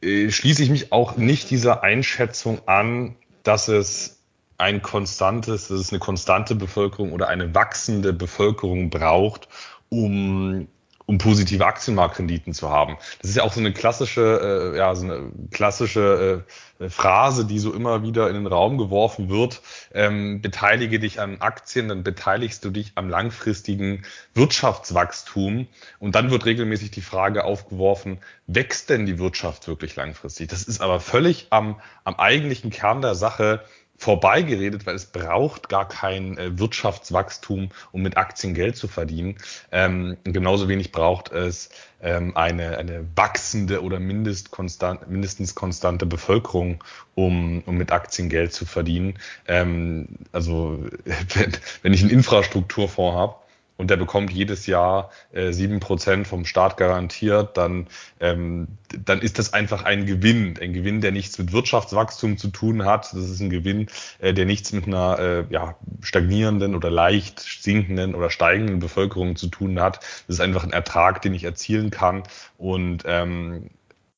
äh, 0.00 0.30
schließe 0.30 0.62
ich 0.62 0.70
mich 0.70 0.92
auch 0.92 1.16
nicht 1.16 1.50
dieser 1.50 1.82
Einschätzung 1.82 2.66
an, 2.66 3.16
dass 3.42 3.68
es 3.68 4.20
ein 4.58 4.82
konstantes, 4.82 5.68
dass 5.68 5.80
es 5.80 5.90
eine 5.90 5.98
konstante 5.98 6.54
Bevölkerung 6.54 7.12
oder 7.12 7.28
eine 7.28 7.54
wachsende 7.54 8.12
Bevölkerung 8.12 8.90
braucht, 8.90 9.48
um 9.88 10.68
um 11.06 11.18
positive 11.18 11.66
Aktienmarktrenditen 11.66 12.54
zu 12.54 12.70
haben. 12.70 12.96
Das 13.20 13.30
ist 13.30 13.36
ja 13.36 13.42
auch 13.42 13.52
so 13.52 13.60
eine 13.60 13.72
klassische, 13.72 14.72
äh, 14.74 14.78
ja, 14.78 14.94
so 14.94 15.04
eine 15.04 15.30
klassische 15.50 16.44
äh, 16.80 16.88
Phrase, 16.88 17.44
die 17.44 17.58
so 17.58 17.72
immer 17.72 18.02
wieder 18.02 18.28
in 18.28 18.34
den 18.34 18.46
Raum 18.46 18.78
geworfen 18.78 19.28
wird. 19.28 19.60
Ähm, 19.92 20.40
beteilige 20.40 20.98
dich 20.98 21.20
an 21.20 21.40
Aktien, 21.40 21.88
dann 21.88 22.04
beteiligst 22.04 22.64
du 22.64 22.70
dich 22.70 22.92
am 22.94 23.08
langfristigen 23.08 24.04
Wirtschaftswachstum. 24.32 25.68
Und 25.98 26.14
dann 26.14 26.30
wird 26.30 26.46
regelmäßig 26.46 26.90
die 26.90 27.02
Frage 27.02 27.44
aufgeworfen, 27.44 28.18
wächst 28.46 28.88
denn 28.88 29.04
die 29.04 29.18
Wirtschaft 29.18 29.68
wirklich 29.68 29.96
langfristig? 29.96 30.48
Das 30.48 30.62
ist 30.64 30.80
aber 30.80 31.00
völlig 31.00 31.48
am, 31.50 31.80
am 32.04 32.14
eigentlichen 32.14 32.70
Kern 32.70 33.02
der 33.02 33.14
Sache 33.14 33.62
vorbeigeredet, 33.96 34.86
weil 34.86 34.96
es 34.96 35.06
braucht 35.06 35.68
gar 35.68 35.88
kein 35.88 36.36
äh, 36.36 36.58
Wirtschaftswachstum, 36.58 37.70
um 37.92 38.02
mit 38.02 38.16
Aktien 38.16 38.54
Geld 38.54 38.76
zu 38.76 38.88
verdienen. 38.88 39.36
Ähm, 39.70 40.16
genauso 40.24 40.68
wenig 40.68 40.92
braucht 40.92 41.30
es 41.32 41.70
ähm, 42.02 42.36
eine, 42.36 42.76
eine 42.76 43.06
wachsende 43.14 43.82
oder 43.82 44.00
mindest 44.00 44.50
konstant, 44.50 45.08
mindestens 45.08 45.54
konstante 45.54 46.06
Bevölkerung, 46.06 46.82
um, 47.14 47.62
um 47.66 47.76
mit 47.76 47.92
Aktien 47.92 48.28
Geld 48.28 48.52
zu 48.52 48.66
verdienen. 48.66 49.18
Ähm, 49.46 50.08
also 50.32 50.84
wenn, 51.34 51.52
wenn 51.82 51.92
ich 51.92 52.02
einen 52.02 52.10
Infrastrukturfonds 52.10 53.16
habe, 53.16 53.36
und 53.76 53.90
der 53.90 53.96
bekommt 53.96 54.30
jedes 54.30 54.66
Jahr 54.66 55.10
äh, 55.32 55.52
sieben 55.52 55.76
äh, 55.76 55.80
Prozent 55.80 56.28
vom 56.28 56.44
Staat 56.44 56.76
garantiert, 56.76 57.56
dann, 57.56 57.88
ähm, 58.20 58.68
dann 59.04 59.20
ist 59.20 59.38
das 59.38 59.52
einfach 59.52 59.84
ein 59.84 60.06
Gewinn. 60.06 60.56
Ein 60.60 60.72
Gewinn, 60.72 61.00
der 61.00 61.10
nichts 61.10 61.38
mit 61.38 61.52
Wirtschaftswachstum 61.52 62.38
zu 62.38 62.48
tun 62.48 62.84
hat. 62.84 63.12
Das 63.12 63.28
ist 63.28 63.40
ein 63.40 63.50
Gewinn, 63.50 63.88
äh, 64.20 64.32
der 64.32 64.46
nichts 64.46 64.72
mit 64.72 64.86
einer 64.86 65.18
äh, 65.18 65.44
ja, 65.50 65.76
stagnierenden 66.02 66.76
oder 66.76 66.90
leicht 66.90 67.40
sinkenden 67.40 68.14
oder 68.14 68.30
steigenden 68.30 68.78
Bevölkerung 68.78 69.34
zu 69.34 69.48
tun 69.48 69.80
hat. 69.80 69.96
Das 70.26 70.36
ist 70.36 70.40
einfach 70.40 70.62
ein 70.62 70.72
Ertrag, 70.72 71.22
den 71.22 71.34
ich 71.34 71.42
erzielen 71.42 71.90
kann. 71.90 72.22
Und 72.56 73.02
ähm, 73.06 73.70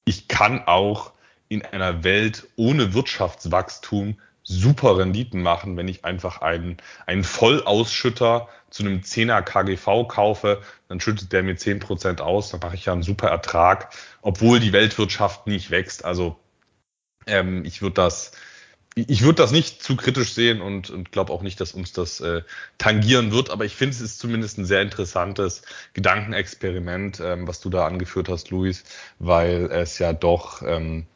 ich 0.04 0.28
kann 0.28 0.62
auch 0.66 1.12
in 1.48 1.62
einer 1.62 2.04
Welt 2.04 2.46
ohne 2.56 2.92
Wirtschaftswachstum 2.92 4.16
super 4.46 4.96
Renditen 4.96 5.42
machen, 5.42 5.76
wenn 5.76 5.88
ich 5.88 6.04
einfach 6.04 6.40
einen, 6.40 6.76
einen 7.04 7.24
Vollausschütter 7.24 8.48
zu 8.70 8.84
einem 8.84 9.00
10er 9.00 9.42
KGV 9.42 10.06
kaufe, 10.06 10.62
dann 10.88 11.00
schüttet 11.00 11.32
der 11.32 11.42
mir 11.42 11.56
10% 11.56 12.20
aus, 12.20 12.50
dann 12.50 12.60
mache 12.60 12.76
ich 12.76 12.86
ja 12.86 12.92
einen 12.92 13.02
super 13.02 13.28
Ertrag, 13.28 13.92
obwohl 14.22 14.60
die 14.60 14.72
Weltwirtschaft 14.72 15.48
nicht 15.48 15.70
wächst. 15.72 16.04
Also 16.04 16.38
ähm, 17.26 17.64
ich 17.64 17.82
würde 17.82 17.94
das, 17.94 18.32
ich 18.94 19.22
würde 19.22 19.42
das 19.42 19.50
nicht 19.50 19.82
zu 19.82 19.96
kritisch 19.96 20.32
sehen 20.32 20.60
und, 20.60 20.90
und 20.90 21.10
glaube 21.10 21.32
auch 21.32 21.42
nicht, 21.42 21.60
dass 21.60 21.72
uns 21.72 21.92
das 21.92 22.20
äh, 22.20 22.42
tangieren 22.78 23.32
wird, 23.32 23.50
aber 23.50 23.64
ich 23.64 23.74
finde, 23.74 23.96
es 23.96 24.00
ist 24.00 24.20
zumindest 24.20 24.58
ein 24.58 24.64
sehr 24.64 24.82
interessantes 24.82 25.62
Gedankenexperiment, 25.94 27.18
ähm, 27.18 27.48
was 27.48 27.60
du 27.60 27.68
da 27.68 27.84
angeführt 27.84 28.28
hast, 28.28 28.50
Luis, 28.50 28.84
weil 29.18 29.64
es 29.72 29.98
ja 29.98 30.12
doch 30.12 30.62
ähm, 30.62 31.06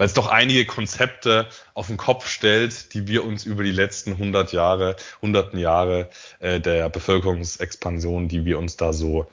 weil 0.00 0.06
es 0.06 0.14
doch 0.14 0.28
einige 0.28 0.64
Konzepte 0.64 1.46
auf 1.74 1.88
den 1.88 1.98
Kopf 1.98 2.26
stellt, 2.26 2.94
die 2.94 3.06
wir 3.06 3.22
uns 3.22 3.44
über 3.44 3.62
die 3.62 3.70
letzten 3.70 4.12
100 4.12 4.50
Jahre, 4.50 4.96
hunderten 5.20 5.58
Jahre 5.58 6.08
äh, 6.38 6.58
der 6.58 6.88
Bevölkerungsexpansion, 6.88 8.26
die 8.26 8.46
wir 8.46 8.58
uns 8.58 8.78
da 8.78 8.94
so 8.94 9.26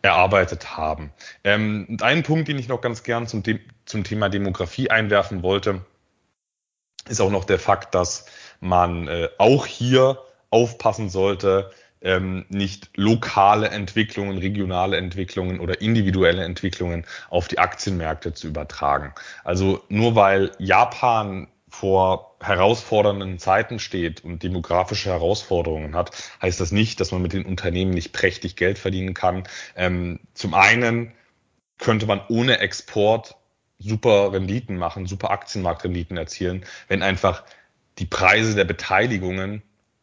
erarbeitet 0.00 0.78
haben. 0.78 1.12
Ähm, 1.44 1.84
und 1.90 2.02
einen 2.02 2.22
Punkt, 2.22 2.48
den 2.48 2.58
ich 2.58 2.68
noch 2.68 2.80
ganz 2.80 3.02
gern 3.02 3.26
zum, 3.26 3.42
zum 3.84 4.02
Thema 4.02 4.30
Demografie 4.30 4.88
einwerfen 4.88 5.42
wollte, 5.42 5.84
ist 7.06 7.20
auch 7.20 7.30
noch 7.30 7.44
der 7.44 7.58
Fakt, 7.58 7.94
dass 7.94 8.24
man 8.60 9.08
äh, 9.08 9.28
auch 9.36 9.66
hier 9.66 10.22
aufpassen 10.48 11.10
sollte, 11.10 11.70
ähm, 12.02 12.44
nicht 12.48 12.90
lokale 12.94 13.68
Entwicklungen, 13.68 14.38
regionale 14.38 14.96
Entwicklungen 14.96 15.60
oder 15.60 15.80
individuelle 15.80 16.44
Entwicklungen 16.44 17.06
auf 17.30 17.48
die 17.48 17.58
Aktienmärkte 17.58 18.34
zu 18.34 18.48
übertragen. 18.48 19.14
Also 19.44 19.82
nur 19.88 20.14
weil 20.14 20.52
Japan 20.58 21.48
vor 21.68 22.36
herausfordernden 22.40 23.38
Zeiten 23.38 23.78
steht 23.78 24.24
und 24.24 24.42
demografische 24.42 25.10
Herausforderungen 25.10 25.94
hat, 25.94 26.10
heißt 26.40 26.60
das 26.60 26.72
nicht, 26.72 27.00
dass 27.00 27.12
man 27.12 27.22
mit 27.22 27.32
den 27.32 27.44
Unternehmen 27.44 27.90
nicht 27.90 28.12
prächtig 28.12 28.56
Geld 28.56 28.78
verdienen 28.78 29.14
kann. 29.14 29.44
Ähm, 29.76 30.20
zum 30.34 30.54
einen 30.54 31.12
könnte 31.78 32.06
man 32.06 32.20
ohne 32.28 32.58
Export 32.60 33.36
super 33.78 34.32
Renditen 34.32 34.76
machen, 34.76 35.06
super 35.06 35.30
Aktienmarktrenditen 35.30 36.16
erzielen, 36.16 36.64
wenn 36.88 37.02
einfach 37.02 37.44
die 37.98 38.06
Preise 38.06 38.54
der 38.54 38.64
Beteiligungen 38.64 39.62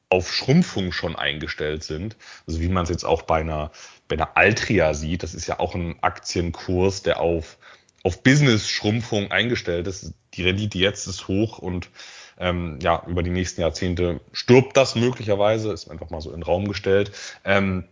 auf 0.09 0.33
Schrumpfung 0.33 0.91
schon 0.91 1.15
eingestellt 1.15 1.83
sind. 1.83 2.15
Also 2.47 2.59
wie 2.61 2.69
man 2.69 2.83
es 2.83 2.89
jetzt 2.89 3.05
auch 3.05 3.23
bei 3.23 3.39
einer, 3.39 3.71
bei 4.07 4.15
einer 4.15 4.37
Altria 4.37 4.93
sieht, 4.93 5.23
das 5.23 5.33
ist 5.33 5.47
ja 5.47 5.59
auch 5.59 5.75
ein 5.75 5.97
Aktienkurs, 6.01 7.03
der 7.03 7.19
auf, 7.19 7.57
auf 8.03 8.23
Business-Schrumpfung 8.23 9.31
eingestellt 9.31 9.87
ist. 9.87 10.13
Die 10.33 10.43
Rendite 10.43 10.77
jetzt 10.77 11.07
ist 11.07 11.27
hoch 11.27 11.57
und 11.57 11.89
ähm, 12.37 12.79
ja, 12.81 13.03
über 13.07 13.23
die 13.23 13.29
nächsten 13.31 13.61
Jahrzehnte 13.61 14.19
stirbt 14.33 14.75
das 14.77 14.95
möglicherweise, 14.95 15.71
ist 15.71 15.89
einfach 15.89 16.09
mal 16.09 16.21
so 16.21 16.31
in 16.31 16.37
den 16.37 16.43
Raum 16.43 16.67
gestellt. 16.67 17.11
Ähm, 17.43 17.85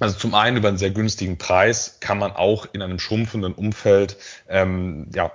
also 0.00 0.18
zum 0.18 0.34
einen 0.34 0.56
über 0.56 0.68
einen 0.68 0.78
sehr 0.78 0.90
günstigen 0.90 1.38
Preis 1.38 1.98
kann 2.00 2.18
man 2.18 2.32
auch 2.32 2.66
in 2.72 2.82
einem 2.82 2.98
schrumpfenden 2.98 3.54
Umfeld 3.54 4.16
ähm, 4.48 5.08
ja, 5.14 5.32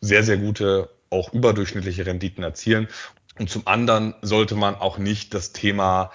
sehr, 0.00 0.22
sehr 0.22 0.36
gute, 0.36 0.90
auch 1.08 1.32
überdurchschnittliche 1.32 2.04
Renditen 2.04 2.44
erzielen. 2.44 2.88
Und 3.38 3.50
zum 3.50 3.66
anderen 3.66 4.14
sollte 4.22 4.54
man 4.54 4.76
auch 4.76 4.98
nicht 4.98 5.34
das 5.34 5.52
Thema 5.52 6.12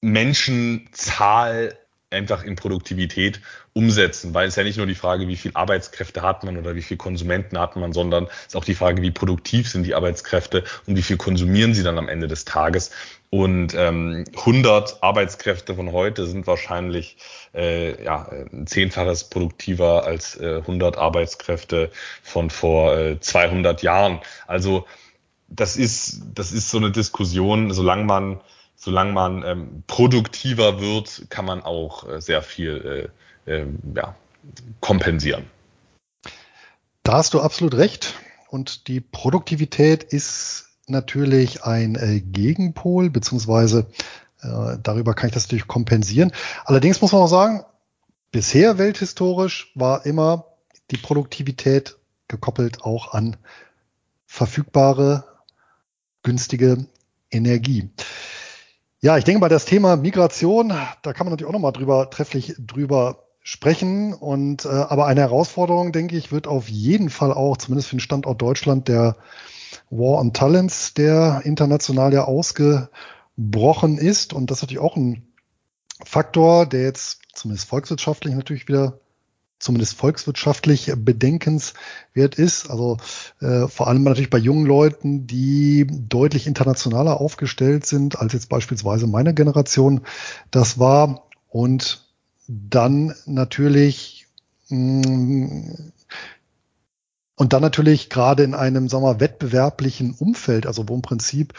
Menschenzahl 0.00 1.76
einfach 2.10 2.42
in 2.42 2.56
Produktivität 2.56 3.40
umsetzen, 3.72 4.34
weil 4.34 4.48
es 4.48 4.56
ja 4.56 4.64
nicht 4.64 4.76
nur 4.76 4.86
die 4.86 4.96
Frage, 4.96 5.28
wie 5.28 5.36
viel 5.36 5.52
Arbeitskräfte 5.54 6.22
hat 6.22 6.42
man 6.42 6.56
oder 6.56 6.74
wie 6.74 6.82
viel 6.82 6.96
Konsumenten 6.96 7.58
hat 7.58 7.76
man, 7.76 7.92
sondern 7.92 8.24
es 8.24 8.48
ist 8.48 8.56
auch 8.56 8.64
die 8.64 8.74
Frage, 8.74 9.00
wie 9.00 9.12
produktiv 9.12 9.70
sind 9.70 9.84
die 9.84 9.94
Arbeitskräfte 9.94 10.64
und 10.86 10.96
wie 10.96 11.02
viel 11.02 11.16
konsumieren 11.16 11.72
sie 11.72 11.84
dann 11.84 11.98
am 11.98 12.08
Ende 12.08 12.26
des 12.26 12.44
Tages. 12.44 12.90
Und 13.30 13.74
ähm, 13.76 14.24
100 14.36 15.04
Arbeitskräfte 15.04 15.76
von 15.76 15.92
heute 15.92 16.26
sind 16.26 16.48
wahrscheinlich 16.48 17.16
äh, 17.54 18.02
ja, 18.04 18.28
ein 18.28 18.66
Zehnfaches 18.66 19.30
produktiver 19.30 20.04
als 20.04 20.34
äh, 20.40 20.56
100 20.56 20.98
Arbeitskräfte 20.98 21.92
von 22.24 22.50
vor 22.50 22.98
äh, 22.98 23.20
200 23.20 23.84
Jahren. 23.84 24.20
Also 24.48 24.84
das 25.50 25.76
ist, 25.76 26.22
das 26.34 26.52
ist 26.52 26.70
so 26.70 26.78
eine 26.78 26.92
Diskussion, 26.92 27.72
solange 27.72 28.04
man, 28.04 28.40
solange 28.76 29.12
man 29.12 29.42
ähm, 29.44 29.82
produktiver 29.86 30.80
wird, 30.80 31.26
kann 31.28 31.44
man 31.44 31.62
auch 31.62 32.08
äh, 32.08 32.20
sehr 32.20 32.42
viel 32.42 33.10
äh, 33.46 33.52
äh, 33.52 33.66
ja, 33.94 34.14
kompensieren. 34.80 35.44
Da 37.02 37.14
hast 37.14 37.34
du 37.34 37.40
absolut 37.40 37.74
recht. 37.74 38.14
Und 38.48 38.88
die 38.88 39.00
Produktivität 39.00 40.02
ist 40.02 40.70
natürlich 40.86 41.64
ein 41.64 41.94
äh, 41.96 42.20
Gegenpol, 42.20 43.10
beziehungsweise 43.10 43.86
äh, 44.42 44.76
darüber 44.82 45.14
kann 45.14 45.28
ich 45.28 45.34
das 45.34 45.44
natürlich 45.44 45.68
kompensieren. 45.68 46.32
Allerdings 46.64 47.00
muss 47.00 47.12
man 47.12 47.22
auch 47.22 47.28
sagen, 47.28 47.64
bisher 48.32 48.78
welthistorisch 48.78 49.72
war 49.74 50.06
immer 50.06 50.46
die 50.90 50.96
Produktivität 50.96 51.96
gekoppelt 52.28 52.82
auch 52.82 53.12
an 53.12 53.36
verfügbare 54.26 55.29
günstige 56.22 56.86
Energie. 57.30 57.90
Ja, 59.00 59.16
ich 59.16 59.24
denke 59.24 59.40
mal, 59.40 59.48
das 59.48 59.64
Thema 59.64 59.96
Migration, 59.96 60.68
da 60.68 61.12
kann 61.12 61.26
man 61.26 61.32
natürlich 61.32 61.48
auch 61.48 61.54
nochmal 61.54 61.72
drüber, 61.72 62.10
trefflich 62.10 62.54
drüber 62.58 63.24
sprechen. 63.42 64.12
Und 64.12 64.64
äh, 64.64 64.68
aber 64.68 65.06
eine 65.06 65.20
Herausforderung, 65.20 65.92
denke 65.92 66.16
ich, 66.16 66.32
wird 66.32 66.46
auf 66.46 66.68
jeden 66.68 67.10
Fall 67.10 67.32
auch, 67.32 67.56
zumindest 67.56 67.88
für 67.88 67.96
den 67.96 68.00
Standort 68.00 68.42
Deutschland, 68.42 68.88
der 68.88 69.16
War 69.88 70.20
on 70.20 70.32
Talents, 70.32 70.94
der 70.94 71.42
international 71.44 72.12
ja 72.12 72.24
ausgebrochen 72.24 73.98
ist. 73.98 74.32
Und 74.32 74.50
das 74.50 74.58
ist 74.58 74.62
natürlich 74.62 74.82
auch 74.82 74.96
ein 74.96 75.26
Faktor, 76.04 76.66
der 76.66 76.82
jetzt 76.82 77.22
zumindest 77.32 77.68
volkswirtschaftlich 77.68 78.34
natürlich 78.34 78.68
wieder 78.68 79.00
zumindest 79.60 79.94
volkswirtschaftlich 79.94 80.92
bedenkenswert 80.96 82.34
ist. 82.34 82.70
Also 82.70 82.96
äh, 83.40 83.68
vor 83.68 83.86
allem 83.86 84.02
natürlich 84.02 84.30
bei 84.30 84.38
jungen 84.38 84.66
Leuten, 84.66 85.26
die 85.26 85.86
deutlich 85.88 86.46
internationaler 86.46 87.20
aufgestellt 87.20 87.86
sind 87.86 88.18
als 88.18 88.32
jetzt 88.32 88.48
beispielsweise 88.48 89.06
meine 89.06 89.34
Generation 89.34 90.00
das 90.50 90.78
war. 90.78 91.26
Und 91.48 92.06
dann 92.48 93.14
natürlich 93.26 94.26
mh, 94.68 95.06
mm, 95.08 95.92
und 97.40 97.54
dann 97.54 97.62
natürlich 97.62 98.10
gerade 98.10 98.42
in 98.42 98.52
einem, 98.52 98.90
sagen 98.90 99.02
wir, 99.02 99.18
wettbewerblichen 99.18 100.12
Umfeld, 100.12 100.66
also 100.66 100.86
wo 100.90 100.94
im 100.94 101.00
Prinzip 101.00 101.54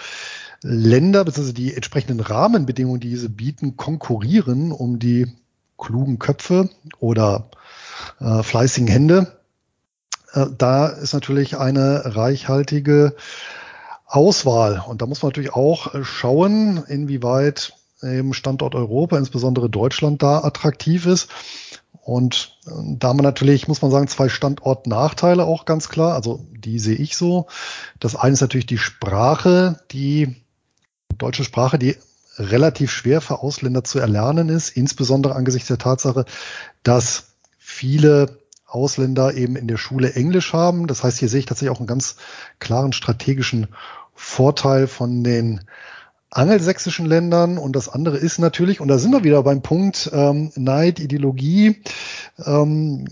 Länder 0.61 1.25
bzw. 1.25 1.53
die 1.53 1.73
entsprechenden 1.73 2.19
Rahmenbedingungen, 2.19 2.99
die 2.99 3.09
diese 3.09 3.29
bieten, 3.29 3.77
konkurrieren 3.77 4.71
um 4.71 4.99
die 4.99 5.25
klugen 5.79 6.19
Köpfe 6.19 6.69
oder 6.99 7.49
äh, 8.21 8.43
fleißigen 8.43 8.87
Hände. 8.87 9.39
Äh, 10.33 10.47
da 10.57 10.87
ist 10.87 11.13
natürlich 11.13 11.57
eine 11.57 12.15
reichhaltige 12.15 13.15
Auswahl. 14.05 14.83
Und 14.87 15.01
da 15.01 15.05
muss 15.05 15.21
man 15.21 15.29
natürlich 15.29 15.53
auch 15.53 15.93
schauen, 16.03 16.83
inwieweit 16.87 17.73
im 18.01 18.33
Standort 18.33 18.73
Europa, 18.73 19.17
insbesondere 19.17 19.69
Deutschland, 19.69 20.23
da 20.23 20.43
attraktiv 20.43 21.05
ist. 21.05 21.29
Und 22.03 22.57
äh, 22.65 22.71
da 22.97 23.09
haben 23.09 23.19
wir 23.19 23.23
natürlich, 23.23 23.67
muss 23.67 23.81
man 23.81 23.91
sagen, 23.91 24.07
zwei 24.07 24.27
Standortnachteile 24.27 25.45
auch 25.45 25.65
ganz 25.65 25.89
klar. 25.89 26.15
Also 26.15 26.45
die 26.51 26.79
sehe 26.79 26.95
ich 26.95 27.15
so. 27.15 27.47
Das 27.99 28.15
eine 28.15 28.33
ist 28.33 28.41
natürlich 28.41 28.65
die 28.65 28.79
Sprache, 28.79 29.79
die 29.91 30.35
deutsche 31.17 31.43
Sprache, 31.43 31.77
die 31.77 31.95
relativ 32.37 32.91
schwer 32.91 33.21
für 33.21 33.39
Ausländer 33.43 33.83
zu 33.83 33.99
erlernen 33.99 34.49
ist, 34.49 34.69
insbesondere 34.69 35.35
angesichts 35.35 35.67
der 35.67 35.77
Tatsache, 35.77 36.25
dass 36.81 37.30
viele 37.81 38.37
Ausländer 38.67 39.33
eben 39.33 39.55
in 39.55 39.67
der 39.67 39.77
Schule 39.77 40.13
Englisch 40.13 40.53
haben. 40.53 40.85
Das 40.85 41.03
heißt, 41.03 41.17
hier 41.17 41.29
sehe 41.29 41.39
ich 41.39 41.47
tatsächlich 41.47 41.75
auch 41.75 41.79
einen 41.79 41.87
ganz 41.87 42.15
klaren 42.59 42.93
strategischen 42.93 43.69
Vorteil 44.13 44.85
von 44.85 45.23
den 45.23 45.61
angelsächsischen 46.29 47.07
Ländern. 47.07 47.57
Und 47.57 47.75
das 47.75 47.89
andere 47.89 48.17
ist 48.17 48.37
natürlich, 48.37 48.81
und 48.81 48.87
da 48.87 48.99
sind 48.99 49.11
wir 49.13 49.23
wieder 49.23 49.41
beim 49.41 49.63
Punkt 49.63 50.11
ähm, 50.13 50.51
Neid, 50.55 50.99
Ideologie, 50.99 51.81
ähm, 52.45 53.07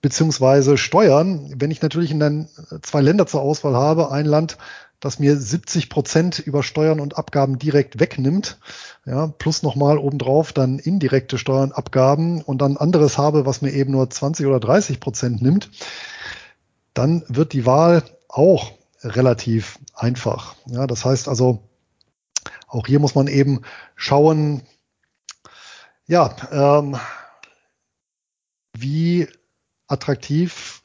beziehungsweise 0.00 0.78
Steuern. 0.78 1.52
Wenn 1.54 1.70
ich 1.70 1.82
natürlich 1.82 2.10
in 2.10 2.20
dann 2.20 2.48
zwei 2.80 3.02
Länder 3.02 3.26
zur 3.26 3.42
Auswahl 3.42 3.74
habe, 3.74 4.10
ein 4.10 4.24
Land, 4.24 4.56
das 4.98 5.18
mir 5.18 5.36
70 5.36 5.90
Prozent 5.90 6.38
über 6.38 6.62
Steuern 6.62 7.00
und 7.00 7.18
Abgaben 7.18 7.58
direkt 7.58 8.00
wegnimmt, 8.00 8.56
ja, 9.06 9.26
plus 9.26 9.62
nochmal 9.62 9.98
obendrauf 9.98 10.52
dann 10.52 10.78
indirekte 10.78 11.38
Steuern, 11.38 11.72
Abgaben 11.72 12.40
und 12.42 12.62
dann 12.62 12.76
anderes 12.76 13.18
habe, 13.18 13.44
was 13.44 13.60
mir 13.60 13.72
eben 13.72 13.92
nur 13.92 14.08
20 14.08 14.46
oder 14.46 14.60
30 14.60 15.00
Prozent 15.00 15.42
nimmt, 15.42 15.70
dann 16.94 17.24
wird 17.28 17.52
die 17.52 17.66
Wahl 17.66 18.02
auch 18.28 18.72
relativ 19.02 19.78
einfach. 19.94 20.56
Ja, 20.66 20.86
das 20.86 21.04
heißt 21.04 21.28
also, 21.28 21.68
auch 22.66 22.86
hier 22.86 22.98
muss 22.98 23.14
man 23.14 23.26
eben 23.26 23.60
schauen, 23.94 24.62
ja, 26.06 26.34
ähm, 26.50 26.96
wie 28.76 29.28
attraktiv 29.86 30.82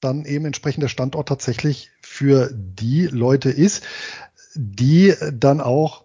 dann 0.00 0.24
eben 0.24 0.44
entsprechend 0.44 0.82
der 0.82 0.88
Standort 0.88 1.28
tatsächlich 1.28 1.90
für 2.02 2.50
die 2.52 3.06
Leute 3.06 3.50
ist, 3.50 3.84
die 4.54 5.14
dann 5.32 5.60
auch 5.60 6.04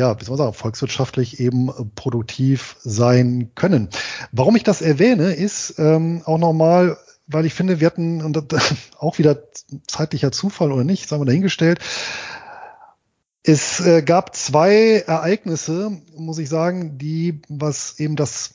ja, 0.00 0.18
wie 0.18 0.24
soll 0.24 0.38
man 0.38 0.46
sagen, 0.46 0.54
volkswirtschaftlich 0.54 1.40
eben 1.40 1.70
produktiv 1.94 2.76
sein 2.80 3.50
können. 3.54 3.90
Warum 4.32 4.56
ich 4.56 4.64
das 4.64 4.80
erwähne, 4.80 5.34
ist 5.34 5.74
ähm, 5.78 6.22
auch 6.24 6.38
nochmal, 6.38 6.96
weil 7.26 7.44
ich 7.44 7.52
finde, 7.52 7.80
wir 7.80 7.86
hatten, 7.86 8.22
und 8.22 8.48
auch 8.98 9.18
wieder 9.18 9.42
zeitlicher 9.86 10.32
Zufall 10.32 10.72
oder 10.72 10.84
nicht, 10.84 11.06
sagen 11.06 11.20
wir 11.20 11.26
dahingestellt, 11.26 11.80
es 13.42 13.80
äh, 13.80 14.00
gab 14.00 14.34
zwei 14.34 15.04
Ereignisse, 15.06 15.92
muss 16.16 16.38
ich 16.38 16.48
sagen, 16.48 16.96
die, 16.96 17.42
was 17.48 18.00
eben 18.00 18.16
das, 18.16 18.54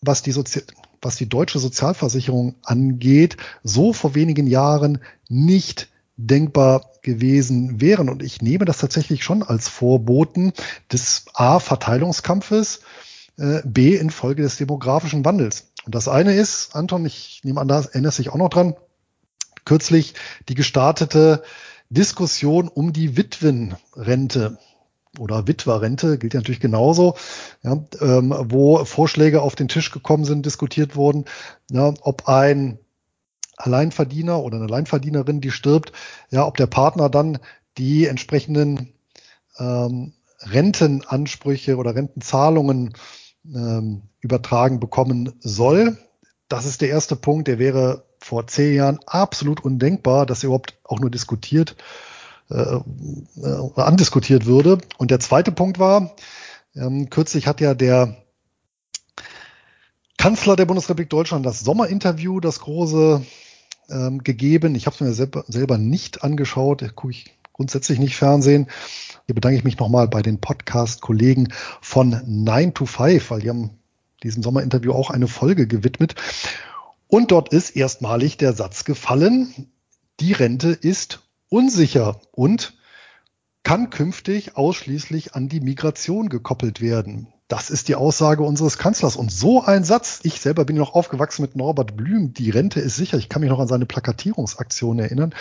was 0.00 0.22
die 0.22 0.32
Sozi 0.32 0.62
was 1.02 1.16
die 1.16 1.28
deutsche 1.28 1.58
Sozialversicherung 1.58 2.54
angeht, 2.62 3.36
so 3.62 3.92
vor 3.92 4.14
wenigen 4.14 4.46
Jahren 4.46 5.00
nicht 5.28 5.90
denkbar 6.16 6.93
gewesen 7.04 7.80
wären. 7.80 8.08
Und 8.08 8.22
ich 8.22 8.42
nehme 8.42 8.64
das 8.64 8.78
tatsächlich 8.78 9.22
schon 9.22 9.42
als 9.42 9.68
Vorboten 9.68 10.52
des 10.92 11.26
A, 11.34 11.60
Verteilungskampfes, 11.60 12.80
äh, 13.38 13.60
B, 13.64 13.94
infolge 13.94 14.42
des 14.42 14.56
demografischen 14.56 15.24
Wandels. 15.24 15.68
Und 15.86 15.94
das 15.94 16.08
eine 16.08 16.34
ist, 16.34 16.74
Anton, 16.74 17.04
ich 17.06 17.42
nehme 17.44 17.60
an, 17.60 17.68
da 17.68 17.82
erinnerst 17.82 18.18
dich 18.18 18.30
auch 18.30 18.36
noch 18.36 18.48
dran, 18.48 18.74
kürzlich 19.64 20.14
die 20.48 20.54
gestartete 20.54 21.42
Diskussion 21.90 22.68
um 22.68 22.92
die 22.92 23.16
Witwenrente 23.16 24.58
oder 25.18 25.46
Witwerrente 25.46 26.18
gilt 26.18 26.34
ja 26.34 26.40
natürlich 26.40 26.60
genauso, 26.60 27.14
ja, 27.62 27.84
ähm, 28.00 28.34
wo 28.48 28.84
Vorschläge 28.84 29.42
auf 29.42 29.54
den 29.54 29.68
Tisch 29.68 29.92
gekommen 29.92 30.24
sind, 30.24 30.44
diskutiert 30.44 30.96
wurden, 30.96 31.24
ja, 31.70 31.94
ob 32.00 32.28
ein 32.28 32.78
Alleinverdiener 33.56 34.40
oder 34.40 34.56
eine 34.56 34.66
Alleinverdienerin, 34.66 35.40
die 35.40 35.50
stirbt, 35.50 35.92
ja, 36.30 36.46
ob 36.46 36.56
der 36.56 36.66
Partner 36.66 37.08
dann 37.08 37.38
die 37.78 38.06
entsprechenden 38.06 38.92
ähm, 39.58 40.14
Rentenansprüche 40.40 41.76
oder 41.76 41.94
Rentenzahlungen 41.94 42.94
ähm, 43.46 44.02
übertragen 44.20 44.80
bekommen 44.80 45.32
soll. 45.40 45.98
Das 46.48 46.66
ist 46.66 46.80
der 46.80 46.88
erste 46.88 47.16
Punkt, 47.16 47.48
der 47.48 47.58
wäre 47.58 48.04
vor 48.18 48.46
zehn 48.46 48.74
Jahren 48.74 49.00
absolut 49.06 49.64
undenkbar, 49.64 50.26
dass 50.26 50.42
er 50.42 50.46
überhaupt 50.48 50.78
auch 50.84 50.98
nur 50.98 51.10
diskutiert 51.10 51.76
äh, 52.50 52.54
äh, 52.56 53.70
andiskutiert 53.76 54.46
würde. 54.46 54.78
Und 54.98 55.10
der 55.10 55.20
zweite 55.20 55.52
Punkt 55.52 55.78
war, 55.78 56.14
ähm, 56.74 57.08
kürzlich 57.10 57.46
hat 57.46 57.60
ja 57.60 57.74
der 57.74 58.16
Kanzler 60.18 60.56
der 60.56 60.64
Bundesrepublik 60.64 61.10
Deutschland 61.10 61.44
das 61.44 61.60
Sommerinterview, 61.60 62.40
das 62.40 62.60
große, 62.60 63.24
ähm, 63.90 64.22
gegeben. 64.22 64.74
Ich 64.74 64.86
habe 64.86 64.94
es 64.94 65.00
mir 65.00 65.12
selber, 65.12 65.44
selber 65.48 65.78
nicht 65.78 66.22
angeschaut, 66.24 66.84
gucke 66.94 67.12
ich 67.12 67.34
grundsätzlich 67.52 67.98
nicht 67.98 68.16
Fernsehen. 68.16 68.68
Hier 69.26 69.34
bedanke 69.34 69.56
ich 69.56 69.64
mich 69.64 69.78
nochmal 69.78 70.08
bei 70.08 70.22
den 70.22 70.40
Podcast-Kollegen 70.40 71.52
von 71.80 72.20
9 72.26 72.74
to 72.74 72.86
5, 72.86 73.30
weil 73.30 73.40
die 73.40 73.48
haben 73.48 73.70
diesem 74.22 74.42
Sommerinterview 74.42 74.92
auch 74.92 75.10
eine 75.10 75.28
Folge 75.28 75.66
gewidmet. 75.66 76.14
Und 77.08 77.30
dort 77.30 77.52
ist 77.52 77.76
erstmalig 77.76 78.36
der 78.36 78.54
Satz 78.54 78.84
gefallen, 78.84 79.70
die 80.20 80.32
Rente 80.32 80.70
ist 80.70 81.22
unsicher 81.48 82.20
und 82.32 82.74
kann 83.62 83.90
künftig 83.90 84.56
ausschließlich 84.56 85.34
an 85.34 85.48
die 85.48 85.60
Migration 85.60 86.28
gekoppelt 86.28 86.80
werden. 86.80 87.33
Das 87.48 87.68
ist 87.68 87.88
die 87.88 87.94
Aussage 87.94 88.42
unseres 88.42 88.78
Kanzlers. 88.78 89.16
Und 89.16 89.30
so 89.30 89.62
ein 89.62 89.84
Satz, 89.84 90.20
ich 90.22 90.40
selber 90.40 90.64
bin 90.64 90.76
noch 90.76 90.94
aufgewachsen 90.94 91.42
mit 91.42 91.56
Norbert 91.56 91.96
Blüm, 91.96 92.32
die 92.32 92.50
Rente 92.50 92.80
ist 92.80 92.96
sicher. 92.96 93.18
Ich 93.18 93.28
kann 93.28 93.40
mich 93.40 93.50
noch 93.50 93.60
an 93.60 93.68
seine 93.68 93.86
Plakatierungsaktion 93.86 94.98
erinnern. 94.98 95.34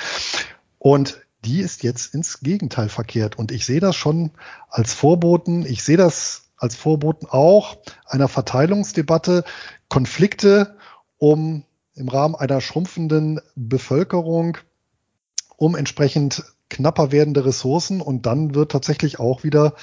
Und 0.80 1.22
die 1.46 1.60
ist 1.62 1.84
jetzt 1.84 2.14
ins 2.14 2.42
Gegenteil 2.42 2.90
verkehrt. 2.90 3.38
Und 3.38 3.52
ich 3.52 3.66
sehe 3.66 3.80
das 3.80 3.96
schon 3.96 4.32
als 4.70 4.94
Vorboten. 4.94 5.66
Ich 5.66 5.84
sehe 5.84 5.98
das 5.98 6.50
als 6.58 6.76
Vorboten 6.76 7.28
auch 7.30 7.78
einer 8.06 8.28
Verteilungsdebatte, 8.28 9.44
Konflikte 9.90 10.76
um 11.18 11.64
im 11.96 12.10
Rahmen 12.10 12.36
einer 12.36 12.60
schrumpfenden 12.60 13.40
Bevölkerung, 13.56 14.58
um 15.58 15.76
entsprechend 15.76 16.44
knapper 16.70 17.12
werdende 17.12 17.46
Ressourcen. 17.46 18.02
Und 18.02 18.26
dann 18.26 18.56
wird 18.56 18.72
tatsächlich 18.72 19.20
auch 19.20 19.44
wieder 19.44 19.76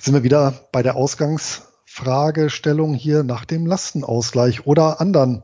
sind 0.00 0.14
wir 0.14 0.22
wieder 0.22 0.68
bei 0.72 0.82
der 0.82 0.96
Ausgangsfragestellung 0.96 2.94
hier 2.94 3.22
nach 3.22 3.44
dem 3.44 3.66
Lastenausgleich 3.66 4.66
oder 4.66 5.00
anderen 5.00 5.42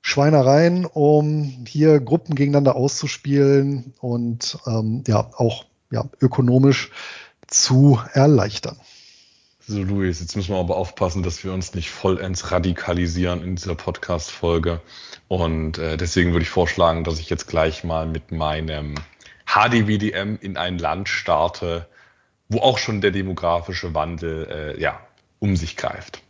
Schweinereien, 0.00 0.86
um 0.86 1.64
hier 1.66 2.00
Gruppen 2.00 2.34
gegeneinander 2.34 2.76
auszuspielen 2.76 3.94
und 4.00 4.58
ähm, 4.66 5.04
ja 5.06 5.30
auch 5.36 5.66
ja, 5.90 6.04
ökonomisch 6.20 6.90
zu 7.46 8.00
erleichtern. 8.12 8.78
So, 9.70 9.82
Luis, 9.82 10.20
jetzt 10.20 10.34
müssen 10.34 10.54
wir 10.54 10.60
aber 10.60 10.76
aufpassen, 10.76 11.22
dass 11.22 11.44
wir 11.44 11.52
uns 11.52 11.74
nicht 11.74 11.90
vollends 11.90 12.50
radikalisieren 12.50 13.42
in 13.42 13.54
dieser 13.54 13.74
Podcast-Folge. 13.74 14.80
Und 15.28 15.76
äh, 15.76 15.98
deswegen 15.98 16.32
würde 16.32 16.44
ich 16.44 16.48
vorschlagen, 16.48 17.04
dass 17.04 17.18
ich 17.18 17.28
jetzt 17.28 17.48
gleich 17.48 17.84
mal 17.84 18.06
mit 18.06 18.32
meinem 18.32 18.94
HDWDM 19.46 20.38
in 20.40 20.56
ein 20.56 20.78
Land 20.78 21.10
starte, 21.10 21.86
wo 22.48 22.60
auch 22.60 22.78
schon 22.78 23.00
der 23.00 23.10
demografische 23.10 23.94
Wandel 23.94 24.74
äh, 24.76 24.80
ja, 24.80 25.00
um 25.38 25.56
sich 25.56 25.76
greift. 25.76 26.22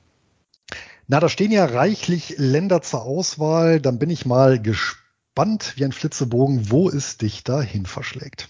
Na, 1.06 1.20
da 1.20 1.28
stehen 1.28 1.50
ja 1.50 1.64
reichlich 1.64 2.34
Länder 2.36 2.82
zur 2.82 3.02
Auswahl. 3.02 3.80
Dann 3.80 3.98
bin 3.98 4.10
ich 4.10 4.26
mal 4.26 4.60
gespannt 4.60 5.74
wie 5.76 5.84
ein 5.84 5.92
Flitzebogen, 5.92 6.70
wo 6.70 6.88
es 6.90 7.16
dich 7.16 7.44
dahin 7.44 7.86
verschlägt. 7.86 8.48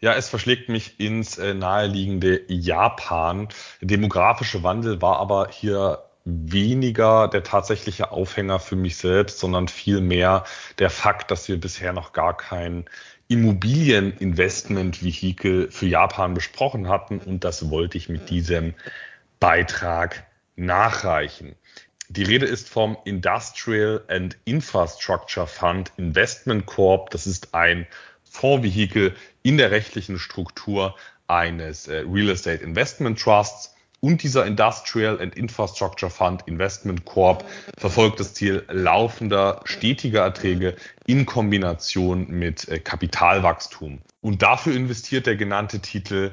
Ja, 0.00 0.14
es 0.14 0.28
verschlägt 0.28 0.68
mich 0.68 0.98
ins 0.98 1.38
äh, 1.38 1.54
naheliegende 1.54 2.42
Japan. 2.48 3.48
Der 3.80 3.88
demografische 3.88 4.62
Wandel 4.64 5.00
war 5.00 5.18
aber 5.18 5.48
hier 5.50 6.02
weniger 6.24 7.28
der 7.28 7.42
tatsächliche 7.42 8.12
Aufhänger 8.12 8.60
für 8.60 8.76
mich 8.76 8.96
selbst, 8.96 9.38
sondern 9.38 9.68
vielmehr 9.68 10.44
der 10.78 10.90
Fakt, 10.90 11.30
dass 11.30 11.48
wir 11.48 11.58
bisher 11.58 11.92
noch 11.92 12.12
gar 12.12 12.36
kein 12.36 12.84
Immobilieninvestment-Vehikel 13.28 15.70
für 15.70 15.86
Japan 15.86 16.34
besprochen 16.34 16.88
hatten 16.88 17.18
und 17.18 17.44
das 17.44 17.70
wollte 17.70 17.98
ich 17.98 18.08
mit 18.08 18.30
diesem 18.30 18.74
Beitrag 19.40 20.26
nachreichen. 20.56 21.54
Die 22.08 22.24
Rede 22.24 22.46
ist 22.46 22.68
vom 22.68 22.96
Industrial 23.04 24.02
and 24.08 24.36
Infrastructure 24.44 25.46
Fund 25.46 25.92
Investment 25.96 26.66
Corp. 26.66 27.10
Das 27.10 27.26
ist 27.26 27.54
ein 27.54 27.86
Fondsvehikel 28.24 29.14
in 29.42 29.56
der 29.56 29.70
rechtlichen 29.70 30.18
Struktur 30.18 30.94
eines 31.26 31.88
äh, 31.88 32.04
Real 32.06 32.28
Estate 32.28 32.62
Investment 32.62 33.18
Trusts. 33.18 33.74
Und 34.04 34.24
dieser 34.24 34.46
Industrial 34.46 35.20
and 35.20 35.36
Infrastructure 35.36 36.10
Fund 36.10 36.42
Investment 36.46 37.04
Corp 37.04 37.44
verfolgt 37.78 38.18
das 38.18 38.34
Ziel 38.34 38.64
laufender, 38.68 39.60
stetiger 39.62 40.22
Erträge 40.22 40.74
in 41.06 41.24
Kombination 41.24 42.28
mit 42.28 42.66
äh, 42.66 42.80
Kapitalwachstum. 42.80 44.00
Und 44.20 44.42
dafür 44.42 44.74
investiert 44.74 45.26
der 45.26 45.36
genannte 45.36 45.78
Titel 45.78 46.32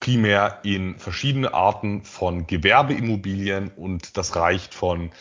primär 0.00 0.58
in 0.64 0.98
verschiedene 0.98 1.54
Arten 1.54 2.02
von 2.02 2.48
Gewerbeimmobilien 2.48 3.70
und 3.76 4.16
das 4.16 4.34
reicht 4.34 4.74
von 4.74 5.12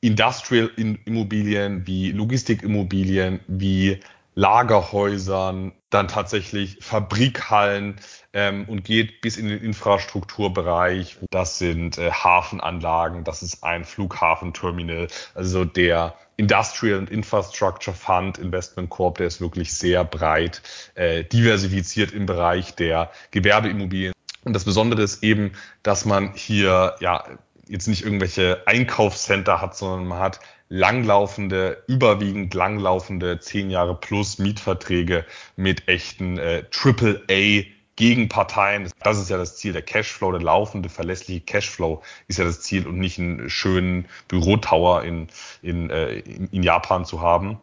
Industrial 0.00 0.70
Immobilien 0.76 1.88
wie 1.88 2.12
Logistikimmobilien 2.12 3.40
wie 3.48 3.98
Lagerhäusern, 4.36 5.72
dann 5.90 6.06
tatsächlich 6.06 6.78
Fabrikhallen 6.82 7.96
ähm, 8.36 8.66
und 8.68 8.84
geht 8.84 9.22
bis 9.22 9.38
in 9.38 9.48
den 9.48 9.62
Infrastrukturbereich. 9.62 11.16
Das 11.30 11.58
sind 11.58 11.96
äh, 11.96 12.12
Hafenanlagen, 12.12 13.24
das 13.24 13.42
ist 13.42 13.64
ein 13.64 13.84
Flughafenterminal. 13.84 15.08
Also 15.34 15.64
der 15.64 16.14
Industrial 16.36 16.98
and 16.98 17.10
Infrastructure 17.10 17.96
Fund 17.96 18.36
Investment 18.36 18.90
Corp, 18.90 19.16
der 19.16 19.28
ist 19.28 19.40
wirklich 19.40 19.72
sehr 19.72 20.04
breit 20.04 20.60
äh, 20.94 21.24
diversifiziert 21.24 22.12
im 22.12 22.26
Bereich 22.26 22.74
der 22.74 23.10
Gewerbeimmobilien. 23.30 24.12
Und 24.44 24.52
das 24.52 24.66
Besondere 24.66 25.02
ist 25.02 25.22
eben, 25.24 25.52
dass 25.82 26.04
man 26.04 26.34
hier 26.34 26.96
ja 27.00 27.24
jetzt 27.66 27.88
nicht 27.88 28.04
irgendwelche 28.04 28.62
Einkaufscenter 28.66 29.62
hat, 29.62 29.76
sondern 29.76 30.06
man 30.06 30.18
hat 30.18 30.40
langlaufende, 30.68 31.82
überwiegend 31.86 32.52
langlaufende 32.52 33.40
zehn 33.40 33.70
Jahre 33.70 33.98
plus 33.98 34.38
Mietverträge 34.38 35.24
mit 35.56 35.88
echten 35.88 36.38
äh, 36.38 36.64
AAA 36.70 37.75
Gegenparteien. 37.96 38.90
Das 39.02 39.18
ist 39.18 39.30
ja 39.30 39.38
das 39.38 39.56
Ziel. 39.56 39.72
Der 39.72 39.82
Cashflow, 39.82 40.30
der 40.32 40.42
laufende, 40.42 40.88
verlässliche 40.88 41.40
Cashflow 41.40 42.02
ist 42.28 42.38
ja 42.38 42.44
das 42.44 42.60
Ziel 42.60 42.86
und 42.86 42.98
nicht 42.98 43.18
einen 43.18 43.50
schönen 43.50 44.06
Bürotower 44.28 45.02
in, 45.02 45.28
in, 45.62 45.90
äh, 45.90 46.18
in 46.18 46.62
Japan 46.62 47.04
zu 47.04 47.20
haben. 47.20 47.58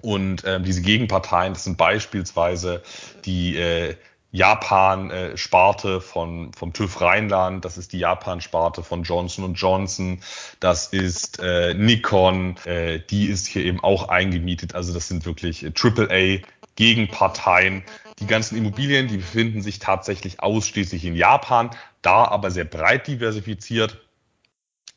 Und 0.00 0.44
äh, 0.44 0.60
diese 0.60 0.82
Gegenparteien, 0.82 1.54
das 1.54 1.64
sind 1.64 1.76
beispielsweise 1.76 2.82
die 3.24 3.56
äh, 3.56 3.96
Japan-Sparte 4.32 6.00
von, 6.00 6.52
vom 6.52 6.72
TÜV 6.72 7.00
Rheinland, 7.00 7.64
das 7.64 7.78
ist 7.78 7.92
die 7.92 7.98
Japan-Sparte 7.98 8.82
von 8.82 9.02
Johnson 9.02 9.54
Johnson, 9.54 10.20
das 10.60 10.88
ist 10.88 11.40
äh, 11.40 11.72
Nikon, 11.74 12.56
äh, 12.66 13.00
die 13.00 13.26
ist 13.26 13.46
hier 13.46 13.64
eben 13.64 13.80
auch 13.82 14.08
eingemietet. 14.08 14.74
Also 14.74 14.92
das 14.92 15.08
sind 15.08 15.24
wirklich 15.24 15.66
AAA-Gegenparteien. 16.76 17.82
Die 18.18 18.26
ganzen 18.26 18.56
Immobilien, 18.56 19.08
die 19.08 19.18
befinden 19.18 19.62
sich 19.62 19.78
tatsächlich 19.78 20.40
ausschließlich 20.40 21.04
in 21.04 21.14
Japan, 21.14 21.70
da 22.02 22.24
aber 22.24 22.50
sehr 22.50 22.64
breit 22.64 23.06
diversifiziert. 23.06 24.00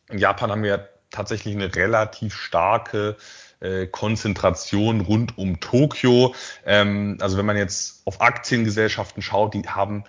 In 0.10 0.20
Japan 0.20 0.52
haben 0.52 0.64
wir 0.64 0.90
tatsächlich 1.12 1.56
eine 1.56 1.76
relativ 1.76 2.36
starke 2.36 3.18
äh, 3.60 3.88
Konzentration 3.88 5.02
rund 5.02 5.38
um 5.38 5.60
Tokio. 5.60 6.34
Ähm, 6.66 7.18
also 7.20 7.38
wenn 7.38 7.46
man 7.46 7.58
jetzt 7.58 8.04
auf 8.06 8.22
Aktiengesellschaften 8.22 9.22
schaut, 9.22 9.54
die 9.54 9.68
haben 9.68 10.06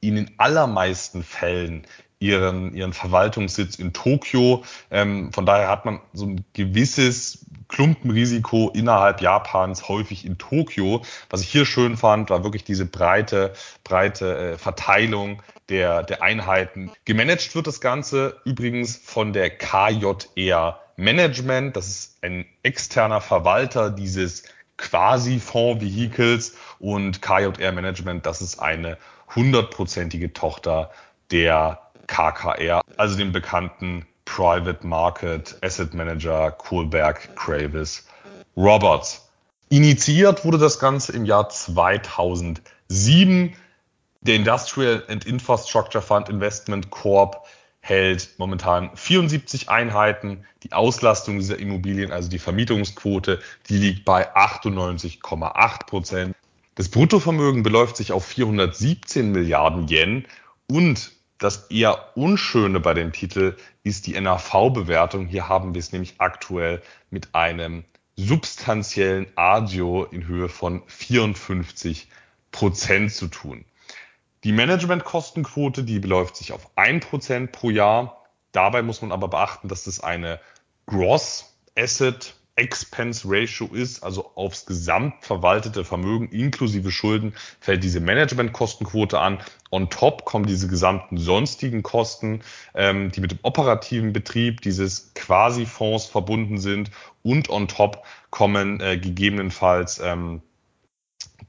in 0.00 0.16
den 0.16 0.34
allermeisten 0.38 1.22
Fällen 1.22 1.86
ihren, 2.22 2.74
ihren 2.74 2.92
Verwaltungssitz 2.92 3.76
in 3.76 3.92
Tokio. 3.92 4.64
Ähm, 4.90 5.32
von 5.32 5.44
daher 5.44 5.68
hat 5.68 5.84
man 5.84 6.00
so 6.12 6.26
ein 6.26 6.44
gewisses 6.54 7.44
Klumpenrisiko 7.68 8.70
innerhalb 8.74 9.20
Japans 9.20 9.88
häufig 9.88 10.24
in 10.24 10.38
Tokio. 10.38 11.02
Was 11.28 11.42
ich 11.42 11.48
hier 11.48 11.66
schön 11.66 11.96
fand, 11.96 12.30
war 12.30 12.44
wirklich 12.44 12.64
diese 12.64 12.86
breite, 12.86 13.52
breite 13.82 14.52
äh, 14.52 14.58
Verteilung 14.58 15.42
der, 15.68 16.02
der 16.02 16.22
Einheiten. 16.22 16.92
Gemanagt 17.04 17.54
wird 17.54 17.66
das 17.66 17.80
Ganze 17.80 18.40
übrigens 18.44 18.96
von 18.96 19.32
der 19.32 19.50
KJR 19.50 20.80
Management. 20.96 21.76
Das 21.76 21.88
ist 21.88 22.18
ein 22.22 22.44
externer 22.62 23.20
Verwalter 23.20 23.90
dieses 23.90 24.44
quasi 24.76 25.38
Fonds-Vehikels 25.38 26.56
und 26.78 27.22
KJR 27.22 27.72
Management, 27.72 28.26
das 28.26 28.42
ist 28.42 28.58
eine 28.58 28.98
hundertprozentige 29.34 30.32
Tochter 30.32 30.90
der 31.30 31.81
KKR, 32.06 32.80
also 32.96 33.16
dem 33.16 33.32
bekannten 33.32 34.06
Private 34.24 34.86
Market 34.86 35.56
Asset 35.62 35.94
Manager 35.94 36.50
Kohlberg 36.50 37.34
Kravis 37.36 38.06
Roberts. 38.56 39.28
Initiiert 39.68 40.44
wurde 40.44 40.58
das 40.58 40.78
Ganze 40.78 41.12
im 41.12 41.24
Jahr 41.24 41.48
2007. 41.48 43.56
Der 44.20 44.36
Industrial 44.36 45.02
and 45.08 45.24
Infrastructure 45.24 46.02
Fund 46.02 46.28
Investment 46.28 46.90
Corp 46.90 47.46
hält 47.80 48.38
momentan 48.38 48.90
74 48.94 49.68
Einheiten. 49.68 50.44
Die 50.62 50.72
Auslastung 50.72 51.38
dieser 51.38 51.58
Immobilien, 51.58 52.12
also 52.12 52.28
die 52.28 52.38
Vermietungsquote, 52.38 53.40
die 53.68 53.78
liegt 53.78 54.04
bei 54.04 54.32
98,8 54.36 55.86
Prozent. 55.86 56.36
Das 56.74 56.88
Bruttovermögen 56.88 57.62
beläuft 57.62 57.96
sich 57.96 58.12
auf 58.12 58.24
417 58.24 59.32
Milliarden 59.32 59.88
Yen 59.88 60.26
und 60.70 61.12
das 61.42 61.66
eher 61.70 62.16
Unschöne 62.16 62.78
bei 62.78 62.94
dem 62.94 63.12
Titel 63.12 63.56
ist 63.82 64.06
die 64.06 64.20
NAV-Bewertung. 64.20 65.26
Hier 65.26 65.48
haben 65.48 65.74
wir 65.74 65.80
es 65.80 65.92
nämlich 65.92 66.14
aktuell 66.18 66.82
mit 67.10 67.34
einem 67.34 67.84
substanziellen 68.16 69.26
Agio 69.34 70.04
in 70.04 70.26
Höhe 70.26 70.48
von 70.48 70.82
54 70.86 72.08
Prozent 72.52 73.12
zu 73.12 73.26
tun. 73.26 73.64
Die 74.44 74.52
Managementkostenquote, 74.52 75.84
die 75.84 75.98
beläuft 75.98 76.36
sich 76.36 76.52
auf 76.52 76.70
ein 76.76 77.00
Prozent 77.00 77.52
pro 77.52 77.70
Jahr. 77.70 78.24
Dabei 78.52 78.82
muss 78.82 79.02
man 79.02 79.10
aber 79.12 79.28
beachten, 79.28 79.68
dass 79.68 79.84
das 79.84 80.00
eine 80.00 80.40
Gross 80.86 81.56
Asset 81.76 82.34
Expense 82.54 83.26
Ratio 83.26 83.66
ist, 83.72 84.02
also 84.02 84.32
aufs 84.34 84.66
gesamtverwaltete 84.66 85.84
Vermögen 85.84 86.28
inklusive 86.28 86.90
Schulden 86.90 87.34
fällt 87.60 87.82
diese 87.82 88.00
Managementkostenquote 88.00 89.18
an. 89.18 89.38
On 89.70 89.88
top 89.88 90.26
kommen 90.26 90.44
diese 90.44 90.68
gesamten 90.68 91.16
sonstigen 91.16 91.82
Kosten, 91.82 92.42
ähm, 92.74 93.10
die 93.10 93.20
mit 93.20 93.30
dem 93.30 93.38
operativen 93.42 94.12
Betrieb 94.12 94.60
dieses 94.60 95.14
Quasi-Fonds 95.14 96.06
verbunden 96.06 96.58
sind. 96.58 96.90
Und 97.22 97.48
on 97.48 97.68
top 97.68 98.04
kommen 98.30 98.80
äh, 98.80 98.98
gegebenenfalls 98.98 99.98
ähm, 100.00 100.42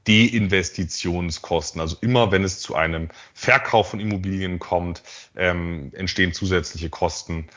Deinvestitionskosten. 0.06 1.80
Also 1.80 1.96
immer 2.00 2.30
wenn 2.30 2.44
es 2.44 2.60
zu 2.60 2.74
einem 2.74 3.08
Verkauf 3.32 3.90
von 3.90 4.00
Immobilien 4.00 4.58
kommt, 4.58 5.02
ähm, 5.36 5.90
entstehen 5.94 6.32
zusätzliche 6.32 6.90
Kosten 6.90 7.48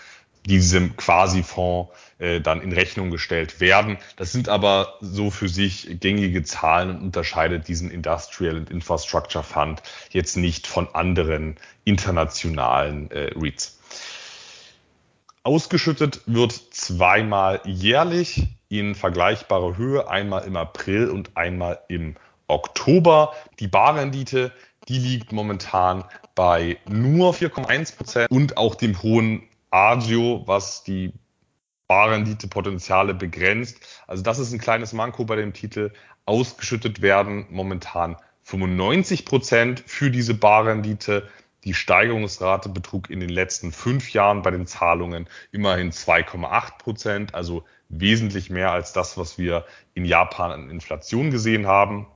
diesem 0.47 0.95
Quasi-Fonds 0.95 1.91
äh, 2.19 2.41
dann 2.41 2.61
in 2.61 2.71
Rechnung 2.71 3.11
gestellt 3.11 3.59
werden. 3.59 3.97
Das 4.15 4.31
sind 4.31 4.49
aber 4.49 4.95
so 5.01 5.29
für 5.29 5.49
sich 5.49 5.99
gängige 5.99 6.43
Zahlen 6.43 6.89
und 6.89 7.01
unterscheidet 7.01 7.67
diesen 7.67 7.91
Industrial 7.91 8.55
and 8.55 8.71
Infrastructure 8.71 9.43
Fund 9.43 9.83
jetzt 10.09 10.37
nicht 10.37 10.65
von 10.65 10.87
anderen 10.93 11.57
internationalen 11.83 13.11
äh, 13.11 13.31
REITs. 13.35 13.79
Ausgeschüttet 15.43 16.21
wird 16.25 16.51
zweimal 16.51 17.61
jährlich 17.63 18.47
in 18.69 18.95
vergleichbarer 18.95 19.77
Höhe, 19.77 20.09
einmal 20.09 20.43
im 20.43 20.57
April 20.57 21.09
und 21.09 21.37
einmal 21.37 21.79
im 21.87 22.15
Oktober. 22.47 23.33
Die 23.59 23.67
Barrendite, 23.67 24.51
die 24.89 24.99
liegt 24.99 25.31
momentan 25.31 26.03
bei 26.35 26.77
nur 26.89 27.33
4,1 27.33 27.95
Prozent 27.95 28.31
und 28.31 28.57
auch 28.57 28.75
dem 28.75 29.01
hohen 29.01 29.46
Agio, 29.69 30.43
was 30.45 30.83
die 30.83 31.13
Barrendite-Potenziale 31.87 33.13
begrenzt. 33.13 33.77
Also 34.07 34.23
das 34.23 34.39
ist 34.39 34.51
ein 34.53 34.59
kleines 34.59 34.93
Manko 34.93 35.25
bei 35.25 35.35
dem 35.35 35.53
Titel. 35.53 35.91
Ausgeschüttet 36.25 37.01
werden 37.01 37.47
momentan 37.49 38.17
95 38.43 39.25
Prozent 39.25 39.83
für 39.85 40.11
diese 40.11 40.33
Barrendite. 40.33 41.27
Die 41.63 41.73
Steigerungsrate 41.73 42.69
betrug 42.69 43.09
in 43.09 43.19
den 43.19 43.29
letzten 43.29 43.71
fünf 43.71 44.13
Jahren 44.13 44.41
bei 44.41 44.51
den 44.51 44.67
Zahlungen 44.67 45.27
immerhin 45.51 45.91
2,8 45.91 46.77
Prozent, 46.77 47.35
also 47.35 47.65
wesentlich 47.89 48.49
mehr 48.49 48.71
als 48.71 48.93
das, 48.93 49.17
was 49.17 49.37
wir 49.37 49.65
in 49.93 50.05
Japan 50.05 50.51
an 50.51 50.69
Inflation 50.69 51.31
gesehen 51.31 51.67
haben. 51.67 52.07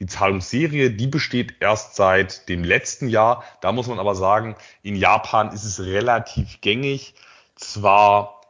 Die 0.00 0.06
Zahlungsserie, 0.06 0.90
die 0.90 1.08
besteht 1.08 1.56
erst 1.60 1.96
seit 1.96 2.48
dem 2.48 2.62
letzten 2.62 3.08
Jahr. 3.08 3.42
Da 3.60 3.72
muss 3.72 3.88
man 3.88 3.98
aber 3.98 4.14
sagen, 4.14 4.54
in 4.82 4.94
Japan 4.94 5.52
ist 5.52 5.64
es 5.64 5.80
relativ 5.80 6.60
gängig, 6.60 7.14
zwar 7.56 8.42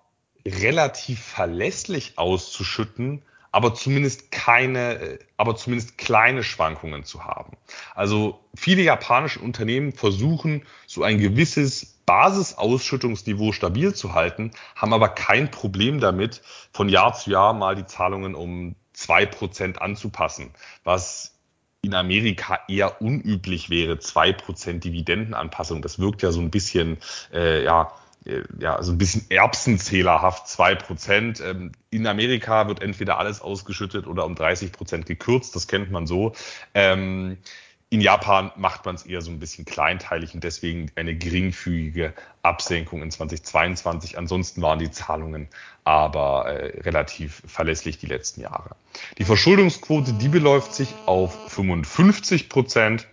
relativ 0.46 1.20
verlässlich 1.22 2.18
auszuschütten, 2.18 3.22
aber 3.51 3.74
zumindest 3.74 4.30
keine, 4.30 5.18
aber 5.38 5.57
zumindest 5.57 5.96
kleine 5.96 6.42
Schwankungen 6.42 7.05
zu 7.05 7.24
haben. 7.24 7.57
Also 7.94 8.40
viele 8.55 8.82
japanische 8.82 9.40
Unternehmen 9.40 9.92
versuchen, 9.92 10.66
so 10.86 11.03
ein 11.03 11.18
gewisses 11.18 11.99
Basisausschüttungsniveau 12.05 13.53
stabil 13.53 13.94
zu 13.94 14.14
halten, 14.14 14.51
haben 14.74 14.92
aber 14.92 15.09
kein 15.09 15.51
Problem 15.51 16.01
damit, 16.01 16.42
von 16.72 16.88
Jahr 16.88 17.14
zu 17.14 17.30
Jahr 17.30 17.55
mal 17.55 17.74
die 17.74 17.86
Zahlungen 17.86 18.34
um 18.34 18.76
zwei 18.92 19.26
Prozent 19.26 19.80
anzupassen, 19.80 20.51
was 20.84 21.38
in 21.83 21.95
Amerika 21.95 22.61
eher 22.68 23.01
unüblich 23.01 23.70
wäre, 23.70 23.99
zwei 23.99 24.33
Prozent 24.33 24.85
Dividendenanpassung. 24.85 25.83
Das 25.83 25.99
wirkt 25.99 26.22
ja 26.22 26.33
so 26.33 26.41
ein 26.41 26.51
bisschen, 26.51 26.99
äh, 27.33 27.64
ja, 27.64 27.93
äh, 28.24 28.43
ja, 28.59 28.83
so 28.83 28.93
ein 28.93 28.99
bisschen 28.99 29.26
erbsenzählerhaft, 29.31 30.49
zwei 30.49 30.74
Prozent. 30.74 31.41
Ähm, 31.41 31.72
in 31.91 32.07
Amerika 32.07 32.68
wird 32.68 32.83
entweder 32.83 33.18
alles 33.18 33.41
ausgeschüttet 33.41 34.07
oder 34.07 34.24
um 34.26 34.35
30 34.35 34.72
Prozent 34.72 35.07
gekürzt, 35.07 35.55
das 35.55 35.68
kennt 35.68 35.91
man 35.91 36.07
so. 36.07 36.33
Ähm, 36.74 37.39
in 37.91 38.03
Japan 38.03 38.53
macht 38.57 38.84
man 38.84 38.97
es 38.97 39.07
eher 39.07 39.22
so 39.22 39.30
ein 39.30 39.39
bisschen 39.39 39.64
kleinteilig 39.64 40.34
und 40.34 40.45
deswegen 40.45 40.91
eine 40.95 41.14
geringfügige 41.14 42.12
Absenkung 42.43 43.03
in 43.03 43.11
2022. 43.11 44.18
Ansonsten 44.18 44.61
waren 44.61 44.78
die 44.78 44.91
Zahlungen 44.91 45.49
aber 45.84 46.47
äh, 46.47 46.80
relativ 46.82 47.43
verlässlich 47.47 47.97
die 47.99 48.07
letzten 48.07 48.43
Jahre. 48.43 48.76
Die 49.16 49.24
Verschuldungsquote, 49.24 50.12
die 50.12 50.28
beläuft 50.28 50.74
sich 50.74 50.93
auf 51.07 51.51
55 51.51 52.51
Prozent. 52.51 53.07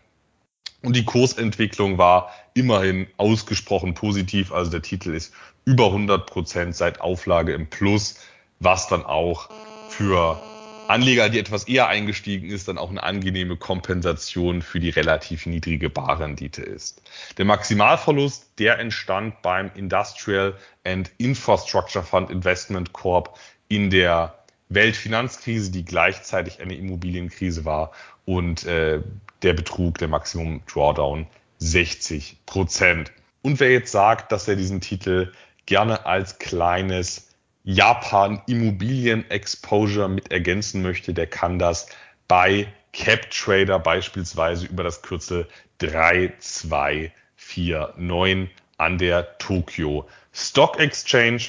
Und 0.82 0.96
die 0.96 1.06
Kursentwicklung 1.06 1.98
war 1.98 2.32
immerhin 2.54 3.08
ausgesprochen 3.18 3.94
positiv. 3.94 4.52
Also 4.52 4.72
der 4.72 4.82
Titel 4.82 5.14
ist 5.14 5.34
über 5.64 5.86
100 5.86 6.26
Prozent 6.28 6.76
seit 6.76 7.00
Auflage 7.00 7.54
im 7.54 7.70
Plus, 7.70 8.20
was 8.60 8.88
dann 8.88 9.06
auch 9.06 9.50
für 9.90 10.40
Anleger, 10.88 11.30
die 11.30 11.40
etwas 11.40 11.68
eher 11.68 11.88
eingestiegen 11.88 12.50
ist, 12.50 12.68
dann 12.68 12.78
auch 12.78 12.90
eine 12.90 13.04
angenehme 13.04 13.58
Kompensation 13.58 14.62
für 14.62 14.80
die 14.80 14.90
relativ 14.90 15.46
niedrige 15.46 15.90
Barrendite 15.90 16.62
ist. 16.62 17.02
Der 17.38 17.46
Maximalverlust, 17.46 18.60
der 18.60 18.80
entstand 18.80 19.42
beim 19.42 19.72
Industrial 19.76 20.56
and 20.84 21.12
Infrastructure 21.18 22.04
Fund 22.04 22.30
Investment 22.30 22.94
Corp 22.94 23.38
in 23.68 23.90
der 23.90 24.36
Weltfinanzkrise, 24.70 25.72
die 25.72 25.86
gleichzeitig 25.86 26.62
eine 26.62 26.76
Immobilienkrise 26.76 27.66
war 27.66 27.92
und 28.26 28.66
äh, 28.66 29.02
der 29.42 29.54
Betrug, 29.54 29.98
der 30.00 30.08
Maximum 30.08 30.62
Drawdown 30.66 31.28
60 31.60 32.38
Prozent. 32.46 33.12
Und 33.42 33.60
wer 33.60 33.72
jetzt 33.72 33.92
sagt, 33.92 34.32
dass 34.32 34.48
er 34.48 34.56
diesen 34.56 34.82
Titel 34.82 35.32
gerne 35.66 36.06
als 36.06 36.40
kleines 36.40 37.35
Japan 37.68 38.44
Immobilien 38.46 39.28
Exposure 39.32 40.08
mit 40.08 40.32
ergänzen 40.32 40.84
möchte, 40.84 41.16
der 41.16 41.26
kann 41.26 41.58
das 41.58 41.88
bei 42.28 42.72
CapTrader 42.94 43.80
beispielsweise 43.80 44.68
über 44.68 44.84
das 44.84 45.02
Kürzel 45.02 45.48
3249 45.80 48.52
an 48.78 48.98
der 49.00 49.40
Tokyo 49.40 50.08
Stock 50.32 50.80
Exchange. 50.80 51.42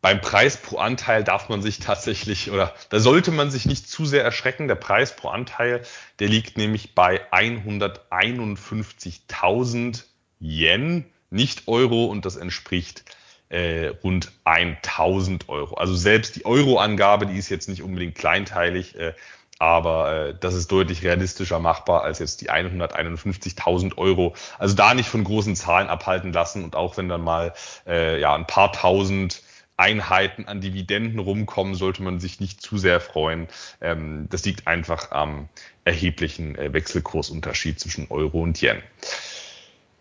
Beim 0.00 0.22
Preis 0.22 0.56
pro 0.56 0.78
Anteil 0.78 1.22
darf 1.22 1.50
man 1.50 1.60
sich 1.60 1.80
tatsächlich 1.80 2.50
oder 2.50 2.74
da 2.88 2.98
sollte 2.98 3.30
man 3.30 3.50
sich 3.50 3.66
nicht 3.66 3.90
zu 3.90 4.06
sehr 4.06 4.24
erschrecken. 4.24 4.68
Der 4.68 4.76
Preis 4.76 5.14
pro 5.14 5.28
Anteil, 5.28 5.82
der 6.18 6.28
liegt 6.28 6.56
nämlich 6.56 6.94
bei 6.94 7.30
151.000 7.30 10.04
Yen, 10.40 11.04
nicht 11.28 11.68
Euro 11.68 12.06
und 12.06 12.24
das 12.24 12.36
entspricht 12.36 13.04
äh, 13.52 13.88
rund 14.02 14.32
1000 14.44 15.48
Euro. 15.48 15.74
Also 15.74 15.94
selbst 15.94 16.36
die 16.36 16.46
Euro-Angabe, 16.46 17.26
die 17.26 17.36
ist 17.36 17.50
jetzt 17.50 17.68
nicht 17.68 17.82
unbedingt 17.82 18.14
kleinteilig, 18.14 18.98
äh, 18.98 19.12
aber 19.58 20.12
äh, 20.12 20.34
das 20.40 20.54
ist 20.54 20.72
deutlich 20.72 21.04
realistischer 21.04 21.58
machbar 21.58 22.02
als 22.02 22.18
jetzt 22.18 22.40
die 22.40 22.50
151.000 22.50 23.98
Euro. 23.98 24.34
Also 24.58 24.74
da 24.74 24.94
nicht 24.94 25.08
von 25.08 25.22
großen 25.22 25.54
Zahlen 25.54 25.88
abhalten 25.88 26.32
lassen 26.32 26.64
und 26.64 26.74
auch 26.74 26.96
wenn 26.96 27.08
dann 27.08 27.20
mal 27.20 27.52
äh, 27.86 28.18
ja 28.18 28.34
ein 28.34 28.46
paar 28.46 28.72
tausend 28.72 29.42
Einheiten 29.76 30.46
an 30.46 30.60
Dividenden 30.60 31.18
rumkommen, 31.18 31.74
sollte 31.74 32.02
man 32.02 32.20
sich 32.20 32.40
nicht 32.40 32.62
zu 32.62 32.78
sehr 32.78 33.00
freuen. 33.00 33.48
Ähm, 33.82 34.28
das 34.30 34.44
liegt 34.44 34.66
einfach 34.66 35.10
am 35.12 35.48
erheblichen 35.84 36.56
äh, 36.56 36.72
Wechselkursunterschied 36.72 37.78
zwischen 37.78 38.06
Euro 38.10 38.42
und 38.42 38.62
Yen. 38.62 38.82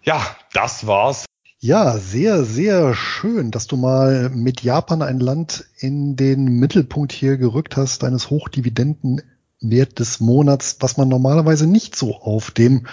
Ja, 0.04 0.36
das 0.54 0.88
war's 0.88 1.26
ja, 1.64 1.96
sehr, 2.00 2.44
sehr 2.44 2.96
schön, 2.96 3.52
dass 3.52 3.68
du 3.68 3.78
mal 3.78 4.32
mit 4.32 4.64
Japan 4.64 5.04
ein 5.04 5.20
Land 5.20 5.66
in 5.78 6.16
den 6.16 6.46
Mittelpunkt 6.46 7.12
hier 7.12 7.38
gerückt 7.38 7.78
hast, 7.78 8.02
deines 8.02 8.32
Hochdividendenwert 8.32 10.00
des 10.00 10.20
Monats, 10.20 10.78
was 10.80 10.98
man 10.98 11.08
normalerweise 11.08 11.68
nicht 11.68 11.96
so 11.96 12.16
auf 12.16 12.50
dem 12.50 12.88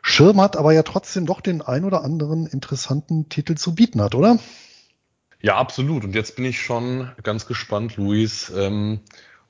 Schirm 0.00 0.40
hat, 0.40 0.56
aber 0.56 0.72
ja 0.72 0.84
trotzdem 0.84 1.26
doch 1.26 1.40
den 1.40 1.60
ein 1.60 1.84
oder 1.84 2.04
anderen 2.04 2.46
interessanten 2.46 3.28
Titel 3.28 3.56
zu 3.56 3.74
bieten 3.74 4.00
hat, 4.00 4.14
oder? 4.14 4.38
Ja, 5.42 5.56
absolut. 5.56 6.04
Und 6.04 6.14
jetzt 6.14 6.36
bin 6.36 6.44
ich 6.44 6.60
schon 6.60 7.10
ganz 7.24 7.46
gespannt, 7.46 7.96
Luis, 7.96 8.52
ähm, 8.56 9.00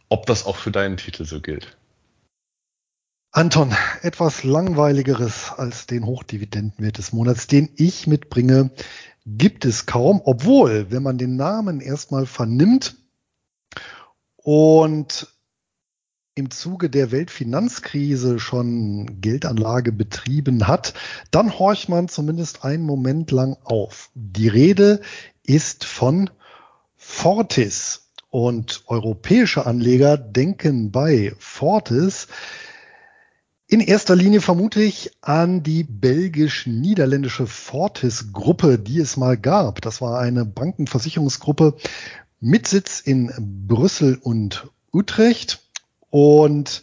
ob 0.09 0.25
das 0.25 0.47
auch 0.47 0.57
für 0.57 0.71
deinen 0.71 0.97
Titel 0.97 1.27
so 1.27 1.43
gilt. 1.43 1.77
Anton, 3.37 3.75
etwas 4.03 4.45
langweiligeres 4.45 5.51
als 5.57 5.87
den 5.87 6.07
Hochdividendenwert 6.07 6.99
des 6.99 7.13
Monats, 7.13 7.49
den 7.49 7.69
ich 7.75 8.07
mitbringe, 8.07 8.71
gibt 9.27 9.65
es 9.65 9.87
kaum, 9.87 10.23
obwohl, 10.25 10.93
wenn 10.93 11.03
man 11.03 11.19
den 11.19 11.35
Namen 11.35 11.81
erstmal 11.81 12.27
vernimmt 12.27 12.95
und 14.37 15.27
im 16.37 16.53
Zuge 16.53 16.89
der 16.89 17.11
Weltfinanzkrise 17.11 18.39
schon 18.39 19.21
Geldanlage 19.21 19.91
betrieben 19.91 20.69
hat, 20.69 20.95
dann 21.33 21.59
horcht 21.59 21.89
man 21.89 22.07
zumindest 22.07 22.65
einen 22.65 22.85
Moment 22.85 23.33
lang 23.33 23.57
auf. 23.65 24.11
Die 24.15 24.47
Rede 24.47 25.01
ist 25.43 25.85
von 25.85 26.31
Fortis 26.95 28.13
und 28.31 28.85
europäische 28.87 29.67
Anleger 29.67 30.19
denken 30.19 30.93
bei 30.93 31.35
Fortis 31.41 32.29
in 33.67 33.81
erster 33.81 34.15
Linie 34.15 34.41
vermute 34.41 34.83
ich 34.83 35.13
an 35.23 35.63
die 35.63 35.85
belgisch-niederländische 35.85 37.47
Fortis-Gruppe, 37.47 38.79
die 38.79 38.99
es 39.01 39.17
mal 39.17 39.39
gab. 39.39 39.81
Das 39.81 40.01
war 40.01 40.21
eine 40.21 40.45
Bankenversicherungsgruppe 40.45 41.75
mit 42.41 42.69
Sitz 42.69 43.01
in 43.01 43.33
Brüssel 43.67 44.19
und 44.21 44.69
Utrecht. 44.93 45.63
Und 46.11 46.83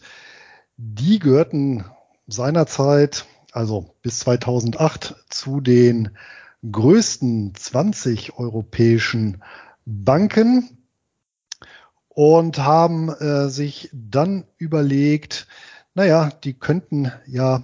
die 0.78 1.20
gehörten 1.20 1.86
seinerzeit, 2.28 3.26
also 3.52 3.94
bis 4.02 4.20
2008, 4.20 5.16
zu 5.30 5.62
den 5.62 6.10
größten 6.70 7.54
20 7.56 8.38
europäischen 8.38 9.44
Banken 9.86 10.78
und 12.08 12.58
haben 12.58 13.10
äh, 13.10 13.50
sich 13.50 13.90
dann 13.94 14.46
überlegt, 14.58 15.48
naja, 15.94 16.30
die 16.44 16.54
könnten 16.54 17.12
ja 17.28 17.64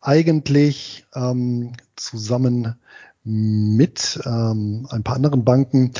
eigentlich 0.00 1.06
ähm, 1.14 1.72
zusammen 1.96 2.76
mit 3.24 4.20
ähm, 4.24 4.86
ein 4.90 5.02
paar 5.02 5.16
anderen 5.16 5.44
Banken 5.44 5.92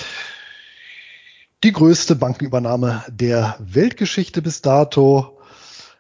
die 1.65 1.73
größte 1.73 2.15
Bankenübernahme 2.15 3.05
der 3.09 3.57
Weltgeschichte 3.59 4.43
bis 4.43 4.63
dato 4.63 5.39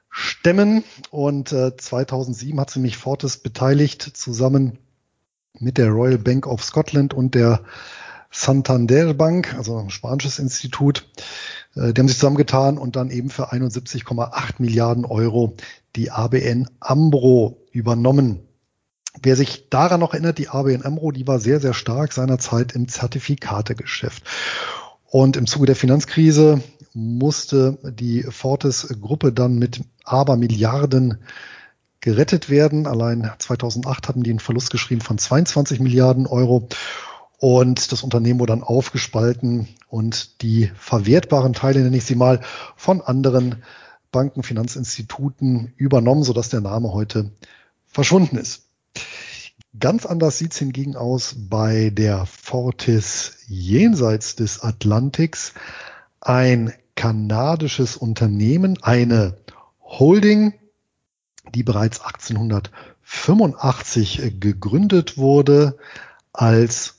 stemmen. 0.08 0.84
Und 1.10 1.52
äh, 1.52 1.76
2007 1.76 2.60
hat 2.60 2.70
sie 2.70 2.80
mich 2.80 2.96
Fortis 2.96 3.38
beteiligt, 3.38 4.02
zusammen 4.02 4.78
mit 5.58 5.76
der 5.76 5.88
Royal 5.88 6.18
Bank 6.18 6.46
of 6.46 6.62
Scotland 6.62 7.12
und 7.12 7.34
der 7.34 7.64
Santander 8.30 9.14
Bank, 9.14 9.54
also 9.54 9.78
ein 9.78 9.90
spanisches 9.90 10.38
Institut. 10.38 11.08
Äh, 11.74 11.92
die 11.92 12.00
haben 12.00 12.08
sich 12.08 12.18
zusammengetan 12.18 12.78
und 12.78 12.96
dann 12.96 13.10
eben 13.10 13.30
für 13.30 13.52
71,8 13.52 14.54
Milliarden 14.58 15.04
Euro 15.04 15.54
die 15.96 16.10
ABN 16.10 16.68
Ambro 16.80 17.66
übernommen. 17.72 18.40
Wer 19.22 19.36
sich 19.36 19.68
daran 19.70 20.00
noch 20.00 20.12
erinnert, 20.14 20.38
die 20.38 20.48
ABN 20.48 20.84
Amro, 20.84 21.10
die 21.12 21.26
war 21.26 21.40
sehr, 21.40 21.60
sehr 21.60 21.74
stark 21.74 22.12
seinerzeit 22.12 22.72
im 22.72 22.88
Zertifikategeschäft. 22.88 24.22
Und 25.04 25.36
im 25.36 25.46
Zuge 25.46 25.66
der 25.66 25.76
Finanzkrise 25.76 26.62
musste 26.92 27.78
die 27.82 28.22
Fortis-Gruppe 28.22 29.32
dann 29.32 29.58
mit 29.58 29.80
Abermilliarden 30.04 31.18
gerettet 32.00 32.50
werden. 32.50 32.86
Allein 32.86 33.30
2008 33.38 34.08
hatten 34.08 34.22
die 34.22 34.30
einen 34.30 34.38
Verlust 34.38 34.70
geschrieben 34.70 35.00
von 35.00 35.18
22 35.18 35.80
Milliarden 35.80 36.26
Euro. 36.26 36.68
Und 37.38 37.92
das 37.92 38.02
Unternehmen 38.02 38.40
wurde 38.40 38.52
dann 38.52 38.64
aufgespalten 38.64 39.68
und 39.88 40.42
die 40.42 40.70
verwertbaren 40.76 41.52
Teile, 41.52 41.80
nenne 41.80 41.96
ich 41.96 42.04
sie 42.04 42.16
mal, 42.16 42.40
von 42.76 43.00
anderen 43.00 43.62
Banken, 44.10 44.42
Finanzinstituten 44.42 45.72
übernommen, 45.76 46.24
sodass 46.24 46.48
der 46.48 46.60
Name 46.60 46.92
heute 46.92 47.30
verschwunden 47.86 48.38
ist. 48.38 48.64
Ganz 49.78 50.04
anders 50.04 50.38
sieht 50.38 50.52
es 50.52 50.58
hingegen 50.58 50.96
aus 50.96 51.36
bei 51.38 51.90
der 51.90 52.26
Fortis 52.26 53.36
jenseits 53.46 54.34
des 54.34 54.62
Atlantiks. 54.62 55.54
Ein 56.20 56.72
kanadisches 56.96 57.96
Unternehmen, 57.96 58.82
eine 58.82 59.36
Holding, 59.80 60.54
die 61.54 61.62
bereits 61.62 62.00
1885 62.00 64.40
gegründet 64.40 65.16
wurde 65.16 65.78
als 66.32 66.97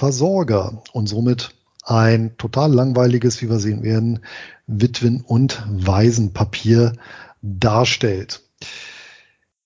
Versorger 0.00 0.82
und 0.94 1.08
somit 1.10 1.54
ein 1.84 2.34
total 2.38 2.72
langweiliges, 2.72 3.42
wie 3.42 3.50
wir 3.50 3.58
sehen 3.58 3.82
werden, 3.82 4.20
Witwen- 4.66 5.20
und 5.20 5.62
Waisenpapier 5.68 6.94
darstellt. 7.42 8.40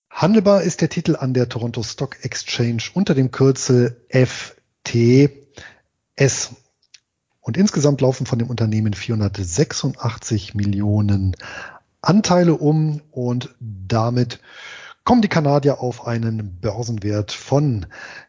Handelbar 0.09 0.63
ist 0.63 0.81
der 0.81 0.89
Titel 0.89 1.15
an 1.15 1.33
der 1.33 1.47
Toronto 1.47 1.83
Stock 1.83 2.25
Exchange 2.25 2.83
unter 2.93 3.15
dem 3.15 3.31
Kürzel 3.31 4.01
FTS. 4.09 5.45
Und 7.39 7.55
insgesamt 7.55 8.01
laufen 8.01 8.25
von 8.25 8.37
dem 8.37 8.49
Unternehmen 8.49 8.93
486 8.93 10.53
Millionen 10.53 11.37
Anteile 12.01 12.55
um 12.55 12.99
und 13.11 13.55
damit 13.61 14.41
kommen 15.05 15.21
die 15.21 15.29
Kanadier 15.29 15.79
auf 15.79 16.07
einen 16.07 16.59
Börsenwert 16.59 17.31
von 17.31 17.85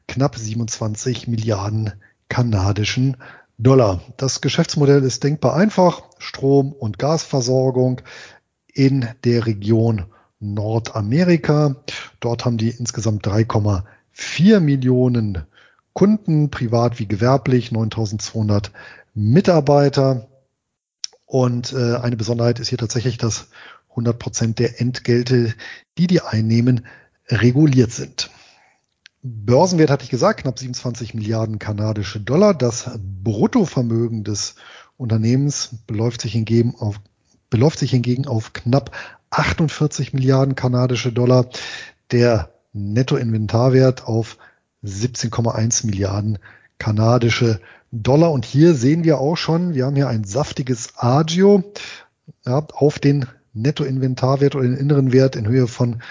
knapp 0.07 0.37
27 0.37 1.27
Milliarden 1.27 1.95
kanadischen 2.29 3.17
Dollar. 3.59 4.03
Das 4.19 4.43
Geschäftsmodell 4.43 5.03
ist 5.03 5.25
denkbar 5.25 5.57
einfach. 5.57 6.03
Strom- 6.19 6.73
und 6.73 6.99
Gasversorgung 6.99 8.03
in 8.73 9.09
der 9.25 9.47
Region 9.47 10.05
Nordamerika. 10.39 11.77
Dort 12.21 12.45
haben 12.45 12.59
die 12.59 12.69
insgesamt 12.69 13.27
3,4 13.27 14.61
Millionen 14.61 15.47
Kunden, 15.95 16.51
privat 16.51 16.99
wie 16.99 17.09
gewerblich, 17.09 17.73
9200 17.73 18.71
Mitarbeiter. 19.15 20.29
Und 21.25 21.73
äh, 21.73 21.97
eine 21.97 22.17
Besonderheit 22.17 22.61
ist 22.61 22.69
hier 22.69 22.79
tatsächlich, 22.79 23.17
dass 23.17 23.49
100 23.97 24.19
Prozent 24.19 24.59
der 24.59 24.81
Entgelte, 24.81 25.55
die 25.97 26.07
die 26.07 26.21
einnehmen, 26.21 26.87
reguliert 27.29 27.93
sind. 27.93 28.31
Börsenwert 29.23 29.91
hatte 29.91 30.05
ich 30.05 30.11
gesagt, 30.11 30.43
knapp 30.43 30.59
27 30.59 31.15
Milliarden 31.15 31.59
kanadische 31.59 32.21
Dollar. 32.21 32.55
Das 32.55 32.91
Bruttovermögen 33.25 34.23
des 34.23 34.55
Unternehmens 34.97 35.71
beläuft 35.87 36.21
sich 36.21 36.33
hingegen 36.33 36.77
auf, 36.79 37.01
beläuft 37.51 37.79
sich 37.81 37.91
hingegen 37.91 38.27
auf 38.27 38.53
knapp 38.53 38.93
48 39.31 40.13
Milliarden 40.13 40.55
kanadische 40.55 41.13
Dollar. 41.13 41.49
Der 42.13 42.51
Nettoinventarwert 42.73 44.07
auf 44.07 44.39
17,1 44.85 45.87
Milliarden 45.87 46.39
kanadische 46.79 47.61
Dollar. 47.91 48.31
Und 48.31 48.45
hier 48.45 48.75
sehen 48.75 49.03
wir 49.03 49.19
auch 49.19 49.37
schon, 49.37 49.75
wir 49.75 49.87
haben 49.87 49.97
hier 49.97 50.09
ein 50.09 50.25
saftiges 50.25 50.93
Agio 50.97 51.65
ja, 52.45 52.65
auf 52.73 52.99
den 52.99 53.27
Nettoinventarwert 53.57 54.55
oder 54.55 54.65
den 54.65 54.77
inneren 54.77 55.13
Wert 55.13 55.37
in 55.37 55.47
Höhe 55.47 55.67
von 55.67 56.03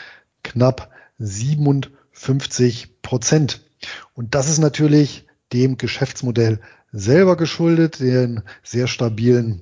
knapp 0.43 0.91
57 1.19 3.01
Prozent. 3.01 3.63
Und 4.13 4.35
das 4.35 4.49
ist 4.49 4.59
natürlich 4.59 5.27
dem 5.53 5.77
Geschäftsmodell 5.77 6.59
selber 6.91 7.37
geschuldet, 7.37 7.99
den 7.99 8.41
sehr 8.63 8.87
stabilen 8.87 9.61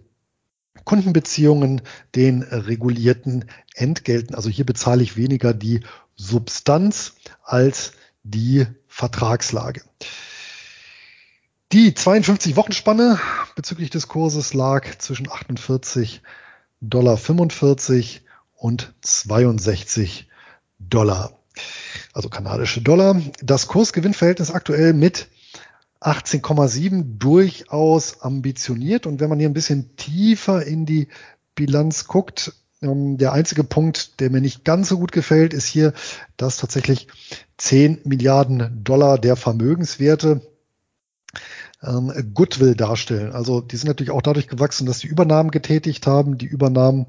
Kundenbeziehungen, 0.85 1.81
den 2.15 2.43
regulierten 2.43 3.45
Entgelten. 3.75 4.35
Also 4.35 4.49
hier 4.49 4.65
bezahle 4.65 5.03
ich 5.03 5.17
weniger 5.17 5.53
die 5.53 5.81
Substanz 6.15 7.15
als 7.43 7.93
die 8.23 8.65
Vertragslage. 8.87 9.81
Die 11.71 11.91
52-Wochen-Spanne 11.91 13.19
bezüglich 13.55 13.89
des 13.89 14.07
Kurses 14.07 14.53
lag 14.53 14.97
zwischen 14.99 15.29
48 15.31 16.21
Dollar 16.83 17.15
45 17.15 18.23
und 18.55 18.93
62 19.01 20.27
Dollar. 20.79 21.39
Also 22.13 22.29
kanadische 22.29 22.81
Dollar. 22.81 23.21
Das 23.41 23.67
Kursgewinnverhältnis 23.67 24.51
aktuell 24.51 24.93
mit 24.93 25.27
18,7 26.01 27.17
durchaus 27.17 28.21
ambitioniert. 28.21 29.05
Und 29.05 29.21
wenn 29.21 29.29
man 29.29 29.39
hier 29.39 29.47
ein 29.47 29.53
bisschen 29.53 29.95
tiefer 29.95 30.65
in 30.65 30.85
die 30.85 31.07
Bilanz 31.55 32.05
guckt, 32.05 32.53
ähm, 32.81 33.17
der 33.17 33.31
einzige 33.31 33.63
Punkt, 33.63 34.19
der 34.19 34.29
mir 34.29 34.41
nicht 34.41 34.65
ganz 34.65 34.89
so 34.89 34.99
gut 34.99 35.13
gefällt, 35.13 35.53
ist 35.53 35.65
hier, 35.65 35.93
dass 36.35 36.57
tatsächlich 36.57 37.07
10 37.57 38.01
Milliarden 38.03 38.83
Dollar 38.83 39.17
der 39.17 39.37
Vermögenswerte 39.37 40.41
ähm, 41.85 42.11
Goodwill 42.33 42.75
darstellen. 42.75 43.31
Also 43.31 43.61
die 43.61 43.77
sind 43.77 43.87
natürlich 43.87 44.11
auch 44.11 44.21
dadurch 44.21 44.47
gewachsen, 44.47 44.85
dass 44.85 44.99
sie 44.99 45.07
Übernahmen 45.07 45.51
getätigt 45.51 46.07
haben. 46.07 46.37
Die 46.37 46.45
Übernahmen 46.45 47.07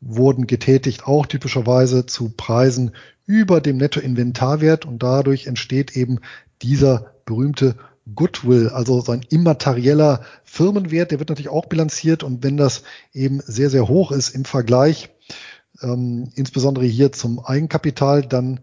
wurden 0.00 0.46
getätigt 0.46 1.06
auch 1.06 1.26
typischerweise 1.26 2.06
zu 2.06 2.30
Preisen 2.30 2.92
über 3.26 3.60
dem 3.60 3.76
Nettoinventarwert 3.76 4.84
und 4.84 5.02
dadurch 5.02 5.46
entsteht 5.46 5.96
eben 5.96 6.20
dieser 6.62 7.12
berühmte 7.24 7.76
Goodwill, 8.14 8.70
also 8.70 9.00
sein 9.00 9.20
immaterieller 9.28 10.24
Firmenwert, 10.44 11.10
der 11.10 11.18
wird 11.18 11.28
natürlich 11.28 11.50
auch 11.50 11.66
bilanziert 11.66 12.22
und 12.22 12.42
wenn 12.42 12.56
das 12.56 12.82
eben 13.12 13.40
sehr, 13.44 13.68
sehr 13.68 13.86
hoch 13.86 14.12
ist 14.12 14.30
im 14.30 14.46
Vergleich, 14.46 15.10
ähm, 15.82 16.30
insbesondere 16.34 16.86
hier 16.86 17.12
zum 17.12 17.38
Eigenkapital, 17.44 18.22
dann 18.22 18.60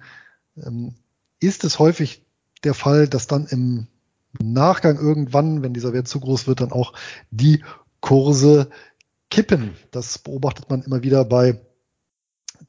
ähm, 0.58 0.96
ist 1.40 1.64
es 1.64 1.78
häufig 1.78 2.26
der 2.64 2.74
Fall, 2.74 3.08
dass 3.08 3.28
dann 3.28 3.46
im 3.46 3.88
Nachgang 4.42 4.98
irgendwann, 4.98 5.64
wenn 5.64 5.74
dieser 5.74 5.94
Wert 5.94 6.08
zu 6.08 6.20
groß 6.20 6.48
wird, 6.48 6.62
dann 6.62 6.72
auch 6.72 6.94
die 7.32 7.64
Kurse 8.02 8.70
kippen. 9.30 9.72
Das 9.92 10.18
beobachtet 10.20 10.70
man 10.70 10.84
immer 10.84 11.04
wieder 11.04 11.26
bei 11.26 11.60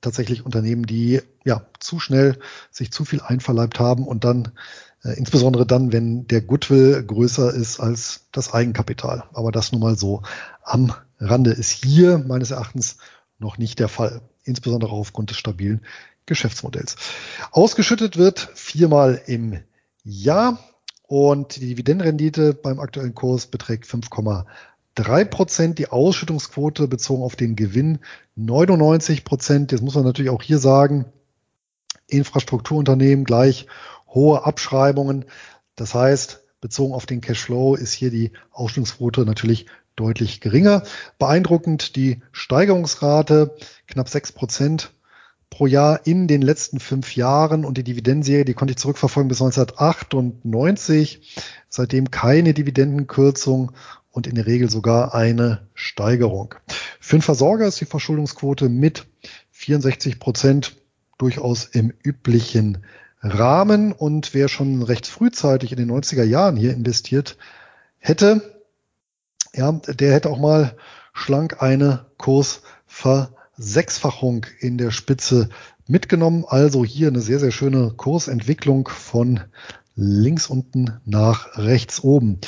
tatsächlich 0.00 0.44
Unternehmen, 0.44 0.84
die 0.86 1.20
ja 1.44 1.66
zu 1.80 2.00
schnell 2.00 2.38
sich 2.70 2.90
zu 2.90 3.04
viel 3.04 3.20
einverleibt 3.20 3.78
haben 3.78 4.06
und 4.06 4.24
dann 4.24 4.52
äh, 5.04 5.12
insbesondere 5.16 5.66
dann, 5.66 5.92
wenn 5.92 6.26
der 6.26 6.40
Goodwill 6.40 7.02
größer 7.02 7.52
ist 7.52 7.80
als 7.80 8.26
das 8.32 8.52
Eigenkapital. 8.52 9.24
Aber 9.32 9.52
das 9.52 9.72
nun 9.72 9.80
mal 9.80 9.96
so 9.96 10.22
am 10.62 10.92
Rande 11.18 11.52
ist 11.52 11.70
hier 11.70 12.18
meines 12.18 12.50
Erachtens 12.50 12.98
noch 13.38 13.58
nicht 13.58 13.78
der 13.78 13.88
Fall, 13.88 14.22
insbesondere 14.44 14.92
aufgrund 14.92 15.30
des 15.30 15.36
stabilen 15.36 15.82
Geschäftsmodells. 16.26 16.96
Ausgeschüttet 17.52 18.16
wird 18.16 18.50
viermal 18.54 19.22
im 19.26 19.60
Jahr 20.02 20.58
und 21.06 21.56
die 21.56 21.60
Dividendenrendite 21.60 22.54
beim 22.54 22.80
aktuellen 22.80 23.14
Kurs 23.14 23.46
beträgt 23.46 23.86
5,3 23.86 25.24
Prozent. 25.26 25.78
Die 25.78 25.88
Ausschüttungsquote 25.88 26.88
bezogen 26.88 27.22
auf 27.22 27.36
den 27.36 27.56
Gewinn 27.56 28.00
99 28.34 29.24
Prozent. 29.24 29.72
Jetzt 29.72 29.82
muss 29.82 29.94
man 29.94 30.04
natürlich 30.04 30.30
auch 30.30 30.42
hier 30.42 30.58
sagen, 30.58 31.06
Infrastrukturunternehmen 32.08 33.24
gleich 33.24 33.66
hohe 34.08 34.44
Abschreibungen. 34.44 35.24
Das 35.76 35.94
heißt, 35.94 36.44
bezogen 36.60 36.94
auf 36.94 37.06
den 37.06 37.20
Cashflow 37.20 37.74
ist 37.74 37.92
hier 37.92 38.10
die 38.10 38.32
Ausschüttungsquote 38.50 39.24
natürlich 39.24 39.66
deutlich 39.94 40.40
geringer. 40.40 40.82
Beeindruckend 41.18 41.96
die 41.96 42.22
Steigerungsrate, 42.32 43.56
knapp 43.86 44.08
sechs 44.08 44.32
Prozent 44.32 44.90
pro 45.50 45.66
Jahr 45.66 46.06
in 46.06 46.28
den 46.28 46.42
letzten 46.42 46.80
fünf 46.80 47.16
Jahren 47.16 47.64
und 47.64 47.78
die 47.78 47.84
Dividendenserie, 47.84 48.44
die 48.44 48.54
konnte 48.54 48.72
ich 48.72 48.78
zurückverfolgen 48.78 49.28
bis 49.28 49.40
1998. 49.40 51.36
Seitdem 51.68 52.10
keine 52.10 52.54
Dividendenkürzung 52.54 53.72
und 54.10 54.26
in 54.26 54.34
der 54.34 54.46
Regel 54.46 54.70
sogar 54.70 55.14
eine 55.14 55.68
Steigerung. 55.74 56.54
Für 57.00 57.16
einen 57.16 57.22
Versorger 57.22 57.66
ist 57.66 57.80
die 57.80 57.86
Verschuldungsquote 57.86 58.68
mit 58.68 59.06
64 59.52 60.18
Prozent 60.18 60.76
durchaus 61.18 61.64
im 61.64 61.92
üblichen 62.02 62.84
Rahmen 63.20 63.92
und 63.92 64.34
wer 64.34 64.48
schon 64.48 64.82
recht 64.82 65.06
frühzeitig 65.06 65.72
in 65.72 65.78
den 65.78 65.90
90er 65.90 66.24
Jahren 66.24 66.56
hier 66.56 66.72
investiert 66.72 67.36
hätte, 67.98 68.60
ja, 69.54 69.72
der 69.72 70.12
hätte 70.12 70.30
auch 70.30 70.38
mal 70.38 70.76
schlank 71.12 71.62
eine 71.62 72.06
Kursversechsfachung 73.56 74.46
in 74.60 74.78
der 74.78 74.90
Spitze 74.90 75.50
mitgenommen. 75.86 76.44
Also 76.46 76.84
hier 76.84 77.08
eine 77.08 77.20
sehr, 77.20 77.40
sehr 77.40 77.52
schöne 77.52 77.92
Kursentwicklung 77.96 78.88
von 78.88 79.40
links 79.94 80.48
unten 80.48 81.00
nach 81.04 81.56
rechts 81.56 82.04
oben. 82.04 82.40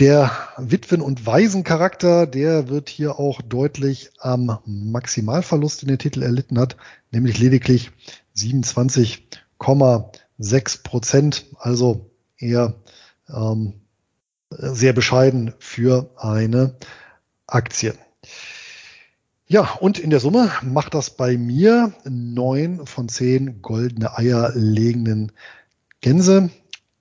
Der 0.00 0.32
Witwen- 0.56 1.02
und 1.02 1.26
Waisencharakter, 1.26 2.26
der 2.26 2.68
wird 2.68 2.88
hier 2.88 3.20
auch 3.20 3.42
deutlich 3.42 4.10
am 4.18 4.58
Maximalverlust, 4.64 5.82
den 5.82 5.88
der 5.88 5.98
Titel 5.98 6.22
erlitten 6.22 6.58
hat, 6.58 6.78
nämlich 7.12 7.38
lediglich 7.38 7.92
27,6 8.36 10.82
Prozent. 10.82 11.44
Also 11.58 12.10
eher 12.38 12.74
ähm, 13.28 13.82
sehr 14.50 14.94
bescheiden 14.94 15.54
für 15.60 16.10
eine 16.16 16.74
Aktie. 17.46 17.94
Ja, 19.52 19.74
und 19.80 19.98
in 19.98 20.08
der 20.08 20.18
Summe 20.18 20.50
macht 20.62 20.94
das 20.94 21.10
bei 21.10 21.36
mir 21.36 21.92
neun 22.08 22.86
von 22.86 23.10
zehn 23.10 23.60
goldene 23.60 24.16
Eier 24.16 24.52
legenden 24.54 25.30
Gänse. 26.00 26.48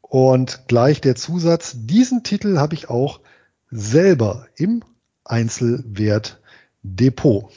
Und 0.01 0.67
gleich 0.67 0.99
der 0.99 1.15
Zusatz, 1.15 1.77
diesen 1.77 2.23
Titel 2.23 2.57
habe 2.57 2.73
ich 2.73 2.89
auch 2.89 3.21
selber 3.69 4.47
im 4.57 4.83
Einzelwertdepot. 5.23 7.53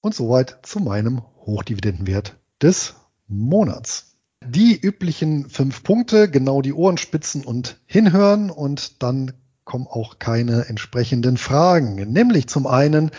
Und 0.00 0.14
soweit 0.14 0.60
zu 0.62 0.78
meinem 0.78 1.22
Hochdividendenwert 1.40 2.36
des 2.62 2.94
Monats. 3.26 4.14
Die 4.44 4.80
üblichen 4.80 5.50
fünf 5.50 5.82
Punkte, 5.82 6.30
genau 6.30 6.62
die 6.62 6.72
Ohren 6.72 6.98
spitzen 6.98 7.44
und 7.44 7.80
hinhören 7.86 8.48
und 8.48 9.02
dann 9.02 9.32
kommen 9.66 9.86
auch 9.86 10.18
keine 10.18 10.68
entsprechenden 10.68 11.36
Fragen. 11.36 11.96
Nämlich 12.10 12.48
zum 12.48 12.66
einen, 12.66 13.10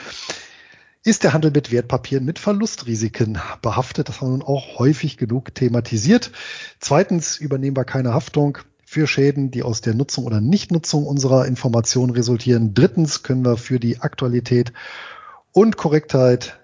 ist 1.07 1.23
der 1.23 1.31
Handel 1.31 1.51
mit 1.51 1.71
Wertpapieren 1.71 2.25
mit 2.25 2.37
Verlustrisiken 2.37 3.37
behaftet. 3.61 4.09
Das 4.09 4.19
haben 4.19 4.27
wir 4.27 4.37
nun 4.39 4.41
auch 4.41 4.77
häufig 4.77 5.15
genug 5.15 5.55
thematisiert. 5.55 6.31
Zweitens 6.81 7.37
übernehmen 7.37 7.77
wir 7.77 7.85
keine 7.85 8.13
Haftung 8.13 8.57
für 8.85 9.07
Schäden, 9.07 9.49
die 9.49 9.63
aus 9.63 9.79
der 9.79 9.93
Nutzung 9.93 10.25
oder 10.25 10.41
Nichtnutzung 10.41 11.05
unserer 11.05 11.45
Informationen 11.45 12.11
resultieren. 12.11 12.73
Drittens 12.73 13.23
können 13.23 13.45
wir 13.45 13.55
für 13.55 13.79
die 13.79 14.01
Aktualität 14.01 14.73
und 15.53 15.77
Korrektheit 15.77 16.59